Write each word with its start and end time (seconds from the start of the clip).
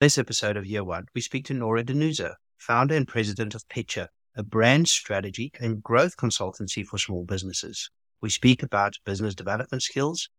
This 0.00 0.16
episode 0.16 0.56
of 0.56 0.64
Year 0.64 0.82
One, 0.82 1.04
we 1.14 1.20
speak 1.20 1.44
to 1.44 1.52
Nora 1.52 1.84
DiNuzzo, 1.84 2.32
founder 2.56 2.96
and 2.96 3.06
president 3.06 3.54
of 3.54 3.68
Pitcher, 3.68 4.08
a 4.34 4.42
brand 4.42 4.88
strategy 4.88 5.52
and 5.60 5.82
growth 5.82 6.16
consultancy 6.16 6.86
for 6.86 6.96
small 6.96 7.26
businesses. 7.26 7.90
We 8.22 8.30
speak 8.30 8.62
about 8.62 8.94
business 9.04 9.34
development 9.34 9.82
skills, 9.82 10.30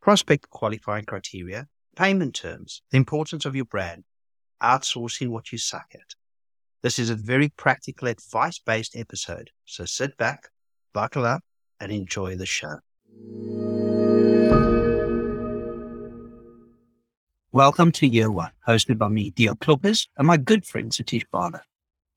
prospect 0.00 0.48
qualifying 0.50 1.06
criteria, 1.06 1.66
payment 1.96 2.36
terms, 2.36 2.82
the 2.92 2.98
importance 2.98 3.44
of 3.44 3.56
your 3.56 3.64
brand, 3.64 4.04
outsourcing 4.62 5.30
what 5.30 5.50
you 5.50 5.58
suck 5.58 5.88
at. 5.92 6.14
This 6.84 7.00
is 7.00 7.10
a 7.10 7.16
very 7.16 7.48
practical 7.48 8.06
advice 8.06 8.60
based 8.60 8.94
episode. 8.96 9.50
So 9.64 9.86
sit 9.86 10.16
back, 10.18 10.50
buckle 10.94 11.26
up, 11.26 11.42
and 11.80 11.90
enjoy 11.90 12.36
the 12.36 12.46
show. 12.46 12.76
Welcome 17.52 17.90
to 17.92 18.06
Year 18.06 18.30
One, 18.30 18.52
hosted 18.68 18.96
by 18.96 19.08
me, 19.08 19.30
Dio 19.30 19.56
Kloppers, 19.56 20.06
and 20.16 20.24
my 20.28 20.36
good 20.36 20.64
friend 20.64 20.92
Satish 20.92 21.24
Bala. 21.32 21.64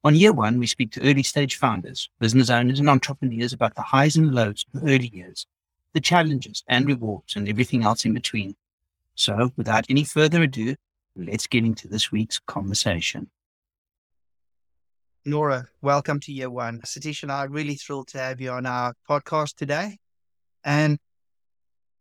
On 0.03 0.13
Year 0.13 0.31
One, 0.31 0.59
we 0.59 0.67
speak 0.67 0.91
to 0.91 1.01
early 1.01 1.23
stage 1.23 1.55
founders, 1.55 2.07
business 2.19 2.51
owners, 2.51 2.79
and 2.79 2.87
entrepreneurs 2.87 3.51
about 3.51 3.73
the 3.73 3.81
highs 3.81 4.15
and 4.15 4.35
lows 4.35 4.63
of 4.75 4.83
early 4.83 5.09
years, 5.11 5.47
the 5.93 5.99
challenges 5.99 6.63
and 6.67 6.85
rewards, 6.85 7.35
and 7.35 7.49
everything 7.49 7.83
else 7.83 8.05
in 8.05 8.13
between. 8.13 8.55
So, 9.15 9.51
without 9.57 9.85
any 9.89 10.03
further 10.03 10.43
ado, 10.43 10.75
let's 11.15 11.47
get 11.47 11.63
into 11.63 11.88
this 11.88 12.11
week's 12.11 12.38
conversation. 12.38 13.31
Nora, 15.25 15.65
welcome 15.81 16.19
to 16.19 16.31
Year 16.31 16.52
One. 16.52 16.81
Satish 16.81 17.23
and 17.23 17.31
I 17.31 17.45
are 17.45 17.49
really 17.49 17.73
thrilled 17.73 18.09
to 18.09 18.19
have 18.19 18.39
you 18.39 18.52
on 18.52 18.67
our 18.67 18.93
podcast 19.09 19.55
today. 19.55 19.97
And 20.63 20.99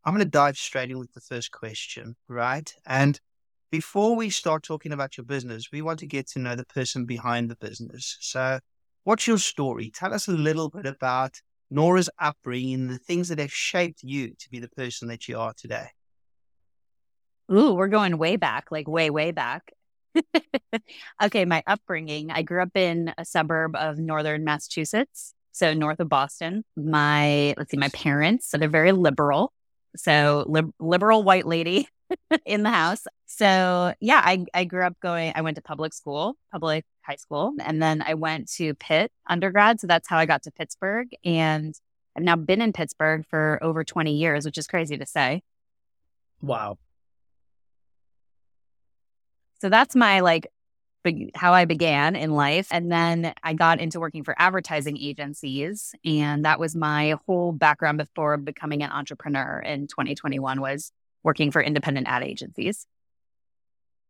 I'm 0.05 0.15
going 0.15 0.25
to 0.25 0.31
dive 0.31 0.57
straight 0.57 0.91
in 0.91 0.99
with 0.99 1.13
the 1.13 1.21
first 1.21 1.53
question, 1.53 2.17
right? 2.29 2.73
And 2.85 3.21
before 3.71 4.17
we 4.17 4.31
start 4.31 4.65
talking 4.65 4.93
about 4.93 5.17
your 5.17 5.25
business, 5.25 5.71
we 5.73 5.81
want 5.81 6.01
to 6.01 6.07
get 6.07 6.29
to 6.31 6.41
know 6.41 6.57
the 6.57 6.67
person 6.67 7.07
behind 7.07 7.51
the 7.51 7.57
business. 7.57 8.19
So, 8.21 8.59
what's 9.05 9.27
your 9.27 9.39
story? 9.39 9.91
Tell 9.91 10.13
us 10.13 10.27
a 10.27 10.33
little 10.33 10.69
bit 10.69 10.87
about 10.87 11.41
Nora's 11.71 12.11
upbringing, 12.19 12.89
the 12.89 12.99
things 12.99 13.29
that 13.29 13.39
have 13.39 13.53
shaped 13.53 14.03
you 14.03 14.35
to 14.39 14.51
be 14.51 14.59
the 14.59 14.69
person 14.69 15.09
that 15.09 15.29
you 15.29 15.39
are 15.39 15.55
today. 15.57 15.87
Ooh, 17.51 17.73
we're 17.73 17.89
going 17.89 18.19
way 18.19 18.37
back, 18.37 18.71
like 18.71 18.89
way, 18.89 19.09
way 19.09 19.31
back. 19.31 19.73
okay, 21.23 21.45
my 21.45 21.63
upbringing. 21.67 22.31
I 22.31 22.43
grew 22.43 22.63
up 22.63 22.77
in 22.77 23.15
a 23.17 23.25
suburb 23.25 23.75
of 23.77 23.99
northern 23.99 24.45
Massachusetts, 24.45 25.33
so 25.53 25.73
north 25.73 26.01
of 26.01 26.09
Boston. 26.09 26.65
My, 26.77 27.55
let's 27.57 27.71
see, 27.71 27.79
my 27.79 27.89
parents, 27.89 28.51
so 28.51 28.59
they're 28.59 28.69
very 28.69 28.93
liberal. 28.93 29.53
So 29.97 30.45
lib- 30.49 30.73
liberal 30.79 31.23
white 31.23 31.47
lady 31.47 31.89
in 32.47 32.63
the 32.63 32.71
house. 32.71 33.07
So 33.27 33.95
yeah, 34.01 34.21
I, 34.25 34.45
I 34.55 34.65
grew 34.65 34.85
up 34.85 34.99
going, 35.01 35.33
I 35.35 35.43
went 35.43 35.57
to 35.57 35.63
public 35.63 35.93
school, 35.93 36.37
public 36.51 36.85
high 37.03 37.17
school, 37.17 37.55
and 37.61 37.83
then 37.83 38.03
I 38.03 38.15
went 38.15 38.51
to 38.53 38.75
Pitt 38.75 39.11
undergrad. 39.29 39.81
So 39.81 39.87
that's 39.87 40.09
how 40.09 40.19
I 40.19 40.27
got 40.27 40.43
to 40.45 40.51
Pittsburgh. 40.51 41.09
And 41.25 41.75
I've 42.17 42.23
now 42.23 42.37
been 42.37 42.61
in 42.61 42.73
Pittsburgh 42.73 43.25
for 43.29 43.59
over 43.63 43.85
20 43.85 44.15
years, 44.15 44.45
which 44.45 44.59
is 44.59 44.67
crazy 44.67 44.99
to 44.99 45.07
say. 45.07 45.43
Wow. 46.41 46.79
So 49.61 49.69
that's 49.69 49.95
my 49.95 50.21
like 50.21 50.49
how 51.35 51.53
I 51.53 51.65
began 51.65 52.17
in 52.17 52.33
life. 52.33 52.69
And 52.71 52.91
then 52.91 53.35
I 53.43 53.55
got 53.55 53.81
into 53.81 54.01
working 54.01 54.25
for 54.25 54.35
advertising 54.39 54.97
agencies. 54.99 55.95
And 56.05 56.45
that 56.45 56.59
was 56.61 56.75
my 56.75 57.17
whole 57.27 57.53
background 57.53 57.99
before 57.99 58.37
becoming 58.37 58.83
an 58.83 58.91
entrepreneur 58.91 59.61
in 59.61 59.87
2021 59.87 60.61
was 60.61 60.93
working 61.23 61.51
for 61.51 61.63
independent 61.63 62.09
ad 62.09 62.23
agencies. 62.23 62.87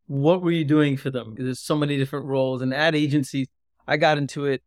What 0.07 0.41
were 0.41 0.51
you 0.51 0.65
doing 0.65 0.97
for 0.97 1.09
them? 1.09 1.35
There's 1.37 1.59
so 1.59 1.75
many 1.75 1.97
different 1.97 2.25
roles 2.25 2.61
and 2.61 2.73
ad 2.73 2.95
agencies. 2.95 3.47
I 3.87 3.97
got 3.97 4.17
into 4.17 4.45
it 4.45 4.61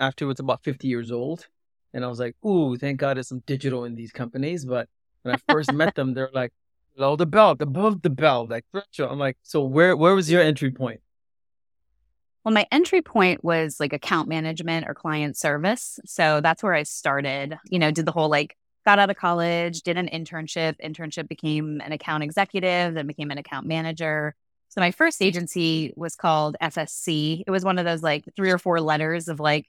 after 0.00 0.24
it 0.24 0.28
was 0.28 0.40
about 0.40 0.62
50 0.62 0.86
years 0.88 1.10
old. 1.10 1.48
And 1.92 2.04
I 2.04 2.08
was 2.08 2.20
like, 2.20 2.36
ooh, 2.44 2.76
thank 2.76 2.98
God 2.98 3.16
there's 3.16 3.28
some 3.28 3.42
digital 3.46 3.84
in 3.84 3.94
these 3.94 4.12
companies. 4.12 4.64
But 4.64 4.88
when 5.22 5.34
I 5.34 5.52
first 5.52 5.72
met 5.72 5.94
them, 5.94 6.14
they're 6.14 6.30
like, 6.32 6.52
below 6.98 7.16
the 7.16 7.26
belt, 7.26 7.62
above 7.62 8.02
the 8.02 8.10
belt, 8.10 8.50
like 8.50 8.64
threshold. 8.72 9.12
I'm 9.12 9.18
like, 9.18 9.38
so 9.42 9.62
where 9.62 9.96
where 9.96 10.14
was 10.14 10.30
your 10.30 10.42
entry 10.42 10.70
point? 10.70 11.00
Well, 12.48 12.54
my 12.54 12.66
entry 12.72 13.02
point 13.02 13.44
was 13.44 13.78
like 13.78 13.92
account 13.92 14.26
management 14.26 14.88
or 14.88 14.94
client 14.94 15.36
service. 15.36 16.00
So 16.06 16.40
that's 16.40 16.62
where 16.62 16.72
I 16.72 16.84
started, 16.84 17.58
you 17.68 17.78
know, 17.78 17.90
did 17.90 18.06
the 18.06 18.10
whole 18.10 18.30
like 18.30 18.56
got 18.86 18.98
out 18.98 19.10
of 19.10 19.16
college, 19.16 19.82
did 19.82 19.98
an 19.98 20.08
internship, 20.08 20.76
internship 20.82 21.28
became 21.28 21.82
an 21.84 21.92
account 21.92 22.22
executive, 22.22 22.94
then 22.94 23.06
became 23.06 23.30
an 23.30 23.36
account 23.36 23.66
manager. 23.66 24.34
So 24.70 24.80
my 24.80 24.92
first 24.92 25.20
agency 25.20 25.92
was 25.94 26.16
called 26.16 26.56
FSC. 26.62 27.42
It 27.46 27.50
was 27.50 27.66
one 27.66 27.78
of 27.78 27.84
those 27.84 28.02
like 28.02 28.24
three 28.34 28.50
or 28.50 28.56
four 28.56 28.80
letters 28.80 29.28
of 29.28 29.40
like 29.40 29.66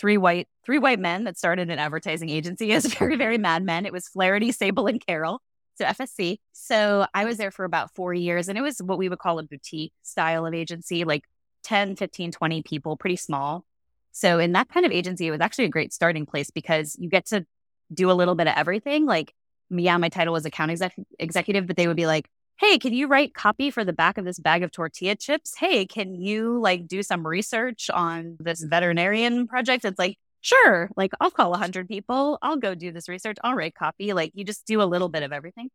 three 0.00 0.16
white 0.16 0.48
three 0.64 0.80
white 0.80 0.98
men 0.98 1.22
that 1.22 1.38
started 1.38 1.70
an 1.70 1.78
advertising 1.78 2.28
agency 2.28 2.72
as 2.72 2.86
very 2.86 3.14
very 3.14 3.38
mad 3.38 3.62
men. 3.62 3.86
It 3.86 3.92
was 3.92 4.08
Flaherty, 4.08 4.50
Sabol, 4.50 4.90
and 4.90 5.00
Carroll. 5.06 5.42
So 5.76 5.84
FSC. 5.84 6.38
So 6.52 7.06
I 7.14 7.24
was 7.24 7.36
there 7.36 7.52
for 7.52 7.64
about 7.64 7.94
four 7.94 8.12
years, 8.12 8.48
and 8.48 8.58
it 8.58 8.62
was 8.62 8.78
what 8.82 8.98
we 8.98 9.08
would 9.08 9.20
call 9.20 9.38
a 9.38 9.44
boutique 9.44 9.92
style 10.02 10.44
of 10.44 10.54
agency, 10.54 11.04
like 11.04 11.22
10, 11.66 11.96
15, 11.96 12.30
20 12.32 12.62
people, 12.62 12.96
pretty 12.96 13.16
small. 13.16 13.64
So 14.12 14.38
in 14.38 14.52
that 14.52 14.68
kind 14.68 14.86
of 14.86 14.92
agency, 14.92 15.26
it 15.26 15.30
was 15.30 15.40
actually 15.40 15.66
a 15.66 15.70
great 15.70 15.92
starting 15.92 16.24
place 16.24 16.50
because 16.50 16.96
you 16.98 17.10
get 17.10 17.26
to 17.26 17.44
do 17.92 18.10
a 18.10 18.14
little 18.14 18.34
bit 18.34 18.46
of 18.46 18.54
everything. 18.56 19.04
Like, 19.04 19.34
yeah, 19.68 19.96
my 19.98 20.08
title 20.08 20.32
was 20.32 20.46
account 20.46 20.70
exec- 20.70 20.94
executive, 21.18 21.66
but 21.66 21.76
they 21.76 21.88
would 21.88 21.96
be 21.96 22.06
like, 22.06 22.28
hey, 22.58 22.78
can 22.78 22.94
you 22.94 23.08
write 23.08 23.34
copy 23.34 23.70
for 23.70 23.84
the 23.84 23.92
back 23.92 24.16
of 24.16 24.24
this 24.24 24.38
bag 24.38 24.62
of 24.62 24.70
tortilla 24.70 25.16
chips? 25.16 25.54
Hey, 25.56 25.84
can 25.86 26.14
you 26.14 26.60
like 26.60 26.86
do 26.86 27.02
some 27.02 27.26
research 27.26 27.90
on 27.92 28.36
this 28.40 28.62
veterinarian 28.62 29.46
project? 29.46 29.84
It's 29.84 29.98
like, 29.98 30.16
sure, 30.40 30.88
like 30.96 31.12
I'll 31.20 31.30
call 31.30 31.50
100 31.50 31.88
people. 31.88 32.38
I'll 32.40 32.56
go 32.56 32.74
do 32.74 32.92
this 32.92 33.08
research. 33.08 33.36
I'll 33.42 33.54
write 33.54 33.74
copy. 33.74 34.12
Like 34.12 34.32
you 34.34 34.44
just 34.44 34.66
do 34.66 34.80
a 34.80 34.84
little 34.84 35.08
bit 35.08 35.24
of 35.24 35.32
everything. 35.32 35.68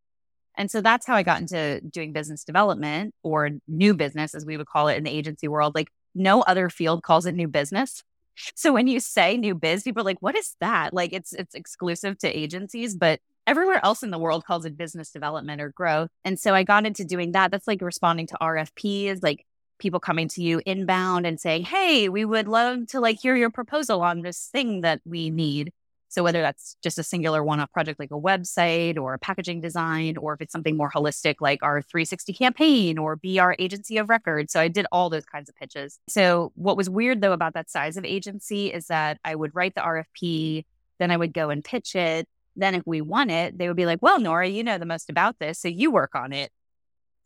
And 0.58 0.70
so 0.70 0.82
that's 0.82 1.06
how 1.06 1.16
I 1.16 1.24
got 1.24 1.42
into 1.42 1.82
doing 1.82 2.14
business 2.14 2.44
development 2.44 3.14
or 3.24 3.50
new 3.68 3.94
business, 3.94 4.36
as 4.36 4.46
we 4.46 4.58
would 4.58 4.68
call 4.68 4.88
it 4.88 4.98
in 4.98 5.04
the 5.04 5.12
agency 5.12 5.48
world. 5.48 5.76
Like 5.76 5.90
no 6.14 6.42
other 6.42 6.70
field 6.70 7.04
calls 7.04 7.26
it 7.26 7.36
new 7.36 7.48
business. 7.48 8.04
So 8.56 8.72
when 8.74 8.88
you 8.88 9.02
say 9.02 9.38
new 9.38 9.54
biz, 9.54 9.84
people 9.84 10.02
are 10.02 10.06
like, 10.06 10.22
what 10.22 10.38
is 10.38 10.56
that? 10.62 10.94
Like 10.94 11.12
it's 11.12 11.34
it's 11.34 11.54
exclusive 11.54 12.18
to 12.20 12.28
agencies, 12.30 12.96
but 12.96 13.20
everywhere 13.46 13.82
else 13.84 14.04
in 14.04 14.10
the 14.10 14.18
world 14.18 14.46
calls 14.46 14.66
it 14.66 14.78
business 14.78 15.12
development 15.12 15.62
or 15.62 15.70
growth. 15.70 16.10
And 16.24 16.40
so 16.40 16.56
I 16.56 16.64
got 16.64 16.86
into 16.86 17.04
doing 17.04 17.34
that. 17.34 17.52
That's 17.52 17.68
like 17.68 17.82
responding 17.82 18.28
to 18.28 18.38
RFPs, 18.42 19.22
like 19.22 19.46
people 19.80 20.00
coming 20.00 20.30
to 20.30 20.42
you 20.42 20.62
inbound 20.66 21.26
and 21.26 21.40
saying, 21.40 21.64
Hey, 21.64 22.08
we 22.08 22.24
would 22.24 22.48
love 22.48 22.88
to 22.88 23.00
like 23.02 23.20
hear 23.20 23.36
your 23.36 23.50
proposal 23.50 24.02
on 24.02 24.22
this 24.22 24.48
thing 24.52 24.82
that 24.82 25.02
we 25.06 25.30
need. 25.30 25.74
So 26.12 26.24
whether 26.24 26.42
that's 26.42 26.76
just 26.84 27.00
a 27.00 27.04
singular 27.04 27.42
one-off 27.42 27.72
project 27.72 27.98
like 27.98 28.12
a 28.12 28.20
website 28.20 28.98
or 28.98 29.14
a 29.14 29.20
packaging 29.20 29.62
design, 29.62 30.18
or 30.18 30.34
if 30.34 30.42
it's 30.42 30.52
something 30.52 30.76
more 30.76 30.92
holistic 30.92 31.36
like 31.40 31.64
our 31.64 31.82
360 31.82 32.34
campaign 32.34 32.98
or 32.98 33.16
be 33.16 33.40
our 33.40 33.56
agency 33.58 33.98
of 33.98 34.10
record. 34.10 34.52
So 34.52 34.60
I 34.60 34.68
did 34.68 34.86
all 34.92 35.10
those 35.10 35.26
kinds 35.26 35.48
of 35.48 35.56
pitches. 35.56 36.00
So 36.10 36.52
what 36.56 36.76
was 36.76 36.90
weird 36.90 37.22
though 37.22 37.32
about 37.32 37.54
that 37.54 37.70
size 37.70 37.96
of 37.96 38.04
agency 38.04 38.74
is 38.74 38.88
that 38.88 39.20
I 39.24 39.36
would 39.36 39.56
write 39.56 39.74
the 39.74 39.82
RFP, 39.82 40.66
then 41.00 41.12
I 41.12 41.18
would 41.18 41.34
go 41.34 41.50
and 41.50 41.64
pitch 41.64 41.96
it. 41.96 42.28
Then 42.58 42.76
if 42.76 42.84
we 42.86 43.00
won 43.00 43.30
it, 43.30 43.58
they 43.58 43.70
would 43.70 43.78
be 43.78 43.86
like, 43.86 44.02
well, 44.02 44.20
Nora, 44.20 44.50
you 44.50 44.66
know 44.66 44.78
the 44.78 44.86
most 44.86 45.10
about 45.10 45.40
this. 45.40 45.60
So 45.60 45.70
you 45.70 45.92
work 45.92 46.14
on 46.14 46.34
it. 46.34 46.52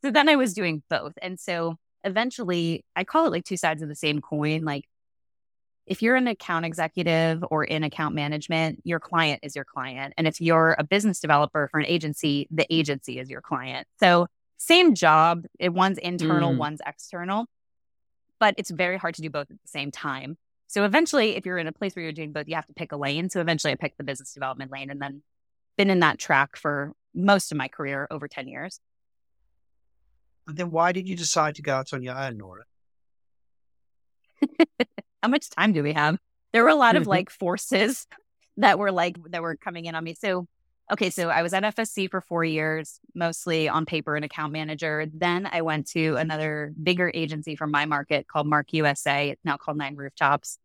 So 0.03 0.11
then 0.11 0.29
I 0.29 0.35
was 0.35 0.53
doing 0.53 0.83
both. 0.91 1.13
And 1.23 1.39
so 1.39 1.77
eventually 2.03 2.85
I 2.95 3.03
call 3.03 3.25
it 3.25 3.31
like 3.31 3.45
two 3.45 3.57
sides 3.57 3.81
of 3.81 3.89
the 3.89 3.95
same 3.95 4.21
coin. 4.21 4.63
Like 4.63 4.85
if 5.87 6.01
you're 6.01 6.15
an 6.15 6.27
account 6.27 6.65
executive 6.65 7.43
or 7.49 7.63
in 7.63 7.83
account 7.83 8.15
management, 8.15 8.81
your 8.83 8.99
client 8.99 9.41
is 9.43 9.55
your 9.55 9.65
client. 9.65 10.13
And 10.17 10.27
if 10.27 10.41
you're 10.41 10.75
a 10.79 10.83
business 10.83 11.19
developer 11.19 11.67
for 11.69 11.79
an 11.79 11.85
agency, 11.85 12.47
the 12.49 12.65
agency 12.73 13.19
is 13.19 13.29
your 13.29 13.41
client. 13.41 13.87
So, 13.99 14.27
same 14.57 14.95
job, 14.95 15.45
it 15.59 15.73
one's 15.73 15.97
internal, 15.97 16.53
mm. 16.53 16.57
one's 16.57 16.81
external, 16.85 17.45
but 18.39 18.55
it's 18.57 18.71
very 18.71 18.97
hard 18.97 19.15
to 19.15 19.21
do 19.21 19.29
both 19.29 19.51
at 19.51 19.61
the 19.61 19.67
same 19.67 19.91
time. 19.91 20.37
So, 20.67 20.85
eventually, 20.85 21.35
if 21.35 21.45
you're 21.45 21.59
in 21.59 21.67
a 21.67 21.71
place 21.71 21.95
where 21.95 22.03
you're 22.03 22.13
doing 22.13 22.31
both, 22.31 22.47
you 22.47 22.55
have 22.55 22.65
to 22.67 22.73
pick 22.73 22.91
a 22.91 22.97
lane. 22.97 23.29
So, 23.29 23.39
eventually, 23.39 23.73
I 23.73 23.75
picked 23.75 23.97
the 23.97 24.03
business 24.03 24.33
development 24.33 24.71
lane 24.71 24.89
and 24.89 25.01
then 25.01 25.21
been 25.77 25.89
in 25.89 25.99
that 25.99 26.17
track 26.17 26.55
for 26.55 26.93
most 27.13 27.51
of 27.51 27.57
my 27.57 27.67
career 27.67 28.07
over 28.09 28.27
10 28.27 28.47
years. 28.47 28.79
But 30.47 30.55
then, 30.55 30.71
why 30.71 30.93
did 30.93 31.07
you 31.07 31.15
decide 31.15 31.55
to 31.55 31.61
go 31.61 31.75
out 31.75 31.93
on 31.93 32.01
your 32.01 32.17
own, 32.17 32.37
Nora? 32.37 32.63
how 35.25 35.29
much 35.29 35.49
time 35.49 35.73
do 35.73 35.81
we 35.81 35.93
have? 35.93 36.19
There 36.53 36.61
were 36.61 36.69
a 36.69 36.75
lot 36.75 36.95
of 36.95 37.03
mm-hmm. 37.03 37.09
like 37.09 37.29
forces 37.31 38.05
that 38.57 38.77
were 38.77 38.91
like 38.91 39.17
that 39.31 39.41
were 39.41 39.55
coming 39.55 39.85
in 39.85 39.95
on 39.95 40.03
me. 40.03 40.13
So 40.13 40.47
okay, 40.91 41.09
so 41.09 41.29
I 41.29 41.41
was 41.41 41.51
at 41.51 41.63
FSC 41.63 42.11
for 42.11 42.21
four 42.21 42.45
years, 42.45 42.99
mostly 43.15 43.67
on 43.67 43.87
paper 43.87 44.15
and 44.15 44.23
account 44.23 44.53
manager. 44.53 45.07
Then 45.11 45.49
I 45.51 45.63
went 45.63 45.87
to 45.89 46.15
another 46.17 46.73
bigger 46.81 47.11
agency 47.11 47.55
from 47.55 47.71
my 47.71 47.85
market 47.85 48.27
called 48.27 48.45
MARC 48.45 48.71
USA. 48.73 49.31
It's 49.31 49.43
now 49.43 49.57
called 49.57 49.77
Nine 49.77 49.95
Rooftops. 49.95 50.59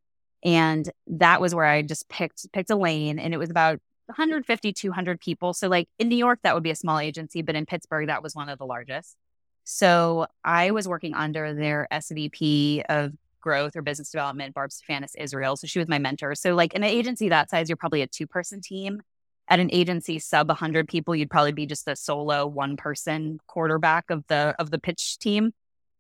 And 0.45 0.91
that 1.07 1.41
was 1.41 1.55
where 1.55 1.65
I 1.65 1.81
just 1.81 2.11
picked 2.11 2.53
picked 2.53 2.69
a 2.69 2.77
lane 2.77 3.19
and 3.19 3.33
it 3.33 3.39
was 3.39 3.49
about 3.49 3.79
150, 4.07 4.75
200 4.75 5.21
people. 5.21 5.55
So 5.55 5.69
like 5.69 5.89
in 5.99 6.11
New 6.11 6.17
York, 6.17 6.41
that 6.43 6.53
would 6.53 6.63
be 6.63 6.71
a 6.71 6.77
small 6.77 6.99
agency, 6.99 7.41
but 7.41 7.55
in 7.57 7.65
Pittsburgh, 7.65 8.09
that 8.09 8.23
was 8.23 8.35
one 8.35 8.51
of 8.51 8.59
the 8.59 8.67
largest. 8.67 9.17
So 9.65 10.27
I 10.45 10.73
was 10.73 10.87
working 10.87 11.15
under 11.15 11.55
their 11.55 11.89
SVP 11.91 12.83
of 12.91 13.15
growth 13.41 13.77
or 13.77 13.83
business 13.83 14.11
development, 14.11 14.55
Barb 14.55 14.71
Stefanis 14.71 15.13
Israel. 15.19 15.57
So 15.57 15.67
she 15.67 15.79
was 15.79 15.89
my 15.89 15.99
mentor. 15.99 16.35
So 16.35 16.55
like 16.55 16.75
in 16.75 16.83
an 16.83 16.91
agency 16.91 17.29
that 17.29 17.51
size, 17.51 17.69
you're 17.69 17.77
probably 17.77 18.03
a 18.03 18.07
two 18.07 18.27
person 18.27 18.61
team. 18.61 19.03
At 19.49 19.59
an 19.59 19.71
agency 19.73 20.21
sub 20.21 20.49
100 20.49 20.87
people, 20.87 21.17
you'd 21.17 21.31
probably 21.31 21.51
be 21.51 21.67
just 21.67 21.89
a 21.89 21.97
solo 21.97 22.47
one 22.47 22.77
person 22.77 23.41
quarterback 23.49 24.09
of 24.09 24.25
the 24.29 24.55
of 24.61 24.71
the 24.71 24.79
pitch 24.79 25.19
team. 25.19 25.53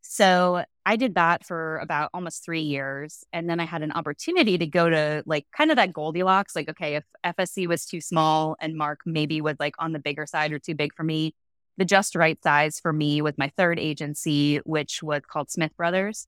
So 0.03 0.65
I 0.87 0.97
did 0.97 1.15
that 1.17 1.45
for 1.45 1.79
about 1.79 2.11
almost 2.15 2.45
three 2.45 2.63
years. 2.63 3.25
And 3.33 3.49
then 3.49 3.61
I 3.61 3.65
had 3.65 3.83
an 3.83 3.93
opportunity 3.93 4.57
to 4.59 4.67
go 4.67 4.89
to 4.89 5.23
like 5.27 5.47
kind 5.57 5.71
of 5.71 5.77
that 5.77 5.93
Goldilocks, 5.93 6.57
like, 6.57 6.69
okay, 6.69 6.97
if 6.97 7.05
FSC 7.25 7.67
was 7.67 7.87
too 7.87 8.01
small 8.01 8.57
and 8.61 8.77
MARC 8.77 9.01
maybe 9.05 9.41
was 9.41 9.57
like 9.61 9.75
on 9.79 9.93
the 9.93 9.99
bigger 9.99 10.27
side 10.27 10.53
or 10.53 10.59
too 10.59 10.75
big 10.75 10.95
for 10.95 11.05
me, 11.05 11.35
the 11.77 11.85
just 11.85 12.15
right 12.15 12.43
size 12.43 12.81
for 12.81 12.93
me 12.93 13.23
with 13.23 13.39
my 13.39 13.53
third 13.57 13.79
agency, 13.79 14.59
which 14.65 15.03
was 15.03 15.23
called 15.27 15.51
Smith 15.51 15.77
Brothers. 15.77 16.27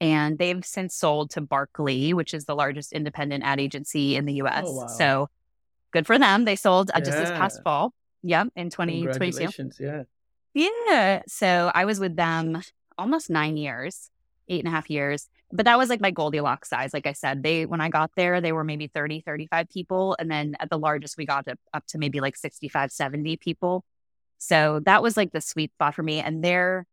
And 0.00 0.38
they've 0.38 0.64
since 0.64 0.94
sold 0.94 1.30
to 1.30 1.40
Barkley, 1.40 2.12
which 2.12 2.34
is 2.34 2.44
the 2.44 2.54
largest 2.54 2.92
independent 2.92 3.44
ad 3.44 3.60
agency 3.60 4.16
in 4.16 4.26
the 4.26 4.34
US. 4.34 4.64
Oh, 4.66 4.72
wow. 4.72 4.86
So 4.86 5.30
good 5.90 6.06
for 6.06 6.18
them. 6.18 6.44
They 6.44 6.56
sold 6.56 6.90
uh, 6.92 7.00
just 7.00 7.18
this 7.18 7.30
past 7.30 7.62
fall. 7.62 7.94
Yep, 8.22 8.48
in 8.56 8.70
2022. 8.70 9.70
Yeah. 9.78 10.02
Yeah. 10.54 11.22
So 11.28 11.70
I 11.74 11.84
was 11.84 12.00
with 12.00 12.16
them 12.16 12.60
almost 12.98 13.30
nine 13.30 13.56
years, 13.56 14.10
eight 14.48 14.60
and 14.60 14.68
a 14.68 14.70
half 14.70 14.90
years. 14.90 15.28
But 15.52 15.66
that 15.66 15.78
was 15.78 15.88
like 15.88 16.00
my 16.00 16.10
Goldilocks 16.10 16.68
size. 16.68 16.92
Like 16.92 17.06
I 17.06 17.12
said, 17.12 17.42
they, 17.42 17.66
when 17.66 17.80
I 17.80 17.88
got 17.88 18.10
there, 18.16 18.40
they 18.40 18.52
were 18.52 18.64
maybe 18.64 18.88
30, 18.88 19.20
35 19.20 19.68
people. 19.68 20.16
And 20.18 20.30
then 20.30 20.56
at 20.58 20.70
the 20.70 20.78
largest, 20.78 21.16
we 21.16 21.24
got 21.24 21.46
up, 21.46 21.58
up 21.72 21.86
to 21.88 21.98
maybe 21.98 22.20
like 22.20 22.36
65, 22.36 22.90
70 22.90 23.36
people. 23.36 23.84
So 24.38 24.80
that 24.86 25.02
was 25.02 25.16
like 25.16 25.32
the 25.32 25.40
sweet 25.40 25.72
spot 25.74 25.94
for 25.94 26.02
me. 26.02 26.18
And 26.18 26.42
their, 26.42 26.84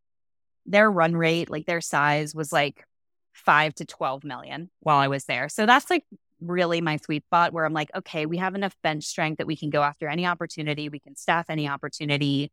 their 0.65 0.89
run 0.89 1.15
rate, 1.15 1.49
like 1.49 1.65
their 1.65 1.81
size 1.81 2.35
was 2.35 2.53
like 2.53 2.85
five 3.33 3.73
to 3.75 3.85
12 3.85 4.23
million 4.23 4.69
while 4.79 4.97
I 4.97 5.07
was 5.07 5.25
there. 5.25 5.49
So 5.49 5.65
that's 5.65 5.89
like 5.89 6.05
really 6.39 6.81
my 6.81 6.97
sweet 6.97 7.25
spot 7.25 7.53
where 7.53 7.65
I'm 7.65 7.73
like, 7.73 7.89
okay, 7.95 8.25
we 8.25 8.37
have 8.37 8.55
enough 8.55 8.75
bench 8.83 9.05
strength 9.05 9.37
that 9.37 9.47
we 9.47 9.55
can 9.55 9.69
go 9.69 9.81
after 9.81 10.07
any 10.07 10.25
opportunity, 10.25 10.89
we 10.89 10.99
can 10.99 11.15
staff 11.15 11.49
any 11.49 11.67
opportunity. 11.67 12.51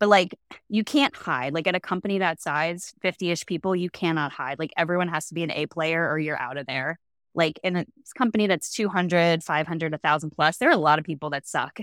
But 0.00 0.08
like, 0.08 0.34
you 0.68 0.82
can't 0.82 1.14
hide. 1.14 1.54
Like 1.54 1.66
at 1.66 1.74
a 1.74 1.80
company 1.80 2.18
that 2.18 2.40
size, 2.40 2.92
50 3.02 3.30
ish 3.30 3.46
people, 3.46 3.76
you 3.76 3.90
cannot 3.90 4.32
hide. 4.32 4.58
Like 4.58 4.72
everyone 4.76 5.08
has 5.08 5.28
to 5.28 5.34
be 5.34 5.44
an 5.44 5.52
A 5.52 5.66
player 5.66 6.08
or 6.08 6.18
you're 6.18 6.40
out 6.40 6.56
of 6.56 6.66
there. 6.66 6.98
Like 7.34 7.60
in 7.62 7.76
a 7.76 7.86
company 8.16 8.46
that's 8.46 8.70
200, 8.72 9.42
500, 9.42 9.92
1,000 9.92 10.30
plus, 10.30 10.56
there 10.56 10.68
are 10.68 10.72
a 10.72 10.76
lot 10.76 10.98
of 10.98 11.04
people 11.04 11.30
that 11.30 11.46
suck 11.46 11.80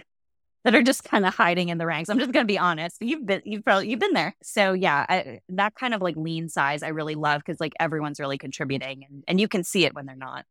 that 0.63 0.75
are 0.75 0.81
just 0.81 1.03
kind 1.03 1.25
of 1.25 1.33
hiding 1.33 1.69
in 1.69 1.77
the 1.77 1.85
ranks. 1.85 2.09
I'm 2.09 2.19
just 2.19 2.31
going 2.31 2.45
to 2.45 2.51
be 2.51 2.57
honest. 2.57 2.97
You've 3.01 3.25
been, 3.25 3.41
you've 3.45 3.63
probably, 3.63 3.89
you've 3.89 3.99
been 3.99 4.13
there. 4.13 4.35
So 4.43 4.73
yeah, 4.73 5.05
I, 5.07 5.39
that 5.49 5.75
kind 5.75 5.93
of 5.93 6.01
like 6.01 6.15
lean 6.15 6.49
size, 6.49 6.83
I 6.83 6.89
really 6.89 7.15
love 7.15 7.41
because 7.45 7.59
like 7.59 7.73
everyone's 7.79 8.19
really 8.19 8.37
contributing 8.37 9.05
and, 9.09 9.23
and 9.27 9.39
you 9.39 9.47
can 9.47 9.63
see 9.63 9.85
it 9.85 9.95
when 9.95 10.05
they're 10.05 10.15
not. 10.15 10.45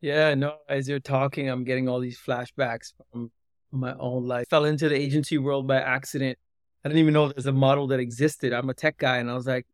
Yeah, 0.00 0.34
no, 0.34 0.56
as 0.68 0.88
you're 0.88 1.00
talking, 1.00 1.48
I'm 1.48 1.64
getting 1.64 1.88
all 1.88 2.00
these 2.00 2.18
flashbacks 2.18 2.92
from 3.10 3.30
my 3.72 3.94
own 3.98 4.26
life. 4.26 4.48
Fell 4.48 4.64
into 4.64 4.88
the 4.88 4.96
agency 4.96 5.38
world 5.38 5.66
by 5.66 5.80
accident. 5.80 6.38
I 6.84 6.88
didn't 6.88 7.00
even 7.00 7.14
know 7.14 7.28
there's 7.28 7.46
a 7.46 7.52
model 7.52 7.88
that 7.88 8.00
existed. 8.00 8.52
I'm 8.52 8.70
a 8.70 8.74
tech 8.74 8.96
guy 8.98 9.18
and 9.18 9.30
I 9.30 9.34
was 9.34 9.46
like, 9.46 9.66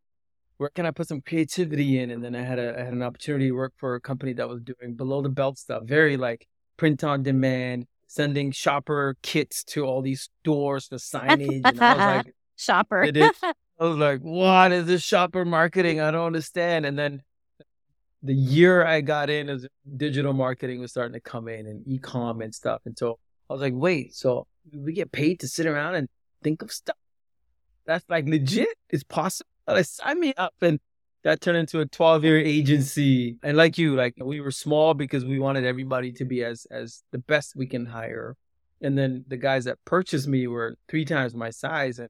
where 0.56 0.70
can 0.70 0.86
I 0.86 0.90
put 0.92 1.08
some 1.08 1.20
creativity 1.20 1.98
in? 1.98 2.10
And 2.10 2.24
then 2.24 2.34
I 2.34 2.42
had 2.42 2.58
a 2.58 2.78
I 2.78 2.84
had 2.84 2.92
an 2.92 3.02
opportunity 3.02 3.48
to 3.48 3.52
work 3.52 3.72
for 3.76 3.96
a 3.96 4.00
company 4.00 4.32
that 4.34 4.48
was 4.48 4.60
doing 4.62 4.94
below 4.94 5.20
the 5.20 5.28
belt 5.28 5.58
stuff, 5.58 5.82
very 5.84 6.16
like 6.16 6.46
print 6.76 7.02
on 7.02 7.22
demand, 7.22 7.86
sending 8.12 8.52
shopper 8.52 9.16
kits 9.22 9.64
to 9.64 9.84
all 9.84 10.02
these 10.02 10.28
stores 10.42 10.86
for 10.86 10.96
signage. 10.96 11.62
And 11.64 11.80
I 11.80 11.94
was 11.94 12.26
like, 12.26 12.34
shopper. 12.56 13.04
I 13.12 13.54
was 13.84 13.96
like, 13.96 14.20
what 14.20 14.70
is 14.70 14.86
this 14.86 15.02
shopper 15.02 15.46
marketing? 15.46 16.00
I 16.00 16.10
don't 16.10 16.26
understand. 16.26 16.84
And 16.84 16.98
then 16.98 17.22
the 18.22 18.34
year 18.34 18.84
I 18.84 19.00
got 19.00 19.30
in 19.30 19.48
as 19.48 19.66
digital 19.96 20.34
marketing 20.34 20.80
was 20.80 20.90
starting 20.90 21.14
to 21.14 21.20
come 21.20 21.48
in 21.48 21.66
and 21.66 21.82
e-com 21.88 22.42
and 22.42 22.54
stuff. 22.54 22.82
And 22.84 22.96
so 22.96 23.18
I 23.48 23.54
was 23.54 23.62
like, 23.62 23.72
wait, 23.74 24.14
so 24.14 24.46
we 24.72 24.92
get 24.92 25.10
paid 25.10 25.40
to 25.40 25.48
sit 25.48 25.66
around 25.66 25.94
and 25.94 26.08
think 26.44 26.60
of 26.60 26.70
stuff? 26.70 26.96
That's 27.86 28.04
like 28.10 28.28
legit? 28.28 28.68
It's 28.90 29.04
possible? 29.04 29.48
Like, 29.66 29.86
sign 29.86 30.20
me 30.20 30.34
up. 30.36 30.54
And 30.60 30.78
that 31.24 31.40
turned 31.40 31.58
into 31.58 31.80
a 31.80 31.86
12 31.86 32.24
year 32.24 32.38
agency. 32.38 33.36
And 33.42 33.56
like 33.56 33.78
you, 33.78 33.94
like 33.94 34.14
we 34.19 34.40
were 34.40 34.50
small 34.50 34.94
because 34.94 35.24
we 35.24 35.38
wanted 35.38 35.64
everybody 35.64 36.12
to 36.12 36.24
be 36.24 36.44
as, 36.44 36.66
as 36.70 37.02
the 37.12 37.19
best 37.19 37.54
we 37.56 37.66
can 37.66 37.86
hire. 37.86 38.36
And 38.80 38.98
then 38.98 39.24
the 39.28 39.36
guys 39.36 39.64
that 39.64 39.78
purchased 39.84 40.26
me 40.26 40.46
were 40.48 40.76
three 40.88 41.04
times 41.04 41.34
my 41.34 41.50
size. 41.50 41.98
And 41.98 42.08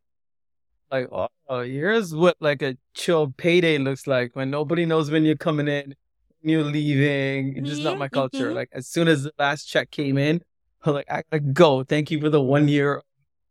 like, 0.91 1.09
oh, 1.13 1.29
here's 1.61 2.15
what 2.15 2.37
like 2.41 2.63
a 2.63 2.77
chill 2.95 3.33
payday 3.37 3.79
looks 3.79 4.07
like 4.07 4.35
when 4.35 4.51
nobody 4.51 4.87
knows 4.87 5.11
when 5.11 5.25
you're 5.25 5.37
coming 5.37 5.69
in 5.69 5.95
you're 6.43 6.65
leaving. 6.65 7.57
It's 7.57 7.69
just 7.69 7.83
not 7.83 7.99
my 7.99 8.09
culture. 8.09 8.47
Mm-hmm. 8.47 8.57
Like 8.57 8.69
as 8.73 8.87
soon 8.87 9.09
as 9.09 9.25
the 9.25 9.33
last 9.39 9.65
check 9.65 9.91
came 9.91 10.19
in, 10.19 10.43
I'm 10.85 10.95
like, 10.95 11.11
I 11.11 11.23
gotta 11.31 11.41
go. 11.41 11.85
Thank 11.85 12.11
you 12.11 12.21
for 12.21 12.29
the 12.29 12.41
one 12.41 12.69
year. 12.69 13.03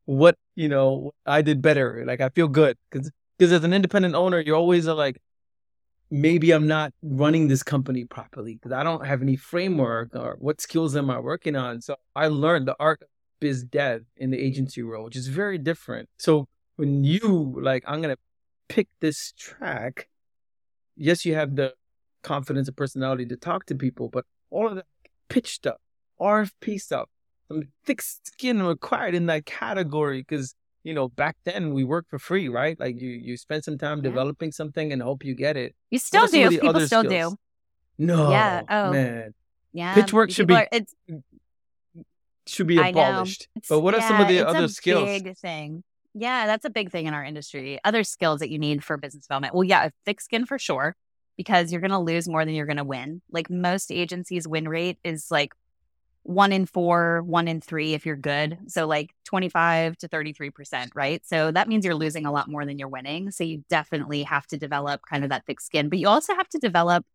What 0.06 0.38
you 0.56 0.68
know, 0.68 1.12
I 1.25 1.42
did 1.42 1.62
better. 1.62 2.04
Like 2.06 2.22
I 2.22 2.30
feel 2.30 2.48
good 2.48 2.78
because 2.90 3.12
because 3.38 3.52
as 3.52 3.63
an 3.63 3.74
independent 3.74 4.16
owner, 4.16 4.40
you're 4.40 4.58
always 4.58 4.88
like, 4.88 5.22
maybe 6.12 6.52
I'm 6.52 6.68
not 6.68 6.94
running 7.02 7.48
this 7.48 7.63
company 7.63 8.04
properly 8.04 8.56
because 8.56 8.74
I 8.74 8.84
don't 8.84 9.06
have 9.06 9.22
any 9.22 9.38
framework 9.38 10.13
or 10.13 10.36
what 10.40 10.60
skills 10.60 10.96
am 10.96 11.10
I 11.10 11.18
working 11.19 11.56
on. 11.56 11.81
So 11.81 11.96
I 12.16 12.28
learned 12.28 12.68
the 12.68 12.75
art 12.80 13.02
of 13.02 13.08
biz 13.40 13.63
dev 13.63 14.04
in 14.18 14.30
the 14.30 14.38
agency 14.38 14.84
role, 14.84 15.06
which 15.06 15.16
is 15.16 15.28
very 15.28 15.58
different. 15.58 16.10
So 16.18 16.50
when 16.75 17.06
you 17.06 17.58
like, 17.62 17.84
I'm 17.88 18.02
gonna 18.02 18.18
pick 18.68 18.90
this 19.00 19.34
track. 19.38 20.10
Yes, 20.98 21.25
you 21.25 21.34
have 21.36 21.56
the 21.56 21.74
confidence 22.24 22.68
and 22.68 22.78
personality 22.78 23.25
to 23.28 23.38
talk 23.38 23.66
to 23.68 23.75
people, 23.75 24.10
but 24.10 24.25
all 24.50 24.68
of 24.68 24.75
the 24.75 24.84
pitch 25.30 25.54
stuff, 25.54 25.78
RFP 26.19 26.80
stuff, 26.80 27.10
some 27.48 27.63
thick 27.86 28.02
skin 28.02 28.62
required 28.62 29.16
in 29.16 29.25
that 29.28 29.46
category 29.46 30.22
because 30.22 30.56
you 30.83 30.94
know 30.94 31.10
back 31.10 31.38
then 31.44 31.74
we 31.74 31.83
worked 31.83 32.10
for 32.10 32.19
free, 32.19 32.50
right? 32.50 32.80
Like 32.80 33.00
you 33.00 33.10
you 33.10 33.38
spend 33.38 33.63
some 33.63 33.78
time 33.78 34.00
yeah. 34.00 34.04
developing 34.04 34.51
something 34.51 34.92
and 34.92 35.01
hope 35.01 35.24
you 35.24 35.36
get 35.36 35.57
it. 35.57 35.75
You 35.89 36.00
still 36.00 36.28
do. 36.28 36.50
People 36.50 36.80
still 36.81 37.04
skills? 37.04 37.33
do. 37.33 37.38
No, 37.98 38.31
yeah. 38.31 38.62
Oh, 38.68 38.92
man. 38.92 39.33
Yeah. 39.74 39.94
Pitch 39.94 40.12
work 40.12 40.31
should 40.31 40.48
be. 40.48 40.56
Are, 40.56 40.68
it's, 40.72 40.94
should 42.48 42.68
be 42.68 42.78
abolished. 42.78 43.48
But 43.69 43.81
what 43.81 43.94
yeah, 43.94 44.00
are 44.00 44.07
some 44.07 44.22
of 44.22 44.28
the 44.28 44.48
other 44.48 44.68
skills? 44.68 45.06
Big 45.06 45.38
thing. 45.38 45.83
Yeah, 46.13 46.45
that's 46.45 46.66
a 46.66 46.69
big 46.69 46.92
thing 46.92 47.06
in 47.06 47.13
our 47.13 47.24
industry. 47.24 47.80
Other 47.84 48.04
skills 48.04 48.39
that 48.39 48.50
you 48.50 48.60
need 48.60 48.84
for 48.84 48.98
business 48.98 49.27
development. 49.27 49.54
Well, 49.54 49.63
yeah, 49.63 49.89
thick 50.06 50.19
skin 50.19 50.45
for 50.45 50.60
sure 50.60 50.95
because 51.38 51.72
you're 51.72 51.81
going 51.81 51.92
to 51.92 52.00
lose 52.00 52.27
more 52.27 52.44
than 52.44 52.53
you're 52.53 52.65
going 52.65 52.77
to 52.77 52.84
win. 52.84 53.22
Like 53.32 53.50
most 53.50 53.91
agencies' 53.91 54.48
win 54.48 54.67
rate 54.67 54.98
is 55.03 55.27
like 55.32 55.53
one 56.24 56.51
in 56.51 56.66
four, 56.66 57.24
one 57.24 57.48
in 57.48 57.62
three 57.62 57.94
if 57.94 58.06
you're 58.06 58.16
good. 58.16 58.58
So 58.68 58.86
like 58.86 59.12
25 59.25 59.98
to 59.98 60.08
33%, 60.08 60.90
right? 60.94 61.25
So 61.25 61.51
that 61.51 61.68
means 61.68 61.84
you're 61.84 61.96
losing 61.96 62.25
a 62.25 62.32
lot 62.32 62.50
more 62.50 62.66
than 62.66 62.78
you're 62.78 62.88
winning. 62.88 63.32
So 63.32 63.44
you 63.44 63.63
definitely 63.70 64.24
have 64.24 64.46
to 64.48 64.58
develop 64.58 65.01
kind 65.10 65.24
of 65.24 65.32
that 65.32 65.46
thick 65.46 65.60
skin, 65.60 65.90
but 65.90 66.00
you 66.00 66.08
also 66.08 66.36
have 66.36 66.48
to 66.50 66.60
develop 66.60 67.06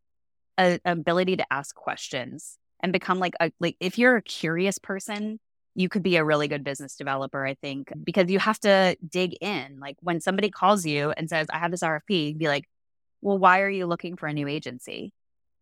an 0.58 0.80
ability 0.84 1.36
to 1.36 1.52
ask 1.52 1.74
questions 1.74 2.58
and 2.80 2.92
become 2.92 3.18
like 3.18 3.34
a, 3.40 3.52
like 3.60 3.76
if 3.80 3.96
you're 3.98 4.16
a 4.16 4.22
curious 4.22 4.78
person, 4.78 5.38
you 5.74 5.88
could 5.88 6.02
be 6.02 6.16
a 6.16 6.24
really 6.24 6.48
good 6.48 6.64
business 6.64 6.96
developer, 6.96 7.46
I 7.46 7.54
think, 7.54 7.92
because 8.02 8.30
you 8.30 8.38
have 8.38 8.58
to 8.60 8.96
dig 9.06 9.36
in. 9.40 9.78
Like 9.78 9.96
when 10.00 10.20
somebody 10.20 10.50
calls 10.50 10.86
you 10.86 11.10
and 11.10 11.28
says, 11.28 11.46
I 11.50 11.58
have 11.58 11.70
this 11.70 11.82
RFP, 11.82 12.38
be 12.38 12.48
like, 12.48 12.64
well, 13.20 13.38
why 13.38 13.60
are 13.60 13.68
you 13.68 13.86
looking 13.86 14.16
for 14.16 14.26
a 14.26 14.32
new 14.32 14.48
agency? 14.48 15.12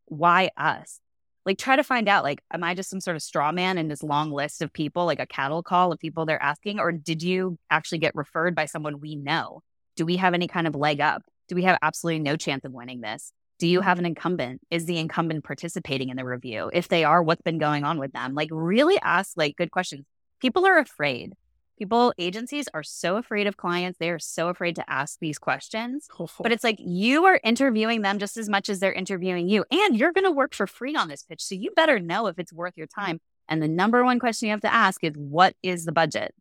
Why 0.06 0.50
us? 0.56 1.00
Like, 1.46 1.58
try 1.58 1.76
to 1.76 1.84
find 1.84 2.08
out, 2.08 2.24
like, 2.24 2.42
am 2.52 2.64
I 2.64 2.74
just 2.74 2.88
some 2.88 3.00
sort 3.00 3.16
of 3.16 3.22
straw 3.22 3.52
man 3.52 3.76
in 3.76 3.88
this 3.88 4.02
long 4.02 4.30
list 4.30 4.62
of 4.62 4.72
people, 4.72 5.04
like 5.04 5.20
a 5.20 5.26
cattle 5.26 5.62
call 5.62 5.92
of 5.92 5.98
people 5.98 6.24
they're 6.24 6.42
asking? 6.42 6.80
Or 6.80 6.90
did 6.90 7.22
you 7.22 7.58
actually 7.70 7.98
get 7.98 8.14
referred 8.14 8.54
by 8.54 8.64
someone 8.66 9.00
we 9.00 9.14
know? 9.14 9.62
Do 9.96 10.06
we 10.06 10.16
have 10.16 10.34
any 10.34 10.48
kind 10.48 10.66
of 10.66 10.74
leg 10.74 11.00
up? 11.00 11.22
Do 11.48 11.54
we 11.54 11.64
have 11.64 11.78
absolutely 11.82 12.20
no 12.20 12.36
chance 12.36 12.64
of 12.64 12.72
winning 12.72 13.02
this? 13.02 13.32
Do 13.58 13.66
you 13.68 13.82
have 13.82 13.98
an 13.98 14.06
incumbent? 14.06 14.62
Is 14.70 14.86
the 14.86 14.98
incumbent 14.98 15.44
participating 15.44 16.08
in 16.08 16.16
the 16.16 16.24
review? 16.24 16.70
If 16.72 16.88
they 16.88 17.04
are, 17.04 17.22
what's 17.22 17.42
been 17.42 17.58
going 17.58 17.84
on 17.84 17.98
with 17.98 18.12
them? 18.12 18.34
Like, 18.34 18.48
really 18.50 18.98
ask 19.00 19.32
like 19.36 19.56
good 19.56 19.70
questions. 19.70 20.06
People 20.40 20.66
are 20.66 20.78
afraid 20.78 21.34
people 21.78 22.12
agencies 22.18 22.68
are 22.74 22.82
so 22.82 23.16
afraid 23.16 23.46
of 23.46 23.56
clients 23.56 23.98
they 23.98 24.10
are 24.10 24.18
so 24.18 24.48
afraid 24.48 24.76
to 24.76 24.90
ask 24.90 25.18
these 25.20 25.38
questions 25.38 26.08
but 26.40 26.52
it's 26.52 26.64
like 26.64 26.78
you 26.78 27.24
are 27.24 27.40
interviewing 27.44 28.02
them 28.02 28.18
just 28.18 28.36
as 28.36 28.48
much 28.48 28.68
as 28.68 28.80
they're 28.80 28.92
interviewing 28.92 29.48
you 29.48 29.64
and 29.70 29.96
you're 29.96 30.12
going 30.12 30.24
to 30.24 30.30
work 30.30 30.54
for 30.54 30.66
free 30.66 30.94
on 30.94 31.08
this 31.08 31.22
pitch 31.22 31.42
so 31.42 31.54
you 31.54 31.70
better 31.76 31.98
know 31.98 32.26
if 32.26 32.38
it's 32.38 32.52
worth 32.52 32.74
your 32.76 32.86
time 32.86 33.20
and 33.48 33.62
the 33.62 33.68
number 33.68 34.04
one 34.04 34.18
question 34.18 34.46
you 34.46 34.52
have 34.52 34.60
to 34.62 34.72
ask 34.72 35.04
is 35.04 35.12
what 35.16 35.54
is 35.62 35.84
the 35.84 35.92
budget? 35.92 36.34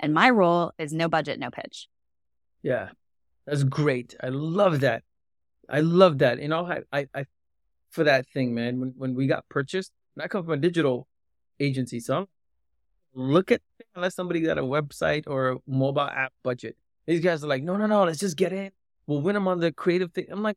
And 0.00 0.12
my 0.12 0.30
role 0.30 0.72
is 0.78 0.92
no 0.92 1.08
budget 1.08 1.38
no 1.38 1.50
pitch. 1.50 1.86
Yeah 2.60 2.88
that's 3.46 3.62
great 3.62 4.14
i 4.22 4.28
love 4.28 4.80
that 4.80 5.02
i 5.68 5.80
love 5.80 6.18
that 6.18 6.40
you 6.40 6.48
know 6.48 6.66
i 6.66 6.80
i, 6.92 7.06
I 7.14 7.24
for 7.90 8.04
that 8.04 8.26
thing 8.28 8.54
man 8.54 8.80
when, 8.80 8.94
when 8.96 9.14
we 9.14 9.26
got 9.26 9.48
purchased 9.48 9.92
i 10.20 10.28
come 10.28 10.44
from 10.44 10.54
a 10.54 10.58
digital 10.58 11.06
agency 11.60 12.00
so 12.00 12.18
I'm 12.18 12.26
look 13.14 13.52
at 13.52 13.60
unless 13.94 14.14
somebody 14.14 14.40
got 14.40 14.58
a 14.58 14.62
website 14.62 15.24
or 15.26 15.52
a 15.52 15.56
mobile 15.66 16.02
app 16.02 16.32
budget. 16.42 16.76
These 17.06 17.20
guys 17.20 17.44
are 17.44 17.46
like, 17.48 17.62
no, 17.62 17.76
no, 17.76 17.86
no, 17.86 18.04
let's 18.04 18.18
just 18.18 18.36
get 18.36 18.52
in. 18.52 18.70
We'll 19.06 19.20
win 19.20 19.34
them 19.34 19.46
on 19.48 19.60
the 19.60 19.72
creative 19.72 20.12
thing. 20.12 20.26
I'm 20.30 20.42
like, 20.42 20.56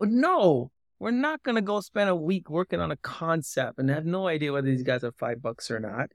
no, 0.00 0.70
we're 0.98 1.10
not 1.10 1.42
going 1.42 1.56
to 1.56 1.62
go 1.62 1.80
spend 1.80 2.08
a 2.08 2.14
week 2.16 2.48
working 2.48 2.80
on 2.80 2.90
a 2.90 2.96
concept 2.96 3.78
and 3.78 3.90
have 3.90 4.06
no 4.06 4.28
idea 4.28 4.52
whether 4.52 4.66
these 4.68 4.82
guys 4.82 5.02
are 5.04 5.12
five 5.12 5.42
bucks 5.42 5.70
or 5.70 5.80
not. 5.80 6.10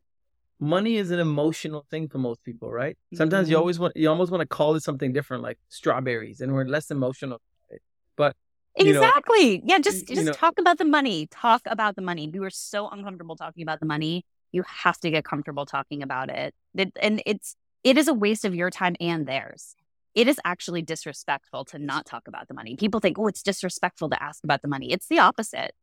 Money 0.60 0.96
is 0.96 1.12
an 1.12 1.20
emotional 1.20 1.86
thing 1.92 2.08
for 2.08 2.18
most 2.18 2.42
people, 2.44 2.72
right? 2.72 2.98
Sometimes 3.14 3.50
you 3.50 3.58
Mhm. 3.58 3.60
always 3.60 3.78
want, 3.78 3.98
you 3.98 4.10
almost 4.10 4.32
want 4.32 4.42
to 4.42 4.48
call 4.48 4.76
it 4.76 4.84
something 4.84 5.12
different, 5.12 5.44
like 5.44 5.60
strawberries, 5.68 6.40
and 6.40 6.54
we're 6.54 6.66
less 6.66 6.90
emotional. 6.92 7.42
it. 7.70 7.82
But 8.16 8.36
you 8.78 8.94
know, 8.94 9.02
Exactly. 9.04 9.62
yeah, 9.66 9.80
just 9.80 10.10
you 10.10 10.16
just 10.16 10.28
know- 10.28 10.32
talk 10.34 10.58
about 10.58 10.78
the 10.78 10.86
money. 10.86 11.28
Talk 11.28 11.62
about 11.66 11.96
the 11.98 12.02
money. 12.02 12.30
We 12.30 12.40
were 12.40 12.50
so 12.50 12.88
uncomfortable 12.90 13.36
talking 13.36 13.64
about 13.64 13.80
the 13.82 13.86
money. 13.86 14.24
You 14.56 14.64
have 14.68 14.98
to 15.00 15.12
get 15.12 15.26
comfortable 15.26 15.66
talking 15.66 16.02
about 16.02 16.30
it. 16.30 16.56
it. 16.76 16.94
And 17.02 17.22
it's 17.26 17.56
it 17.84 17.98
is 17.98 18.08
a 18.08 18.14
waste 18.14 18.46
of 18.46 18.56
your 18.56 18.70
time 18.70 18.96
and 19.00 19.28
theirs. 19.28 19.76
It 20.16 20.28
is 20.28 20.40
actually 20.46 20.82
disrespectful 20.82 21.66
to 21.66 21.78
not 21.78 22.06
talk 22.06 22.28
about 22.28 22.48
the 22.48 22.54
money. 22.54 22.78
People 22.78 23.00
think, 23.00 23.20
oh, 23.20 23.28
it's 23.28 23.44
disrespectful 23.44 24.10
to 24.10 24.24
ask 24.24 24.44
about 24.44 24.62
the 24.62 24.70
money. 24.70 24.92
It's 24.92 25.08
the 25.08 25.20
opposite. 25.20 25.74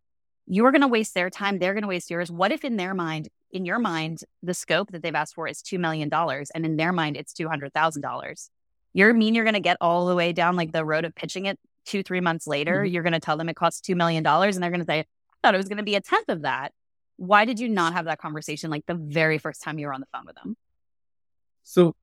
You're 0.47 0.73
going 0.73 0.83
to 0.83 0.89
waste 0.89 1.15
their 1.15 1.31
time. 1.31 1.59
They're 1.59 1.75
going 1.75 1.83
to 1.83 1.89
waste 1.89 2.11
yours. 2.11 2.33
What 2.33 2.51
if 2.51 2.65
in 2.65 2.77
their 2.77 2.95
mind, 2.95 3.29
in 3.51 3.65
your 3.67 3.79
mind, 3.79 4.21
the 4.43 4.55
scope 4.55 4.91
that 4.91 5.03
they've 5.03 5.15
asked 5.15 5.35
for 5.35 5.47
is 5.47 5.63
$2 5.63 5.79
million 5.79 6.11
and 6.13 6.65
in 6.65 6.77
their 6.77 6.93
mind, 6.93 7.17
it's 7.17 7.35
$200,000? 7.35 8.49
You're 8.95 9.15
mean 9.15 9.35
you're 9.35 9.45
going 9.45 9.55
to 9.55 9.61
get 9.61 9.77
all 9.81 10.07
the 10.07 10.17
way 10.17 10.33
down 10.33 10.57
like 10.57 10.73
the 10.73 10.85
road 10.85 11.05
of 11.05 11.15
pitching 11.15 11.47
it 11.47 11.59
two, 11.85 12.03
three 12.03 12.21
months 12.21 12.47
later, 12.47 12.79
mm-hmm. 12.79 12.93
you're 12.93 13.03
going 13.03 13.13
to 13.13 13.21
tell 13.21 13.37
them 13.37 13.49
it 13.49 13.57
costs 13.57 13.87
$2 13.87 13.95
million 13.97 14.27
and 14.27 14.55
they're 14.55 14.71
going 14.71 14.81
to 14.81 14.87
say, 14.87 15.01
I 15.01 15.05
thought 15.43 15.55
it 15.55 15.59
was 15.59 15.69
going 15.69 15.79
to 15.79 15.85
be 15.85 15.95
a 15.95 16.01
tenth 16.01 16.29
of 16.29 16.43
that. 16.43 16.73
Why 17.17 17.45
did 17.45 17.61
you 17.61 17.69
not 17.69 17.93
have 17.93 18.07
that 18.07 18.19
conversation 18.19 18.71
like 18.71 18.85
the 18.87 18.95
very 18.95 19.39
first 19.39 19.63
time 19.63 19.79
you 19.79 19.87
were 19.87 19.93
on 19.93 20.01
the 20.01 20.07
phone 20.13 20.27
with 20.27 20.37
them? 20.37 20.57
So, 21.63 21.95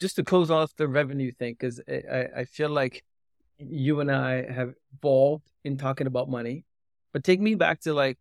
just 0.00 0.16
to 0.16 0.24
close 0.24 0.50
off 0.50 0.74
the 0.76 0.88
revenue 0.88 1.32
thing, 1.32 1.54
because 1.58 1.80
I, 1.88 2.26
I- 2.38 2.44
feel 2.44 2.70
like 2.70 3.04
you 3.58 4.00
and 4.00 4.10
I 4.10 4.50
have 4.50 4.74
evolved 4.94 5.50
in 5.64 5.76
talking 5.76 6.06
about 6.06 6.28
money, 6.28 6.64
but 7.12 7.24
take 7.24 7.40
me 7.40 7.54
back 7.54 7.80
to 7.82 7.94
like 7.94 8.18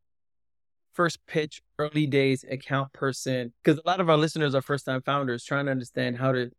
first 0.93 1.19
pitch, 1.27 1.61
early 1.77 2.07
days, 2.07 2.45
account 2.49 2.93
person, 2.93 3.53
because 3.63 3.79
a 3.79 3.87
lot 3.87 3.99
of 3.99 4.09
our 4.09 4.17
listeners 4.17 4.55
are 4.55 4.61
first 4.61 4.85
time 4.85 5.01
founders 5.01 5.43
trying 5.43 5.65
to 5.65 5.71
understand 5.71 6.17
how 6.17 6.31
to 6.31 6.51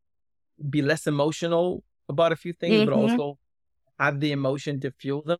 be 0.69 0.83
less 0.83 1.07
emotional 1.07 1.83
about 2.09 2.33
a 2.33 2.37
few 2.37 2.53
things, 2.53 2.85
but 2.85 2.95
Mhm. 2.95 2.99
also 2.99 3.39
have 3.99 4.21
the 4.21 4.33
emotion 4.33 4.81
to 4.81 4.91
fuel 4.91 5.23
them. 5.23 5.39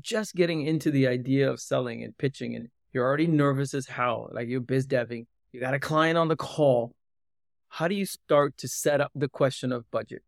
Just 0.00 0.34
getting 0.34 0.62
into 0.66 0.90
the 0.90 1.06
idea 1.08 1.50
of 1.50 1.60
selling 1.60 2.02
and 2.04 2.16
pitching, 2.16 2.54
and 2.54 2.68
you're 2.92 3.06
already 3.06 3.26
nervous 3.26 3.74
as 3.74 3.86
hell, 3.86 4.28
like 4.32 4.48
you're 4.48 4.60
biz 4.60 4.86
deving, 4.86 5.26
you 5.52 5.60
got 5.60 5.74
a 5.74 5.80
client 5.80 6.18
on 6.18 6.28
the 6.28 6.36
call 6.36 6.94
how 7.72 7.88
do 7.88 7.94
you 7.94 8.04
start 8.04 8.58
to 8.58 8.68
set 8.68 9.00
up 9.00 9.10
the 9.14 9.28
question 9.28 9.72
of 9.72 9.90
budget 9.90 10.22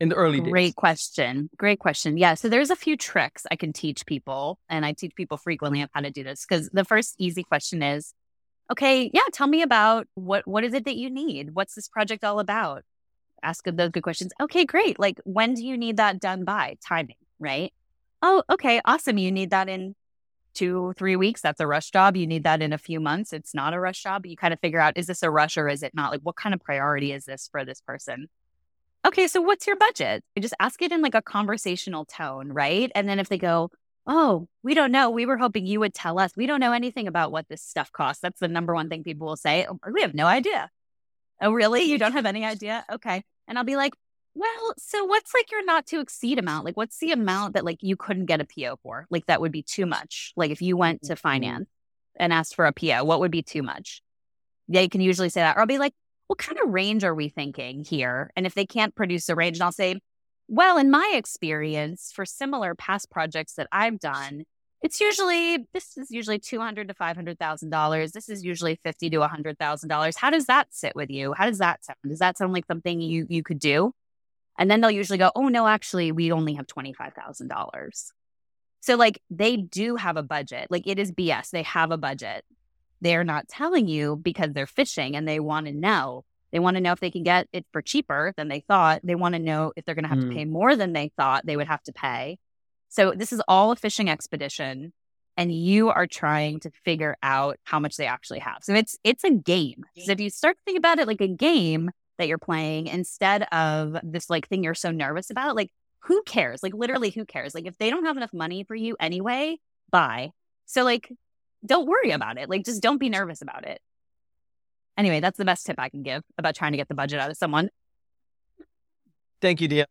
in 0.00 0.08
the 0.08 0.14
early 0.14 0.38
Great 0.38 0.44
days? 0.44 0.52
Great 0.52 0.76
question. 0.76 1.50
Great 1.58 1.78
question. 1.78 2.16
Yeah. 2.16 2.32
So 2.32 2.48
there's 2.48 2.70
a 2.70 2.76
few 2.76 2.96
tricks 2.96 3.44
I 3.50 3.56
can 3.56 3.74
teach 3.74 4.06
people, 4.06 4.58
and 4.70 4.86
I 4.86 4.94
teach 4.94 5.14
people 5.14 5.36
frequently 5.36 5.82
on 5.82 5.88
how 5.92 6.00
to 6.00 6.10
do 6.10 6.24
this. 6.24 6.46
Because 6.48 6.70
the 6.72 6.86
first 6.86 7.14
easy 7.18 7.42
question 7.42 7.82
is, 7.82 8.14
okay, 8.70 9.10
yeah, 9.12 9.20
tell 9.34 9.48
me 9.48 9.60
about 9.60 10.06
what 10.14 10.48
what 10.48 10.64
is 10.64 10.72
it 10.72 10.86
that 10.86 10.96
you 10.96 11.10
need? 11.10 11.50
What's 11.54 11.74
this 11.74 11.88
project 11.88 12.24
all 12.24 12.40
about? 12.40 12.84
Ask 13.42 13.66
those 13.66 13.90
good 13.90 14.02
questions. 14.02 14.32
Okay, 14.40 14.64
great. 14.64 14.98
Like 14.98 15.20
when 15.24 15.52
do 15.52 15.66
you 15.66 15.76
need 15.76 15.98
that 15.98 16.20
done 16.20 16.44
by? 16.44 16.78
Timing, 16.88 17.16
right? 17.38 17.70
Oh, 18.22 18.44
okay, 18.48 18.80
awesome. 18.86 19.18
You 19.18 19.30
need 19.30 19.50
that 19.50 19.68
in 19.68 19.94
two, 20.54 20.92
three 20.96 21.16
weeks. 21.16 21.40
That's 21.40 21.60
a 21.60 21.66
rush 21.66 21.90
job. 21.90 22.16
You 22.16 22.26
need 22.26 22.44
that 22.44 22.62
in 22.62 22.72
a 22.72 22.78
few 22.78 23.00
months. 23.00 23.32
It's 23.32 23.54
not 23.54 23.74
a 23.74 23.80
rush 23.80 24.02
job. 24.02 24.26
You 24.26 24.36
kind 24.36 24.52
of 24.52 24.60
figure 24.60 24.80
out 24.80 24.96
is 24.96 25.06
this 25.06 25.22
a 25.22 25.30
rush 25.30 25.56
or 25.56 25.68
is 25.68 25.82
it 25.82 25.94
not? 25.94 26.12
Like 26.12 26.20
what 26.22 26.36
kind 26.36 26.54
of 26.54 26.60
priority 26.60 27.12
is 27.12 27.24
this 27.24 27.48
for 27.50 27.64
this 27.64 27.80
person? 27.80 28.28
okay, 29.06 29.26
so 29.26 29.40
what's 29.40 29.66
your 29.66 29.76
budget? 29.76 30.24
You 30.34 30.42
just 30.42 30.54
ask 30.60 30.80
it 30.82 30.92
in 30.92 31.02
like 31.02 31.14
a 31.14 31.22
conversational 31.22 32.04
tone, 32.04 32.52
right? 32.52 32.90
And 32.94 33.08
then 33.08 33.18
if 33.18 33.28
they 33.28 33.38
go, 33.38 33.70
oh, 34.06 34.48
we 34.62 34.74
don't 34.74 34.92
know, 34.92 35.10
we 35.10 35.26
were 35.26 35.36
hoping 35.36 35.66
you 35.66 35.80
would 35.80 35.94
tell 35.94 36.18
us. 36.18 36.32
We 36.36 36.46
don't 36.46 36.60
know 36.60 36.72
anything 36.72 37.08
about 37.08 37.32
what 37.32 37.48
this 37.48 37.62
stuff 37.62 37.92
costs. 37.92 38.20
That's 38.20 38.40
the 38.40 38.48
number 38.48 38.74
one 38.74 38.88
thing 38.88 39.04
people 39.04 39.26
will 39.26 39.36
say. 39.36 39.66
"Oh, 39.68 39.78
we 39.92 40.02
have 40.02 40.14
no 40.14 40.26
idea. 40.26 40.70
Oh, 41.40 41.52
really? 41.52 41.82
You 41.82 41.98
don't 41.98 42.12
have 42.12 42.26
any 42.26 42.44
idea? 42.44 42.84
Okay. 42.90 43.22
And 43.48 43.58
I'll 43.58 43.64
be 43.64 43.76
like, 43.76 43.94
well, 44.34 44.74
so 44.78 45.04
what's 45.04 45.34
like 45.34 45.50
your 45.50 45.64
not 45.64 45.86
to 45.86 46.00
exceed 46.00 46.38
amount? 46.38 46.64
Like, 46.64 46.76
what's 46.76 46.98
the 46.98 47.12
amount 47.12 47.54
that 47.54 47.64
like 47.64 47.82
you 47.82 47.96
couldn't 47.96 48.26
get 48.26 48.40
a 48.40 48.46
PO 48.46 48.76
for? 48.82 49.06
Like, 49.10 49.26
that 49.26 49.40
would 49.40 49.52
be 49.52 49.62
too 49.62 49.86
much. 49.86 50.32
Like, 50.36 50.50
if 50.50 50.62
you 50.62 50.76
went 50.76 51.02
to 51.02 51.14
mm-hmm. 51.14 51.20
finance 51.20 51.68
and 52.18 52.32
asked 52.32 52.54
for 52.54 52.66
a 52.66 52.72
PO, 52.72 53.04
what 53.04 53.20
would 53.20 53.30
be 53.30 53.42
too 53.42 53.62
much? 53.62 54.02
They 54.68 54.88
can 54.88 55.00
usually 55.00 55.28
say 55.28 55.40
that. 55.40 55.56
Or 55.56 55.60
I'll 55.60 55.66
be 55.66 55.78
like, 55.78 55.92
what 56.28 56.38
kind 56.38 56.58
of 56.58 56.70
range 56.70 57.04
are 57.04 57.14
we 57.14 57.28
thinking 57.28 57.84
here? 57.84 58.30
And 58.36 58.46
if 58.46 58.54
they 58.54 58.64
can't 58.64 58.94
produce 58.94 59.28
a 59.28 59.34
range, 59.34 59.58
and 59.58 59.64
I'll 59.64 59.72
say, 59.72 59.96
well, 60.48 60.78
in 60.78 60.90
my 60.90 61.12
experience, 61.14 62.10
for 62.14 62.24
similar 62.24 62.74
past 62.74 63.10
projects 63.10 63.54
that 63.54 63.68
I've 63.70 63.98
done, 63.98 64.44
it's 64.82 65.00
usually 65.00 65.66
this 65.72 65.96
is 65.96 66.10
usually 66.10 66.38
two 66.38 66.58
hundred 66.58 66.88
to 66.88 66.94
five 66.94 67.16
hundred 67.16 67.38
thousand 67.38 67.70
dollars. 67.70 68.12
This 68.12 68.28
is 68.28 68.44
usually 68.44 68.76
fifty 68.76 69.10
to 69.10 69.22
a 69.22 69.28
hundred 69.28 69.58
thousand 69.58 69.88
dollars. 69.90 70.16
How 70.16 70.30
does 70.30 70.46
that 70.46 70.68
sit 70.70 70.96
with 70.96 71.10
you? 71.10 71.34
How 71.34 71.46
does 71.46 71.58
that 71.58 71.84
sound? 71.84 71.98
Does 72.08 72.18
that 72.18 72.36
sound 72.36 72.52
like 72.52 72.66
something 72.66 73.00
you 73.00 73.26
you 73.28 73.42
could 73.42 73.60
do? 73.60 73.92
And 74.58 74.70
then 74.70 74.80
they'll 74.80 74.90
usually 74.90 75.18
go, 75.18 75.30
oh 75.34 75.48
no, 75.48 75.66
actually, 75.66 76.12
we 76.12 76.30
only 76.32 76.54
have 76.54 76.66
twenty 76.66 76.92
five 76.92 77.14
thousand 77.14 77.48
dollars. 77.48 78.12
So 78.80 78.96
like 78.96 79.20
they 79.30 79.56
do 79.56 79.96
have 79.96 80.16
a 80.16 80.22
budget. 80.22 80.68
Like 80.70 80.86
it 80.86 80.98
is 80.98 81.12
BS. 81.12 81.50
They 81.50 81.62
have 81.62 81.90
a 81.90 81.96
budget. 81.98 82.44
They're 83.00 83.24
not 83.24 83.48
telling 83.48 83.88
you 83.88 84.16
because 84.16 84.52
they're 84.52 84.66
fishing 84.66 85.16
and 85.16 85.26
they 85.26 85.40
want 85.40 85.66
to 85.66 85.72
know. 85.72 86.24
They 86.52 86.58
want 86.58 86.76
to 86.76 86.80
know 86.82 86.92
if 86.92 87.00
they 87.00 87.10
can 87.10 87.22
get 87.22 87.48
it 87.52 87.64
for 87.72 87.80
cheaper 87.80 88.34
than 88.36 88.48
they 88.48 88.60
thought. 88.60 89.00
They 89.02 89.14
want 89.14 89.34
to 89.34 89.38
know 89.38 89.72
if 89.74 89.84
they're 89.84 89.94
going 89.94 90.02
to 90.04 90.08
have 90.10 90.18
Mm. 90.18 90.28
to 90.28 90.34
pay 90.36 90.44
more 90.44 90.76
than 90.76 90.92
they 90.92 91.10
thought 91.16 91.46
they 91.46 91.56
would 91.56 91.66
have 91.66 91.82
to 91.84 91.92
pay. 91.92 92.38
So 92.88 93.12
this 93.16 93.32
is 93.32 93.40
all 93.48 93.72
a 93.72 93.76
fishing 93.76 94.10
expedition 94.10 94.92
and 95.38 95.50
you 95.50 95.88
are 95.88 96.06
trying 96.06 96.60
to 96.60 96.70
figure 96.84 97.16
out 97.22 97.56
how 97.64 97.80
much 97.80 97.96
they 97.96 98.04
actually 98.06 98.40
have. 98.40 98.58
So 98.62 98.74
it's 98.74 98.98
it's 99.02 99.24
a 99.24 99.30
game. 99.30 99.84
So 100.04 100.12
if 100.12 100.20
you 100.20 100.28
start 100.28 100.56
to 100.58 100.62
think 100.66 100.76
about 100.78 100.98
it 100.98 101.06
like 101.06 101.22
a 101.22 101.28
game 101.28 101.90
that 102.22 102.28
you're 102.28 102.38
playing 102.38 102.86
instead 102.86 103.42
of 103.52 103.96
this 104.02 104.30
like 104.30 104.48
thing 104.48 104.62
you're 104.62 104.74
so 104.74 104.92
nervous 104.92 105.28
about, 105.28 105.56
like 105.56 105.70
who 106.04 106.22
cares? 106.22 106.62
Like 106.62 106.72
literally 106.72 107.10
who 107.10 107.24
cares? 107.24 107.54
Like 107.54 107.66
if 107.66 107.76
they 107.78 107.90
don't 107.90 108.04
have 108.04 108.16
enough 108.16 108.32
money 108.32 108.64
for 108.64 108.74
you 108.74 108.96
anyway, 109.00 109.58
bye. 109.90 110.30
So 110.66 110.84
like 110.84 111.12
don't 111.66 111.86
worry 111.86 112.10
about 112.10 112.38
it. 112.38 112.48
Like 112.48 112.64
just 112.64 112.82
don't 112.82 112.98
be 112.98 113.08
nervous 113.08 113.42
about 113.42 113.66
it. 113.66 113.80
Anyway, 114.96 115.20
that's 115.20 115.38
the 115.38 115.44
best 115.44 115.66
tip 115.66 115.76
I 115.78 115.88
can 115.88 116.02
give 116.02 116.22
about 116.38 116.54
trying 116.54 116.72
to 116.72 116.76
get 116.76 116.88
the 116.88 116.94
budget 116.94 117.20
out 117.20 117.30
of 117.30 117.36
someone. 117.36 117.70
Thank 119.40 119.60
you, 119.60 119.68
dear. 119.68 119.86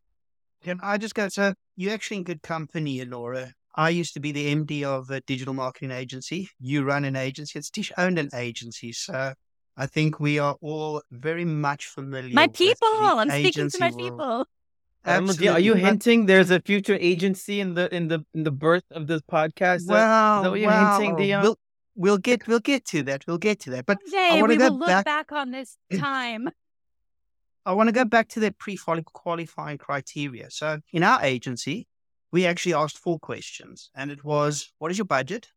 Can 0.64 0.80
I 0.82 0.98
just 0.98 1.16
go? 1.16 1.28
So 1.28 1.54
you're 1.76 1.94
actually 1.94 2.18
in 2.18 2.24
good 2.24 2.42
company, 2.42 3.04
Laura. 3.04 3.54
I 3.76 3.90
used 3.90 4.14
to 4.14 4.20
be 4.20 4.32
the 4.32 4.54
MD 4.54 4.84
of 4.84 5.10
a 5.10 5.22
digital 5.22 5.54
marketing 5.54 5.92
agency. 5.92 6.50
You 6.60 6.84
run 6.84 7.06
an 7.06 7.16
agency. 7.16 7.60
Satish 7.60 7.92
owned 7.98 8.20
an 8.20 8.30
agency. 8.36 8.92
So 8.92 9.34
I 9.82 9.88
think 9.88 10.20
we 10.20 10.38
are 10.38 10.56
all 10.62 11.02
very 11.10 11.44
much 11.44 11.88
familiar. 11.88 12.36
My 12.36 12.46
with 12.46 12.56
people. 12.56 12.88
the 13.00 13.16
I'm 13.22 13.30
speaking 13.32 13.68
to 13.68 13.80
my 13.80 13.90
world. 13.90 14.00
people. 14.00 15.34
Dia, 15.38 15.54
are 15.54 15.60
you 15.60 15.74
hinting 15.74 16.28
there's 16.28 16.52
a 16.52 16.60
future 16.60 16.98
agency 17.12 17.60
in 17.60 17.74
the 17.74 17.86
in 17.98 18.08
the 18.08 18.24
in 18.36 18.44
the 18.44 18.52
birth 18.52 18.84
of 18.92 19.08
this 19.08 19.24
podcast? 19.24 19.78
Is 19.78 19.86
that- 19.88 19.94
Well, 19.94 20.44
that 20.44 20.50
what 20.52 20.60
you're 20.60 20.70
well, 20.70 21.00
hinting, 21.00 21.16
Dion? 21.16 21.42
We'll, 21.42 21.60
we'll 21.96 22.20
get 22.20 22.48
we'll 22.48 22.60
get 22.60 22.86
to 22.94 23.02
that. 23.10 23.26
We'll 23.26 23.40
get 23.40 23.60
to 23.62 23.72
that. 23.72 23.88
But 23.88 23.98
Jay, 24.12 24.40
wanna 24.40 24.54
we 24.54 24.58
go 24.58 24.70
will 24.70 24.78
look 24.78 24.88
back- 24.88 25.06
back 25.06 25.32
on 25.32 25.50
this 25.50 25.80
time. 25.98 26.52
I 27.66 27.74
want 27.74 27.88
to 27.90 27.94
go 27.94 28.06
back 28.06 28.28
to 28.30 28.40
that 28.42 28.60
pre-qualifying 28.60 29.80
criteria. 29.80 30.52
So 30.52 30.82
in 30.94 31.02
our 31.02 31.24
agency, 31.24 31.88
we 32.32 32.46
actually 32.46 32.76
asked 32.76 33.00
four 33.00 33.18
questions, 33.18 33.90
and 33.96 34.12
it 34.12 34.24
was: 34.24 34.72
What 34.78 34.92
is 34.92 35.00
your 35.00 35.06
budget? 35.06 35.48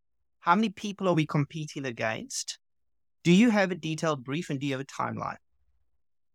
How 0.41 0.55
many 0.55 0.71
people 0.71 1.09
are 1.09 1.15
we 1.15 1.27
competing 1.27 1.85
against? 1.85 2.59
Do 3.25 3.33
you 3.33 3.51
have 3.51 3.71
a 3.71 3.75
detailed 3.75 4.23
brief, 4.23 4.51
and 4.51 4.61
do 4.61 4.67
you 4.67 4.73
have 4.75 4.83
a 4.83 4.85
timeline? 4.85 5.39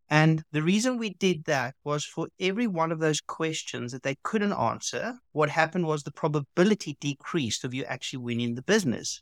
And 0.09 0.43
the 0.51 0.63
reason 0.63 0.97
we 0.97 1.11
did 1.11 1.45
that 1.45 1.75
was 1.83 2.03
for 2.03 2.29
every 2.39 2.65
one 2.65 2.91
of 2.91 2.99
those 2.99 3.21
questions 3.21 3.91
that 3.91 4.01
they 4.01 4.17
couldn't 4.23 4.53
answer, 4.53 5.19
what 5.31 5.51
happened 5.51 5.85
was 5.85 6.01
the 6.01 6.11
probability 6.11 6.97
decreased 6.99 7.63
of 7.63 7.75
you 7.75 7.83
actually 7.83 8.23
winning 8.23 8.55
the 8.55 8.63
business. 8.63 9.21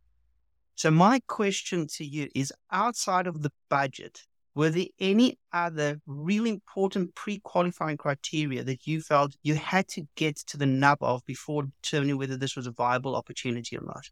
So 0.76 0.90
my 0.92 1.20
question 1.28 1.88
to 1.96 2.06
you 2.06 2.30
is 2.34 2.54
outside 2.72 3.28
of 3.28 3.42
the 3.42 3.52
budget, 3.68 4.22
were 4.56 4.70
there 4.70 4.86
any 5.00 5.38
other 5.52 6.00
really 6.08 6.52
important 6.52 7.16
pre-qualifying 7.16 7.98
criteria 7.98 8.64
that 8.64 8.88
you 8.88 9.02
felt 9.02 9.36
you 9.44 9.56
had 9.56 9.90
to 9.90 10.08
get 10.16 10.38
to 10.38 10.58
the 10.58 10.66
nub 10.66 11.00
of 11.02 11.26
before 11.26 11.64
determining 11.82 12.18
whether 12.18 12.38
this 12.38 12.56
was 12.56 12.66
a 12.66 12.72
viable 12.72 13.16
opportunity 13.16 13.78
or 13.78 13.84
not? 13.86 14.10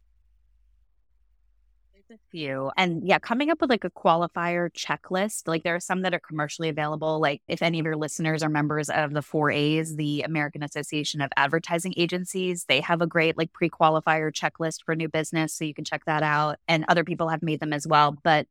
A 2.08 2.14
few. 2.30 2.70
And 2.76 3.04
yeah, 3.04 3.18
coming 3.18 3.50
up 3.50 3.60
with 3.60 3.68
like 3.68 3.82
a 3.82 3.90
qualifier 3.90 4.70
checklist. 4.70 5.48
Like 5.48 5.64
there 5.64 5.74
are 5.74 5.80
some 5.80 6.02
that 6.02 6.14
are 6.14 6.20
commercially 6.20 6.68
available. 6.68 7.18
Like 7.18 7.42
if 7.48 7.62
any 7.62 7.80
of 7.80 7.84
your 7.84 7.96
listeners 7.96 8.44
are 8.44 8.48
members 8.48 8.88
of 8.88 9.12
the 9.12 9.22
4As, 9.22 9.96
the 9.96 10.22
American 10.22 10.62
Association 10.62 11.20
of 11.20 11.32
Advertising 11.36 11.94
Agencies, 11.96 12.64
they 12.68 12.80
have 12.80 13.02
a 13.02 13.08
great 13.08 13.36
like 13.36 13.52
pre-qualifier 13.52 14.30
checklist 14.32 14.84
for 14.84 14.94
new 14.94 15.08
business. 15.08 15.52
So 15.52 15.64
you 15.64 15.74
can 15.74 15.84
check 15.84 16.04
that 16.04 16.22
out. 16.22 16.58
And 16.68 16.84
other 16.86 17.02
people 17.02 17.28
have 17.28 17.42
made 17.42 17.58
them 17.58 17.72
as 17.72 17.88
well. 17.88 18.16
But 18.22 18.46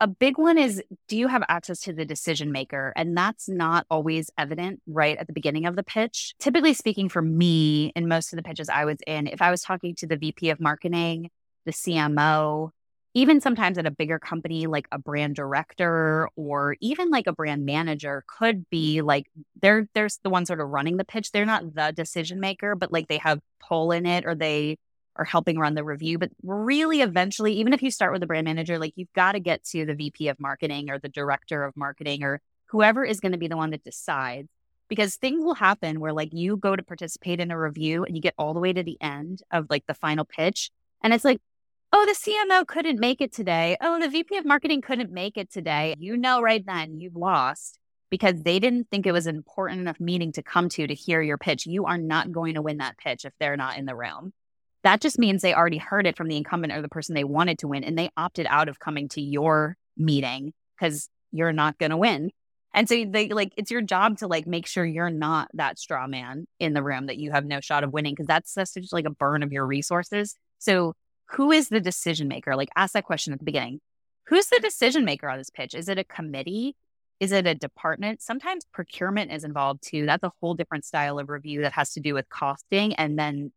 a 0.00 0.06
big 0.06 0.38
one 0.38 0.56
is 0.56 0.80
do 1.08 1.16
you 1.16 1.26
have 1.26 1.42
access 1.48 1.80
to 1.80 1.92
the 1.92 2.04
decision 2.04 2.52
maker? 2.52 2.92
And 2.94 3.16
that's 3.16 3.48
not 3.48 3.86
always 3.90 4.30
evident 4.38 4.80
right 4.86 5.18
at 5.18 5.26
the 5.26 5.32
beginning 5.32 5.66
of 5.66 5.74
the 5.74 5.82
pitch. 5.82 6.34
Typically 6.38 6.74
speaking, 6.74 7.08
for 7.08 7.22
me, 7.22 7.92
in 7.96 8.06
most 8.06 8.32
of 8.32 8.36
the 8.36 8.44
pitches 8.44 8.68
I 8.68 8.84
was 8.84 8.98
in, 9.04 9.26
if 9.26 9.42
I 9.42 9.50
was 9.50 9.62
talking 9.62 9.96
to 9.96 10.06
the 10.06 10.16
VP 10.16 10.50
of 10.50 10.60
marketing, 10.60 11.30
the 11.64 11.72
CMO, 11.72 12.70
even 13.14 13.40
sometimes 13.40 13.76
at 13.76 13.86
a 13.86 13.90
bigger 13.90 14.18
company 14.18 14.66
like 14.66 14.88
a 14.90 14.98
brand 14.98 15.34
director 15.34 16.28
or 16.36 16.76
even 16.80 17.10
like 17.10 17.26
a 17.26 17.32
brand 17.32 17.64
manager 17.66 18.24
could 18.26 18.68
be 18.70 19.02
like 19.02 19.26
they're 19.60 19.86
there's 19.94 20.18
the 20.22 20.30
one 20.30 20.46
sort 20.46 20.60
of 20.60 20.68
running 20.68 20.96
the 20.96 21.04
pitch. 21.04 21.30
They're 21.30 21.44
not 21.44 21.74
the 21.74 21.92
decision 21.94 22.40
maker 22.40 22.74
but 22.74 22.92
like 22.92 23.08
they 23.08 23.18
have 23.18 23.40
pull 23.60 23.92
in 23.92 24.06
it 24.06 24.24
or 24.24 24.34
they 24.34 24.78
are 25.16 25.26
helping 25.26 25.58
run 25.58 25.74
the 25.74 25.84
review. 25.84 26.18
But 26.18 26.30
really 26.42 27.02
eventually 27.02 27.54
even 27.54 27.72
if 27.74 27.82
you 27.82 27.90
start 27.90 28.12
with 28.12 28.22
a 28.22 28.26
brand 28.26 28.46
manager 28.46 28.78
like 28.78 28.94
you've 28.96 29.12
got 29.14 29.32
to 29.32 29.40
get 29.40 29.62
to 29.64 29.84
the 29.84 29.94
VP 29.94 30.28
of 30.28 30.40
marketing 30.40 30.90
or 30.90 30.98
the 30.98 31.08
director 31.08 31.64
of 31.64 31.76
marketing 31.76 32.22
or 32.22 32.40
whoever 32.66 33.04
is 33.04 33.20
going 33.20 33.32
to 33.32 33.38
be 33.38 33.48
the 33.48 33.56
one 33.56 33.70
that 33.70 33.84
decides. 33.84 34.48
Because 34.88 35.16
things 35.16 35.42
will 35.42 35.54
happen 35.54 36.00
where 36.00 36.12
like 36.12 36.30
you 36.32 36.56
go 36.56 36.76
to 36.76 36.82
participate 36.82 37.40
in 37.40 37.50
a 37.50 37.58
review 37.58 38.04
and 38.04 38.14
you 38.14 38.20
get 38.20 38.34
all 38.36 38.52
the 38.52 38.60
way 38.60 38.74
to 38.74 38.82
the 38.82 39.00
end 39.00 39.42
of 39.50 39.66
like 39.70 39.86
the 39.86 39.94
final 39.94 40.24
pitch 40.26 40.70
and 41.02 41.12
it's 41.12 41.24
like 41.24 41.40
oh, 41.92 42.06
the 42.06 42.14
CMO 42.14 42.66
couldn't 42.66 42.98
make 42.98 43.20
it 43.20 43.32
today. 43.32 43.76
Oh, 43.80 44.00
the 44.00 44.08
VP 44.08 44.36
of 44.38 44.44
marketing 44.44 44.80
couldn't 44.80 45.12
make 45.12 45.36
it 45.36 45.52
today. 45.52 45.94
You 45.98 46.16
know, 46.16 46.40
right 46.40 46.64
then 46.64 46.98
you've 46.98 47.16
lost 47.16 47.78
because 48.10 48.42
they 48.42 48.58
didn't 48.58 48.88
think 48.90 49.06
it 49.06 49.12
was 49.12 49.26
an 49.26 49.36
important 49.36 49.80
enough 49.80 50.00
meeting 50.00 50.32
to 50.32 50.42
come 50.42 50.68
to 50.70 50.86
to 50.86 50.94
hear 50.94 51.22
your 51.22 51.38
pitch. 51.38 51.66
You 51.66 51.86
are 51.86 51.98
not 51.98 52.32
going 52.32 52.54
to 52.54 52.62
win 52.62 52.78
that 52.78 52.98
pitch 52.98 53.24
if 53.24 53.32
they're 53.38 53.56
not 53.56 53.78
in 53.78 53.84
the 53.84 53.94
room. 53.94 54.32
That 54.84 55.00
just 55.00 55.18
means 55.18 55.42
they 55.42 55.54
already 55.54 55.78
heard 55.78 56.06
it 56.06 56.16
from 56.16 56.28
the 56.28 56.36
incumbent 56.36 56.72
or 56.72 56.82
the 56.82 56.88
person 56.88 57.14
they 57.14 57.24
wanted 57.24 57.58
to 57.60 57.68
win 57.68 57.84
and 57.84 57.96
they 57.96 58.10
opted 58.16 58.46
out 58.48 58.68
of 58.68 58.78
coming 58.78 59.08
to 59.10 59.20
your 59.20 59.76
meeting 59.96 60.52
because 60.78 61.08
you're 61.30 61.52
not 61.52 61.78
going 61.78 61.90
to 61.90 61.96
win. 61.96 62.30
And 62.74 62.88
so 62.88 63.04
they 63.04 63.28
like 63.28 63.52
it's 63.56 63.70
your 63.70 63.82
job 63.82 64.18
to 64.18 64.26
like 64.26 64.46
make 64.46 64.66
sure 64.66 64.84
you're 64.84 65.10
not 65.10 65.48
that 65.54 65.78
straw 65.78 66.06
man 66.06 66.46
in 66.58 66.72
the 66.72 66.82
room 66.82 67.06
that 67.06 67.18
you 67.18 67.30
have 67.30 67.44
no 67.44 67.60
shot 67.60 67.84
of 67.84 67.92
winning 67.92 68.12
because 68.12 68.26
that's, 68.26 68.54
that's 68.54 68.72
just 68.74 68.92
like 68.92 69.04
a 69.04 69.10
burn 69.10 69.42
of 69.42 69.52
your 69.52 69.66
resources. 69.66 70.36
So 70.58 70.94
who 71.34 71.50
is 71.50 71.68
the 71.68 71.80
decision 71.80 72.28
maker? 72.28 72.56
Like 72.56 72.68
ask 72.76 72.92
that 72.92 73.04
question 73.04 73.32
at 73.32 73.38
the 73.38 73.44
beginning. 73.44 73.80
Who's 74.26 74.46
the 74.46 74.60
decision 74.60 75.04
maker 75.04 75.28
on 75.28 75.38
this 75.38 75.50
pitch? 75.50 75.74
Is 75.74 75.88
it 75.88 75.98
a 75.98 76.04
committee? 76.04 76.76
Is 77.20 77.32
it 77.32 77.46
a 77.46 77.54
department? 77.54 78.22
Sometimes 78.22 78.64
procurement 78.72 79.32
is 79.32 79.44
involved 79.44 79.82
too. 79.82 80.06
That's 80.06 80.22
a 80.22 80.32
whole 80.40 80.54
different 80.54 80.84
style 80.84 81.18
of 81.18 81.28
review 81.28 81.62
that 81.62 81.72
has 81.72 81.92
to 81.94 82.00
do 82.00 82.14
with 82.14 82.28
costing 82.28 82.94
and 82.94 83.18
then 83.18 83.52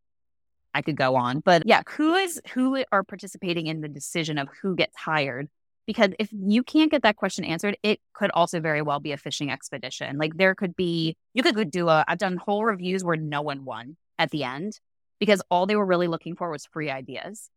I 0.73 0.81
could 0.81 0.97
go 0.97 1.15
on. 1.15 1.39
But 1.39 1.63
yeah, 1.65 1.81
who 1.87 2.15
is 2.15 2.41
who 2.53 2.83
are 2.91 3.03
participating 3.03 3.67
in 3.67 3.81
the 3.81 3.87
decision 3.87 4.37
of 4.37 4.49
who 4.61 4.75
gets 4.75 4.95
hired? 4.97 5.47
Because 5.87 6.11
if 6.19 6.29
you 6.31 6.63
can't 6.63 6.91
get 6.91 7.03
that 7.03 7.15
question 7.15 7.45
answered, 7.45 7.77
it 7.83 7.99
could 8.13 8.31
also 8.31 8.59
very 8.59 8.81
well 8.81 8.99
be 8.99 9.11
a 9.11 9.17
fishing 9.17 9.51
expedition. 9.51 10.17
Like 10.17 10.35
there 10.35 10.55
could 10.55 10.75
be, 10.75 11.15
you 11.33 11.43
could 11.43 11.69
do 11.69 11.89
a, 11.89 12.03
I've 12.07 12.17
done 12.17 12.37
whole 12.37 12.65
reviews 12.65 13.03
where 13.03 13.15
no 13.15 13.43
one 13.43 13.65
won 13.65 13.95
at 14.17 14.31
the 14.31 14.43
end 14.43 14.79
because 15.19 15.41
all 15.51 15.67
they 15.67 15.75
were 15.75 15.85
really 15.85 16.07
looking 16.07 16.35
for 16.35 16.49
was 16.49 16.65
free 16.65 16.89
ideas 16.89 17.49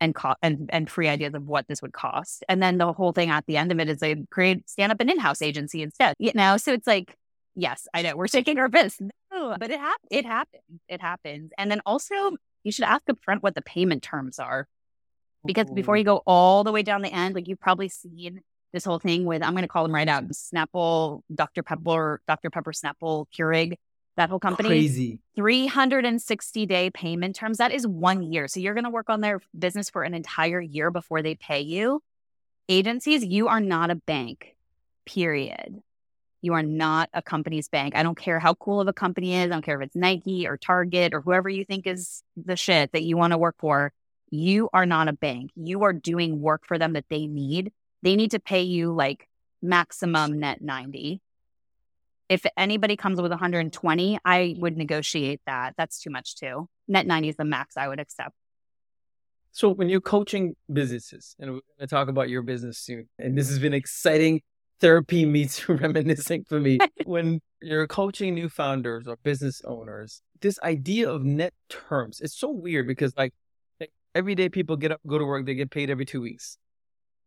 and 0.00 0.14
co- 0.14 0.34
and 0.42 0.68
and 0.72 0.90
free 0.90 1.08
ideas 1.08 1.34
of 1.34 1.46
what 1.46 1.66
this 1.68 1.82
would 1.82 1.92
cost. 1.92 2.44
And 2.48 2.62
then 2.62 2.78
the 2.78 2.92
whole 2.92 3.12
thing 3.12 3.30
at 3.30 3.46
the 3.46 3.56
end 3.56 3.72
of 3.72 3.80
it 3.80 3.88
is 3.88 3.98
they 3.98 4.16
create 4.30 4.68
stand 4.68 4.92
up 4.92 5.00
an 5.00 5.10
in-house 5.10 5.42
agency 5.42 5.82
instead. 5.82 6.14
You 6.18 6.32
know, 6.34 6.56
so 6.56 6.72
it's 6.72 6.86
like, 6.86 7.16
yes, 7.54 7.86
I 7.94 8.02
know 8.02 8.16
we're 8.16 8.28
shaking 8.28 8.58
our 8.58 8.68
fists. 8.68 9.00
No, 9.32 9.56
but 9.58 9.70
it 9.70 9.80
hap- 9.80 10.00
it 10.10 10.24
happens. 10.24 10.80
It 10.88 11.00
happens. 11.00 11.52
And 11.58 11.70
then 11.70 11.80
also 11.86 12.14
you 12.64 12.72
should 12.72 12.84
ask 12.84 13.02
up 13.08 13.18
front 13.22 13.42
what 13.42 13.54
the 13.54 13.62
payment 13.62 14.02
terms 14.02 14.38
are. 14.38 14.66
Because 15.44 15.70
before 15.70 15.96
you 15.96 16.04
go 16.04 16.22
all 16.26 16.64
the 16.64 16.72
way 16.72 16.82
down 16.82 17.00
the 17.00 17.12
end, 17.12 17.34
like 17.34 17.48
you've 17.48 17.60
probably 17.60 17.88
seen 17.88 18.42
this 18.72 18.84
whole 18.84 18.98
thing 18.98 19.24
with 19.24 19.42
I'm 19.42 19.54
gonna 19.54 19.68
call 19.68 19.84
them 19.84 19.94
right 19.94 20.08
out, 20.08 20.28
Snapple, 20.28 21.22
Dr. 21.34 21.62
Pepper, 21.62 22.20
Dr. 22.26 22.50
Pepper 22.50 22.72
Snapple 22.72 23.26
Keurig 23.36 23.76
that 24.18 24.28
whole 24.28 24.38
company. 24.38 24.68
Crazy. 24.68 25.20
360 25.36 26.66
day 26.66 26.90
payment 26.90 27.34
terms. 27.34 27.58
That 27.58 27.72
is 27.72 27.86
one 27.86 28.22
year. 28.22 28.46
So 28.48 28.60
you're 28.60 28.74
going 28.74 28.84
to 28.84 28.90
work 28.90 29.08
on 29.08 29.20
their 29.20 29.40
business 29.58 29.88
for 29.88 30.02
an 30.02 30.12
entire 30.12 30.60
year 30.60 30.90
before 30.90 31.22
they 31.22 31.34
pay 31.34 31.60
you. 31.60 32.02
Agencies, 32.68 33.24
you 33.24 33.48
are 33.48 33.60
not 33.60 33.90
a 33.90 33.94
bank, 33.94 34.56
period. 35.06 35.82
You 36.42 36.52
are 36.54 36.62
not 36.62 37.08
a 37.14 37.22
company's 37.22 37.68
bank. 37.68 37.96
I 37.96 38.02
don't 38.02 38.18
care 38.18 38.38
how 38.38 38.54
cool 38.54 38.80
of 38.80 38.88
a 38.88 38.92
company 38.92 39.34
is. 39.34 39.46
I 39.46 39.48
don't 39.48 39.64
care 39.64 39.80
if 39.80 39.86
it's 39.86 39.96
Nike 39.96 40.46
or 40.46 40.56
Target 40.56 41.14
or 41.14 41.20
whoever 41.20 41.48
you 41.48 41.64
think 41.64 41.86
is 41.86 42.22
the 42.36 42.56
shit 42.56 42.92
that 42.92 43.02
you 43.02 43.16
want 43.16 43.32
to 43.32 43.38
work 43.38 43.56
for. 43.58 43.92
You 44.30 44.68
are 44.72 44.86
not 44.86 45.08
a 45.08 45.12
bank. 45.12 45.50
You 45.56 45.84
are 45.84 45.92
doing 45.92 46.40
work 46.40 46.66
for 46.66 46.78
them 46.78 46.92
that 46.92 47.06
they 47.08 47.26
need. 47.26 47.72
They 48.02 48.14
need 48.14 48.32
to 48.32 48.38
pay 48.38 48.62
you 48.62 48.92
like 48.92 49.28
maximum 49.62 50.38
net 50.38 50.60
90 50.60 51.20
if 52.28 52.44
anybody 52.56 52.96
comes 52.96 53.20
with 53.20 53.30
120, 53.30 54.18
I 54.24 54.54
would 54.58 54.76
negotiate 54.76 55.40
that. 55.46 55.74
That's 55.76 56.00
too 56.00 56.10
much 56.10 56.36
too. 56.36 56.68
Net 56.86 57.06
90 57.06 57.30
is 57.30 57.36
the 57.36 57.44
max 57.44 57.76
I 57.76 57.88
would 57.88 58.00
accept. 58.00 58.32
So 59.50 59.70
when 59.70 59.88
you're 59.88 60.00
coaching 60.00 60.54
businesses, 60.72 61.34
and 61.38 61.50
we're 61.50 61.60
going 61.60 61.62
to 61.80 61.86
talk 61.86 62.08
about 62.08 62.28
your 62.28 62.42
business 62.42 62.78
soon, 62.78 63.08
and 63.18 63.36
this 63.36 63.48
has 63.48 63.58
been 63.58 63.74
exciting 63.74 64.42
therapy 64.80 65.24
meets 65.26 65.68
reminiscing 65.68 66.44
for 66.44 66.60
me. 66.60 66.78
when 67.06 67.40
you're 67.62 67.86
coaching 67.86 68.34
new 68.34 68.48
founders 68.48 69.08
or 69.08 69.16
business 69.22 69.62
owners, 69.64 70.22
this 70.40 70.58
idea 70.62 71.10
of 71.10 71.24
net 71.24 71.54
terms, 71.68 72.20
it's 72.20 72.38
so 72.38 72.50
weird 72.50 72.86
because 72.86 73.16
like, 73.16 73.32
like 73.80 73.90
every 74.14 74.34
day 74.34 74.48
people 74.48 74.76
get 74.76 74.92
up, 74.92 75.00
go 75.06 75.18
to 75.18 75.24
work, 75.24 75.46
they 75.46 75.54
get 75.54 75.70
paid 75.70 75.90
every 75.90 76.04
two 76.04 76.20
weeks. 76.20 76.58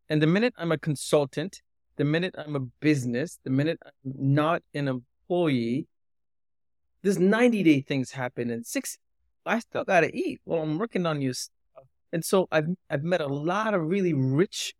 And 0.08 0.22
the 0.22 0.28
minute 0.28 0.54
I'm 0.58 0.72
a 0.72 0.78
consultant 0.78 1.62
the 2.02 2.06
minute 2.06 2.34
I'm 2.36 2.56
a 2.56 2.62
business, 2.80 3.38
the 3.44 3.52
minute 3.52 3.78
I'm 3.86 4.34
not 4.34 4.64
an 4.74 4.88
employee, 4.88 5.86
this 7.04 7.20
90 7.20 7.62
day 7.62 7.82
things 7.82 8.10
happen 8.10 8.50
and 8.50 8.66
six, 8.66 8.98
I 9.46 9.60
still 9.60 9.84
got 9.84 10.00
to 10.00 10.18
eat 10.18 10.42
while 10.44 10.64
I'm 10.64 10.80
working 10.80 11.06
on 11.06 11.22
your 11.22 11.36
stuff. 11.36 11.84
And 12.12 12.26
so 12.26 12.48
I've, 12.52 12.70
I've 12.90 13.04
met 13.04 13.22
a 13.22 13.28
lot 13.28 13.76
of 13.76 13.84
really 13.84 14.16
rich 14.16 14.74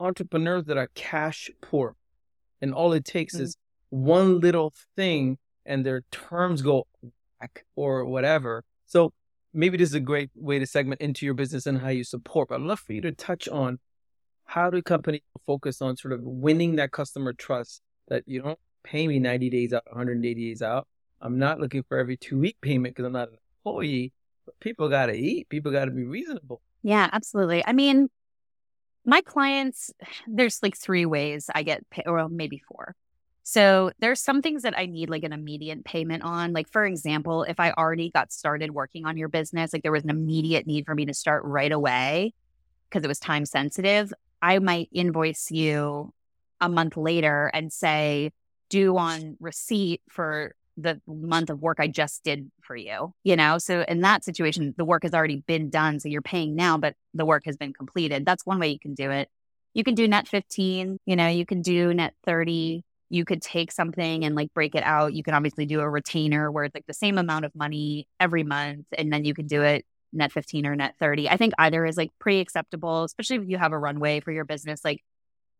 entrepreneurs 0.00 0.64
that 0.64 0.78
are 0.78 0.88
cash 0.94 1.50
poor. 1.60 1.94
And 2.62 2.72
all 2.72 2.94
it 2.94 3.04
takes 3.04 3.34
mm-hmm. 3.34 3.42
is 3.44 3.58
one 3.90 4.40
little 4.40 4.72
thing 4.96 5.36
and 5.66 5.84
their 5.84 6.04
terms 6.10 6.62
go 6.62 6.86
back 7.38 7.66
or 7.76 8.06
whatever. 8.06 8.64
So 8.86 9.12
maybe 9.52 9.76
this 9.76 9.90
is 9.90 9.94
a 9.94 10.00
great 10.00 10.30
way 10.34 10.58
to 10.58 10.64
segment 10.64 11.02
into 11.02 11.26
your 11.26 11.34
business 11.34 11.66
and 11.66 11.82
how 11.82 11.88
you 11.88 12.02
support. 12.02 12.48
But 12.48 12.62
I'd 12.62 12.66
love 12.66 12.80
for 12.80 12.94
you 12.94 13.02
to 13.02 13.12
touch 13.12 13.46
on 13.46 13.78
how 14.52 14.68
do 14.68 14.82
companies 14.82 15.22
focus 15.46 15.80
on 15.80 15.96
sort 15.96 16.12
of 16.12 16.20
winning 16.22 16.76
that 16.76 16.92
customer 16.92 17.32
trust 17.32 17.80
that 18.08 18.22
you 18.26 18.42
don't 18.42 18.58
pay 18.84 19.08
me 19.08 19.18
90 19.18 19.48
days 19.48 19.72
out, 19.72 19.82
180 19.86 20.34
days 20.34 20.60
out. 20.60 20.86
I'm 21.22 21.38
not 21.38 21.58
looking 21.58 21.82
for 21.84 21.96
every 21.96 22.18
two 22.18 22.38
week 22.38 22.58
payment 22.60 22.94
because 22.94 23.06
I'm 23.06 23.14
not 23.14 23.28
an 23.28 23.38
employee, 23.64 24.12
but 24.44 24.60
people 24.60 24.90
got 24.90 25.06
to 25.06 25.14
eat. 25.14 25.48
People 25.48 25.72
got 25.72 25.86
to 25.86 25.90
be 25.90 26.04
reasonable. 26.04 26.60
Yeah, 26.82 27.08
absolutely. 27.10 27.64
I 27.66 27.72
mean, 27.72 28.10
my 29.06 29.22
clients, 29.22 29.90
there's 30.26 30.62
like 30.62 30.76
three 30.76 31.06
ways 31.06 31.48
I 31.54 31.62
get 31.62 31.88
paid, 31.88 32.06
or 32.06 32.28
maybe 32.28 32.60
four. 32.68 32.94
So 33.44 33.90
there's 34.00 34.20
some 34.20 34.42
things 34.42 34.64
that 34.64 34.78
I 34.78 34.84
need 34.84 35.08
like 35.08 35.24
an 35.24 35.32
immediate 35.32 35.82
payment 35.82 36.24
on. 36.24 36.52
Like, 36.52 36.68
for 36.70 36.84
example, 36.84 37.44
if 37.44 37.58
I 37.58 37.70
already 37.72 38.10
got 38.10 38.30
started 38.30 38.72
working 38.72 39.06
on 39.06 39.16
your 39.16 39.28
business, 39.28 39.72
like 39.72 39.82
there 39.82 39.92
was 39.92 40.04
an 40.04 40.10
immediate 40.10 40.66
need 40.66 40.84
for 40.84 40.94
me 40.94 41.06
to 41.06 41.14
start 41.14 41.42
right 41.44 41.72
away 41.72 42.34
because 42.90 43.02
it 43.02 43.08
was 43.08 43.18
time 43.18 43.46
sensitive, 43.46 44.12
I 44.42 44.58
might 44.58 44.88
invoice 44.92 45.50
you 45.50 46.12
a 46.60 46.68
month 46.68 46.96
later 46.96 47.50
and 47.54 47.72
say, 47.72 48.32
due 48.68 48.96
on 48.98 49.36
receipt 49.40 50.02
for 50.08 50.54
the 50.76 51.00
month 51.06 51.50
of 51.50 51.60
work 51.60 51.78
I 51.78 51.86
just 51.86 52.24
did 52.24 52.50
for 52.62 52.74
you, 52.74 53.12
you 53.22 53.36
know? 53.36 53.58
So 53.58 53.84
in 53.86 54.00
that 54.00 54.24
situation, 54.24 54.74
the 54.76 54.84
work 54.84 55.02
has 55.02 55.14
already 55.14 55.44
been 55.46 55.70
done. 55.70 56.00
So 56.00 56.08
you're 56.08 56.22
paying 56.22 56.56
now, 56.56 56.78
but 56.78 56.94
the 57.14 57.26
work 57.26 57.44
has 57.44 57.56
been 57.56 57.72
completed. 57.72 58.24
That's 58.24 58.46
one 58.46 58.58
way 58.58 58.68
you 58.68 58.78
can 58.78 58.94
do 58.94 59.10
it. 59.10 59.28
You 59.74 59.84
can 59.84 59.94
do 59.94 60.08
net 60.08 60.28
15, 60.28 60.98
you 61.06 61.16
know, 61.16 61.28
you 61.28 61.46
can 61.46 61.62
do 61.62 61.94
net 61.94 62.14
30. 62.24 62.84
You 63.10 63.24
could 63.26 63.42
take 63.42 63.70
something 63.70 64.24
and 64.24 64.34
like 64.34 64.52
break 64.54 64.74
it 64.74 64.82
out. 64.84 65.12
You 65.12 65.22
can 65.22 65.34
obviously 65.34 65.66
do 65.66 65.80
a 65.80 65.88
retainer 65.88 66.50
where 66.50 66.64
it's 66.64 66.74
like 66.74 66.86
the 66.86 66.94
same 66.94 67.18
amount 67.18 67.44
of 67.44 67.54
money 67.54 68.06
every 68.18 68.42
month. 68.42 68.86
And 68.96 69.12
then 69.12 69.26
you 69.26 69.34
can 69.34 69.46
do 69.46 69.62
it 69.62 69.84
net 70.12 70.32
15 70.32 70.66
or 70.66 70.76
net 70.76 70.94
30. 70.98 71.28
I 71.28 71.36
think 71.36 71.54
either 71.58 71.84
is 71.84 71.96
like 71.96 72.10
pretty 72.18 72.40
acceptable, 72.40 73.04
especially 73.04 73.36
if 73.36 73.48
you 73.48 73.58
have 73.58 73.72
a 73.72 73.78
runway 73.78 74.20
for 74.20 74.32
your 74.32 74.44
business. 74.44 74.84
Like 74.84 75.02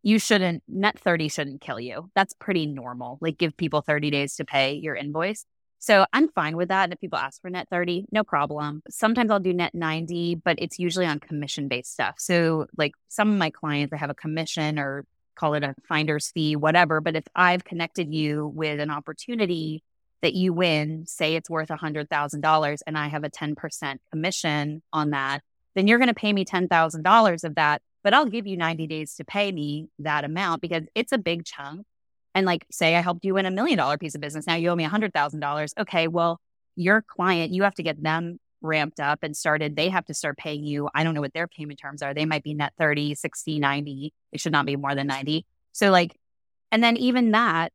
you 0.03 0.19
shouldn't, 0.19 0.63
net 0.69 0.99
30 0.99 1.29
shouldn't 1.29 1.61
kill 1.61 1.81
you. 1.81 2.11
That's 2.15 2.35
pretty 2.35 2.67
normal. 2.67 3.19
Like 3.21 3.39
give 3.39 3.57
people 3.57 3.83
30 3.83 4.11
days 4.11 4.37
to 4.37 4.45
pay 4.45 4.75
your 4.75 4.95
invoice. 4.95 5.45
So 5.79 6.07
I'm 6.13 6.29
fine 6.29 6.57
with 6.57 6.69
that. 6.69 6.85
And 6.85 6.93
if 6.93 7.01
people 7.01 7.19
ask 7.19 7.41
for 7.41 7.51
net 7.51 7.67
30, 7.69 8.07
no 8.13 8.23
problem. 8.23 8.83
Sometimes 8.89 9.33
I'll 9.33 9.41
do 9.41 9.53
net 9.53 9.75
90, 9.75 10.37
but 10.37 10.57
it's 10.61 10.79
usually 10.79 11.07
on 11.07 11.19
commission 11.19 11.67
based 11.67 11.93
stuff. 11.93 12.15
So 12.19 12.67
like 12.77 12.93
some 13.09 13.33
of 13.33 13.37
my 13.37 13.51
clients, 13.51 13.93
I 13.93 13.97
have 13.97 14.11
a 14.11 14.15
commission 14.15 14.79
or 14.79 15.05
call 15.35 15.55
it 15.55 15.65
a 15.65 15.75
finder's 15.89 16.31
fee, 16.31 16.55
whatever. 16.55 17.01
But 17.01 17.17
if 17.17 17.25
I've 17.35 17.65
connected 17.65 18.15
you 18.15 18.47
with 18.55 18.79
an 18.79 18.91
opportunity 18.91 19.83
that 20.23 20.35
you 20.35 20.53
win, 20.53 21.05
say 21.07 21.35
it's 21.35 21.51
worth 21.51 21.69
$100,000 21.69 22.79
and 22.87 22.99
I 22.99 23.09
have 23.09 23.25
a 23.25 23.31
10% 23.31 23.99
commission 24.11 24.83
on 24.93 25.11
that, 25.11 25.43
then 25.75 25.87
you're 25.87 25.99
going 25.99 26.09
to 26.09 26.15
pay 26.15 26.33
me 26.33 26.45
$10,000 26.45 27.45
of 27.45 27.55
that 27.57 27.83
but 28.03 28.15
I'll 28.15 28.27
give 28.27 28.47
you 28.47 28.57
90 28.57 28.87
days 28.87 29.15
to 29.17 29.25
pay 29.25 29.53
me 29.53 29.89
that 30.01 30.25
amount 30.25 30.61
because 30.61 30.85
it's 30.95 31.13
a 31.13 31.19
big 31.19 31.45
chunk. 31.45 31.87
And 32.35 32.47
like, 32.47 32.67
say 32.71 32.97
I 32.97 33.01
helped 33.01 33.25
you 33.25 33.35
win 33.35 33.47
a 33.47 33.51
million 33.51 33.79
dollar 33.79 33.99
piece 33.99 34.15
of 34.15 34.21
business. 34.21 34.47
Now 34.47 34.55
you 34.55 34.71
owe 34.71 34.77
me 34.77 34.85
a 34.85 34.89
hundred 34.89 35.13
thousand 35.13 35.41
dollars. 35.41 35.75
Okay. 35.79 36.09
Well, 36.09 36.41
your 36.77 37.03
client, 37.03 37.53
you 37.53 37.63
have 37.63 37.75
to 37.75 37.83
get 37.83 38.03
them 38.03 38.39
ramped 38.63 39.01
up 39.01 39.21
and 39.23 39.37
started. 39.37 39.77
They 39.77 39.89
have 39.91 40.07
to 40.07 40.15
start 40.15 40.39
paying 40.39 40.65
you. 40.65 40.89
I 40.95 41.05
don't 41.05 41.15
know 41.15 41.21
what 41.21 41.35
their 41.35 41.47
payment 41.47 41.79
terms 41.79 42.03
are. 42.03 42.15
They 42.15 42.25
might 42.25 42.43
be 42.43 42.55
net 42.55 42.73
30, 42.79 43.15
60, 43.15 43.59
90. 43.59 44.13
It 44.33 44.41
should 44.41 44.53
not 44.53 44.67
be 44.67 44.77
more 44.77 44.95
than 44.95 45.07
90. 45.07 45.45
So 45.73 45.91
like, 45.91 46.17
and 46.71 46.83
then 46.83 46.97
even 46.97 47.33
that, 47.33 47.73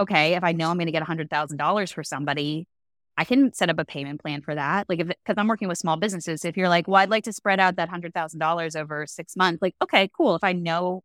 okay, 0.00 0.34
if 0.34 0.44
I 0.44 0.52
know 0.52 0.70
I'm 0.70 0.76
going 0.76 0.86
to 0.86 0.92
get 0.92 1.02
a 1.02 1.06
hundred 1.06 1.30
thousand 1.30 1.58
dollars 1.58 1.92
for 1.92 2.02
somebody, 2.04 2.66
I 3.16 3.24
can 3.24 3.52
set 3.52 3.70
up 3.70 3.78
a 3.78 3.84
payment 3.84 4.20
plan 4.20 4.42
for 4.42 4.54
that. 4.54 4.88
Like, 4.88 5.00
if 5.00 5.08
because 5.08 5.36
I'm 5.36 5.48
working 5.48 5.68
with 5.68 5.78
small 5.78 5.96
businesses, 5.96 6.44
if 6.44 6.56
you're 6.56 6.68
like, 6.68 6.88
well, 6.88 6.96
I'd 6.96 7.10
like 7.10 7.24
to 7.24 7.32
spread 7.32 7.60
out 7.60 7.76
that 7.76 7.88
hundred 7.88 8.14
thousand 8.14 8.40
dollars 8.40 8.76
over 8.76 9.06
six 9.06 9.36
months, 9.36 9.62
like, 9.62 9.74
okay, 9.82 10.10
cool. 10.16 10.34
If 10.34 10.44
I 10.44 10.52
know 10.52 11.02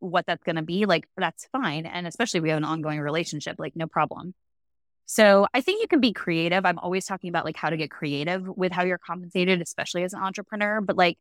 what 0.00 0.26
that's 0.26 0.42
going 0.42 0.56
to 0.56 0.62
be, 0.62 0.86
like, 0.86 1.06
that's 1.16 1.46
fine. 1.52 1.86
And 1.86 2.06
especially 2.06 2.40
we 2.40 2.48
have 2.50 2.58
an 2.58 2.64
ongoing 2.64 3.00
relationship, 3.00 3.56
like, 3.58 3.76
no 3.76 3.86
problem. 3.86 4.34
So 5.06 5.46
I 5.52 5.60
think 5.60 5.82
you 5.82 5.88
can 5.88 6.00
be 6.00 6.12
creative. 6.12 6.64
I'm 6.64 6.78
always 6.78 7.04
talking 7.04 7.28
about 7.28 7.44
like 7.44 7.56
how 7.56 7.70
to 7.70 7.76
get 7.76 7.90
creative 7.90 8.48
with 8.48 8.72
how 8.72 8.84
you're 8.84 8.98
compensated, 8.98 9.60
especially 9.60 10.04
as 10.04 10.14
an 10.14 10.22
entrepreneur, 10.22 10.80
but 10.80 10.96
like 10.96 11.18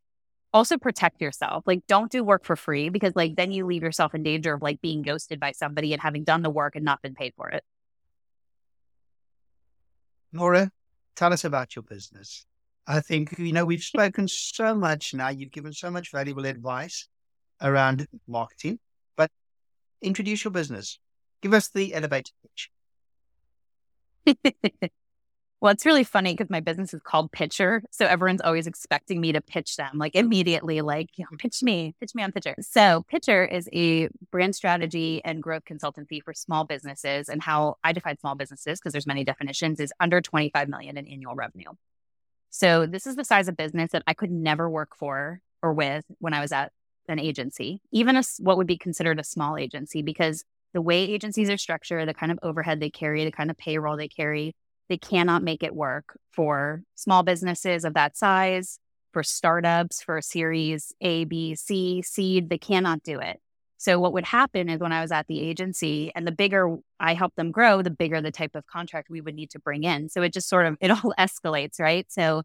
also 0.53 0.77
protect 0.77 1.21
yourself. 1.21 1.63
Like 1.65 1.85
don't 1.87 2.11
do 2.11 2.23
work 2.23 2.45
for 2.45 2.55
free 2.55 2.89
because 2.89 3.15
like 3.15 3.35
then 3.35 3.51
you 3.51 3.65
leave 3.65 3.83
yourself 3.83 4.13
in 4.13 4.23
danger 4.23 4.53
of 4.53 4.61
like 4.61 4.81
being 4.81 5.01
ghosted 5.01 5.39
by 5.39 5.51
somebody 5.51 5.93
and 5.93 6.01
having 6.01 6.23
done 6.23 6.41
the 6.41 6.49
work 6.49 6.75
and 6.75 6.85
not 6.85 7.01
been 7.01 7.15
paid 7.15 7.33
for 7.35 7.49
it. 7.49 7.63
Nora, 10.33 10.71
tell 11.15 11.33
us 11.33 11.43
about 11.43 11.75
your 11.75 11.83
business. 11.83 12.45
I 12.87 13.01
think, 13.01 13.37
you 13.37 13.51
know, 13.51 13.65
we've 13.65 13.83
spoken 13.93 14.27
so 14.27 14.75
much 14.75 15.13
now. 15.13 15.29
You've 15.29 15.51
given 15.51 15.73
so 15.73 15.91
much 15.91 16.11
valuable 16.11 16.45
advice 16.45 17.07
around 17.61 18.07
marketing, 18.27 18.79
but 19.15 19.29
introduce 20.01 20.43
your 20.43 20.51
business. 20.51 20.99
Give 21.41 21.53
us 21.53 21.69
the 21.69 21.93
elevator 21.93 22.31
pitch. 22.43 22.71
well, 25.61 25.71
it's 25.71 25.85
really 25.85 26.03
funny 26.03 26.33
because 26.33 26.49
my 26.49 26.59
business 26.59 26.91
is 26.91 27.01
called 27.03 27.31
Pitcher. 27.31 27.83
So 27.91 28.07
everyone's 28.07 28.41
always 28.41 28.65
expecting 28.65 29.21
me 29.21 29.31
to 29.33 29.41
pitch 29.41 29.75
them 29.75 29.99
like 29.99 30.15
immediately, 30.15 30.81
like, 30.81 31.09
you 31.17 31.23
know, 31.23 31.27
mm-hmm. 31.27 31.35
pitch 31.35 31.61
me, 31.61 31.93
pitch 31.99 32.15
me 32.15 32.23
on 32.23 32.31
Pitcher. 32.31 32.55
So 32.61 33.05
Pitcher 33.07 33.45
is 33.45 33.69
a 33.71 34.09
brand 34.31 34.55
strategy 34.55 35.21
and 35.23 35.41
growth 35.41 35.63
consultancy 35.65 36.21
for 36.23 36.33
small 36.33 36.63
businesses. 36.63 37.29
And 37.29 37.43
how 37.43 37.77
I 37.83 37.93
define 37.93 38.17
small 38.17 38.33
businesses, 38.33 38.79
because 38.79 38.91
there's 38.91 39.05
many 39.05 39.23
definitions, 39.23 39.79
is 39.79 39.93
under 39.99 40.19
25 40.19 40.67
million 40.67 40.97
in 40.97 41.07
annual 41.07 41.35
revenue. 41.35 41.69
So 42.49 42.87
this 42.87 43.05
is 43.05 43.15
the 43.15 43.23
size 43.23 43.47
of 43.47 43.55
business 43.55 43.91
that 43.91 44.03
I 44.07 44.15
could 44.15 44.31
never 44.31 44.67
work 44.67 44.97
for 44.97 45.41
or 45.61 45.73
with 45.73 46.05
when 46.17 46.33
I 46.33 46.41
was 46.41 46.51
at 46.51 46.71
an 47.07 47.19
agency, 47.19 47.81
even 47.91 48.17
a, 48.17 48.23
what 48.39 48.57
would 48.57 48.67
be 48.67 48.79
considered 48.79 49.19
a 49.19 49.23
small 49.23 49.57
agency, 49.57 50.01
because 50.01 50.43
the 50.73 50.81
way 50.81 51.03
agencies 51.03 51.51
are 51.51 51.57
structured, 51.57 52.07
the 52.07 52.13
kind 52.15 52.31
of 52.31 52.39
overhead 52.41 52.79
they 52.79 52.89
carry, 52.89 53.25
the 53.25 53.31
kind 53.31 53.51
of 53.51 53.57
payroll 53.57 53.97
they 53.97 54.07
carry, 54.07 54.55
they 54.91 54.97
cannot 54.97 55.41
make 55.41 55.63
it 55.63 55.73
work 55.73 56.19
for 56.33 56.83
small 56.95 57.23
businesses 57.23 57.85
of 57.85 57.93
that 57.93 58.17
size, 58.17 58.77
for 59.13 59.23
startups, 59.23 60.03
for 60.03 60.21
series 60.21 60.91
A, 60.99 61.23
B, 61.23 61.55
C, 61.55 62.01
seed. 62.01 62.49
They 62.49 62.57
cannot 62.57 63.01
do 63.01 63.19
it. 63.19 63.39
So 63.77 64.01
what 64.01 64.11
would 64.11 64.25
happen 64.25 64.67
is 64.67 64.81
when 64.81 64.91
I 64.91 64.99
was 64.99 65.13
at 65.13 65.27
the 65.27 65.39
agency 65.39 66.11
and 66.13 66.27
the 66.27 66.31
bigger 66.33 66.75
I 66.99 67.13
helped 67.13 67.37
them 67.37 67.51
grow, 67.51 67.81
the 67.81 67.89
bigger 67.89 68.19
the 68.19 68.31
type 68.31 68.53
of 68.53 68.67
contract 68.67 69.09
we 69.09 69.21
would 69.21 69.33
need 69.33 69.51
to 69.51 69.59
bring 69.59 69.85
in. 69.85 70.09
So 70.09 70.21
it 70.23 70.33
just 70.33 70.49
sort 70.49 70.65
of 70.65 70.75
it 70.81 70.91
all 70.91 71.13
escalates, 71.17 71.79
right? 71.79 72.05
So 72.11 72.43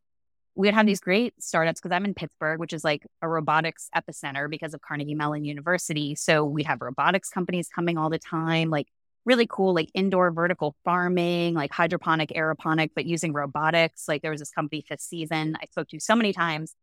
we 0.54 0.68
would 0.68 0.74
have 0.74 0.86
these 0.86 1.00
great 1.00 1.34
startups 1.42 1.80
because 1.80 1.94
I'm 1.94 2.04
in 2.04 2.14
Pittsburgh, 2.14 2.60
which 2.60 2.72
is 2.72 2.84
like 2.84 3.04
a 3.22 3.28
robotics 3.28 3.90
epicenter 3.94 4.48
because 4.48 4.72
of 4.72 4.80
Carnegie 4.82 5.16
Mellon 5.16 5.44
University. 5.44 6.14
So 6.14 6.44
we'd 6.44 6.66
have 6.66 6.80
robotics 6.80 7.28
companies 7.28 7.68
coming 7.68 7.98
all 7.98 8.08
the 8.08 8.20
time, 8.20 8.70
like 8.70 8.86
really 9.26 9.46
cool, 9.46 9.74
like 9.74 9.90
indoor 9.92 10.30
vertical 10.30 10.74
farming, 10.84 11.54
like 11.54 11.72
hydroponic, 11.72 12.30
aeroponic, 12.30 12.92
but 12.94 13.04
using 13.04 13.32
robotics. 13.32 14.08
Like 14.08 14.22
there 14.22 14.30
was 14.30 14.40
this 14.40 14.50
company 14.50 14.84
fifth 14.88 15.02
season 15.02 15.56
I 15.60 15.66
spoke 15.66 15.88
to 15.88 16.00
so 16.00 16.16
many 16.16 16.32
times. 16.32 16.74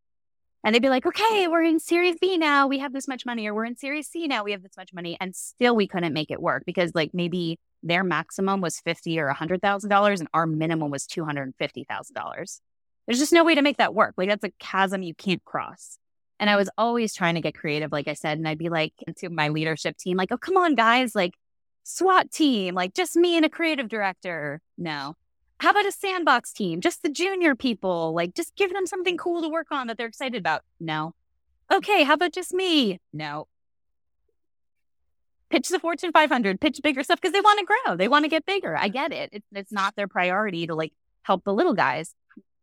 And 0.66 0.74
they'd 0.74 0.82
be 0.82 0.90
like, 0.90 1.06
okay, 1.06 1.48
we're 1.50 1.64
in 1.64 1.80
Series 1.80 2.18
B 2.22 2.38
now. 2.38 2.68
We 2.68 2.80
have 2.80 2.94
this 2.94 3.08
much 3.08 3.26
money, 3.26 3.48
or 3.48 3.54
we're 3.54 3.66
in 3.66 3.76
Series 3.76 4.08
C 4.08 4.28
now. 4.28 4.46
We 4.46 4.52
have 4.52 4.64
this 4.64 4.78
much 4.78 4.94
money. 4.94 5.18
And 5.20 5.36
still 5.36 5.76
we 5.76 5.88
couldn't 5.88 6.14
make 6.14 6.32
it 6.32 6.42
work 6.42 6.64
because 6.66 6.92
like 6.94 7.12
maybe 7.14 7.60
their 7.82 8.04
maximum 8.04 8.62
was 8.62 8.80
fifty 8.80 9.20
or 9.20 9.28
a 9.28 9.34
hundred 9.34 9.62
thousand 9.62 9.90
dollars 9.90 10.20
and 10.20 10.30
our 10.34 10.46
minimum 10.46 10.90
was 10.92 11.06
two 11.06 11.26
hundred 11.26 11.44
and 11.44 11.56
fifty 11.58 11.84
thousand 11.84 12.14
dollars. 12.14 12.62
There's 13.08 13.20
just 13.20 13.34
no 13.34 13.44
way 13.44 13.56
to 13.56 13.62
make 13.62 13.78
that 13.78 13.94
work. 13.94 14.14
Like 14.18 14.30
that's 14.30 14.46
a 14.46 14.52
chasm 14.60 15.02
you 15.02 15.14
can't 15.14 15.44
cross. 15.44 15.98
And 16.40 16.50
I 16.50 16.56
was 16.56 16.70
always 16.78 17.14
trying 17.14 17.36
to 17.36 17.42
get 17.42 17.56
creative, 17.56 17.92
like 17.92 18.08
I 18.08 18.14
said, 18.14 18.38
and 18.38 18.48
I'd 18.48 18.58
be 18.58 18.70
like 18.70 18.94
to 19.18 19.30
my 19.30 19.50
leadership 19.50 19.98
team, 19.98 20.18
like, 20.18 20.32
oh, 20.32 20.38
come 20.38 20.58
on, 20.58 20.76
guys, 20.76 21.14
like 21.14 21.34
SWAT 21.84 22.32
team, 22.32 22.76
like 22.76 22.94
just 22.94 23.16
me 23.16 23.36
and 23.36 23.46
a 23.46 23.50
creative 23.50 23.88
director. 23.88 24.62
No. 24.78 25.16
How 25.60 25.72
about 25.72 25.86
a 25.86 25.92
sandbox 25.92 26.52
team? 26.52 26.82
Just 26.82 27.04
the 27.04 27.10
junior 27.10 27.56
people, 27.56 28.14
like 28.14 28.34
just 28.34 28.56
give 28.56 28.74
them 28.74 28.86
something 28.86 29.18
cool 29.18 29.42
to 29.42 29.50
work 29.50 29.68
on 29.72 29.88
that 29.88 29.98
they're 29.98 30.08
excited 30.08 30.40
about. 30.40 30.62
No. 30.80 31.14
Okay, 31.72 32.04
how 32.04 32.14
about 32.14 32.34
just 32.34 32.54
me? 32.54 33.00
No. 33.14 33.48
Pitch 35.50 35.70
the 35.70 35.80
Fortune 35.80 36.12
500, 36.12 36.60
pitch 36.60 36.80
bigger 36.84 37.04
stuff 37.04 37.22
because 37.22 37.34
they 37.34 37.42
want 37.42 37.60
to 37.60 37.66
grow. 37.66 37.96
They 37.96 38.08
want 38.08 38.26
to 38.26 38.30
get 38.30 38.46
bigger. 38.46 38.76
I 38.76 38.88
get 38.88 39.14
it. 39.14 39.30
It's, 39.32 39.48
it's 39.54 39.72
not 39.72 39.96
their 39.96 40.08
priority 40.08 40.68
to 40.68 40.76
like 40.76 40.94
help 41.24 41.44
the 41.44 41.54
little 41.54 41.74
guys 41.74 42.16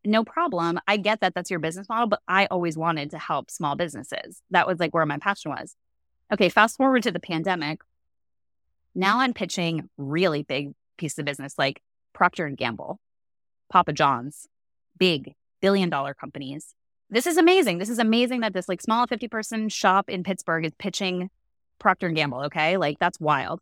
no 0.04 0.24
problem. 0.24 0.80
I 0.86 0.96
get 0.96 1.20
that 1.20 1.34
that's 1.34 1.50
your 1.50 1.60
business 1.60 1.88
model, 1.88 2.08
but 2.08 2.20
I 2.26 2.46
always 2.46 2.76
wanted 2.76 3.10
to 3.10 3.18
help 3.18 3.50
small 3.50 3.76
businesses. 3.76 4.42
That 4.50 4.66
was 4.66 4.78
like 4.78 4.94
where 4.94 5.06
my 5.06 5.18
passion 5.18 5.50
was. 5.50 5.76
Okay, 6.32 6.48
fast 6.48 6.76
forward 6.76 7.02
to 7.02 7.10
the 7.10 7.20
pandemic. 7.20 7.80
Now 8.94 9.20
I'm 9.20 9.32
pitching 9.32 9.88
really 9.96 10.42
big 10.42 10.72
pieces 10.98 11.18
of 11.18 11.24
business 11.24 11.54
like 11.58 11.80
Procter 12.12 12.46
and 12.46 12.56
Gamble, 12.56 12.98
Papa 13.70 13.92
John's, 13.92 14.46
big 14.98 15.34
billion 15.60 15.90
dollar 15.90 16.14
companies. 16.14 16.74
This 17.08 17.26
is 17.26 17.36
amazing. 17.36 17.78
This 17.78 17.88
is 17.88 17.98
amazing 17.98 18.40
that 18.40 18.52
this 18.52 18.68
like 18.68 18.80
small 18.80 19.06
50 19.06 19.28
person 19.28 19.68
shop 19.68 20.08
in 20.08 20.22
Pittsburgh 20.22 20.64
is 20.64 20.72
pitching 20.78 21.30
Procter 21.78 22.06
and 22.06 22.16
Gamble, 22.16 22.42
okay? 22.44 22.76
Like 22.76 22.98
that's 22.98 23.18
wild. 23.20 23.60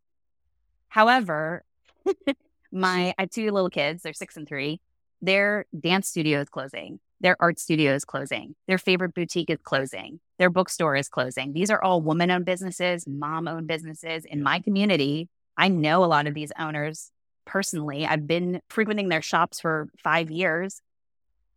However, 0.88 1.64
my 2.72 3.14
I 3.18 3.22
have 3.22 3.30
two 3.30 3.50
little 3.50 3.70
kids, 3.70 4.02
they're 4.02 4.12
6 4.12 4.36
and 4.36 4.48
3 4.48 4.80
their 5.20 5.66
dance 5.78 6.08
studio 6.08 6.40
is 6.40 6.48
closing, 6.48 7.00
their 7.20 7.36
art 7.40 7.58
studio 7.58 7.94
is 7.94 8.04
closing, 8.04 8.54
their 8.66 8.78
favorite 8.78 9.14
boutique 9.14 9.50
is 9.50 9.58
closing, 9.62 10.20
their 10.38 10.50
bookstore 10.50 10.96
is 10.96 11.08
closing. 11.08 11.52
These 11.52 11.70
are 11.70 11.82
all 11.82 12.00
woman 12.00 12.30
owned 12.30 12.44
businesses, 12.44 13.06
mom 13.06 13.48
owned 13.48 13.66
businesses. 13.66 14.24
In 14.24 14.42
my 14.42 14.60
community, 14.60 15.28
I 15.56 15.68
know 15.68 16.04
a 16.04 16.06
lot 16.06 16.26
of 16.26 16.34
these 16.34 16.52
owners 16.58 17.10
personally. 17.44 18.06
I've 18.06 18.26
been 18.26 18.60
frequenting 18.68 19.08
their 19.08 19.22
shops 19.22 19.60
for 19.60 19.88
five 20.02 20.30
years 20.30 20.80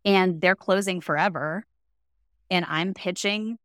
and 0.04 0.40
they're 0.40 0.56
closing 0.56 1.00
forever. 1.00 1.64
And 2.50 2.64
I'm 2.68 2.92
pitching 2.94 3.58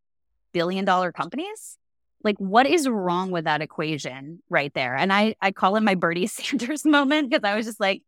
billion 0.53 0.85
dollar 0.85 1.11
companies. 1.11 1.77
Like, 2.23 2.37
what 2.37 2.67
is 2.67 2.87
wrong 2.87 3.31
with 3.31 3.45
that 3.45 3.61
equation 3.61 4.41
right 4.49 4.73
there? 4.73 4.95
And 4.95 5.11
I, 5.11 5.35
I 5.41 5.51
call 5.51 5.75
it 5.75 5.81
my 5.81 5.95
Bernie 5.95 6.27
Sanders 6.27 6.85
moment 6.85 7.29
because 7.29 7.43
I 7.43 7.55
was 7.55 7.65
just 7.65 7.79
like, 7.79 8.03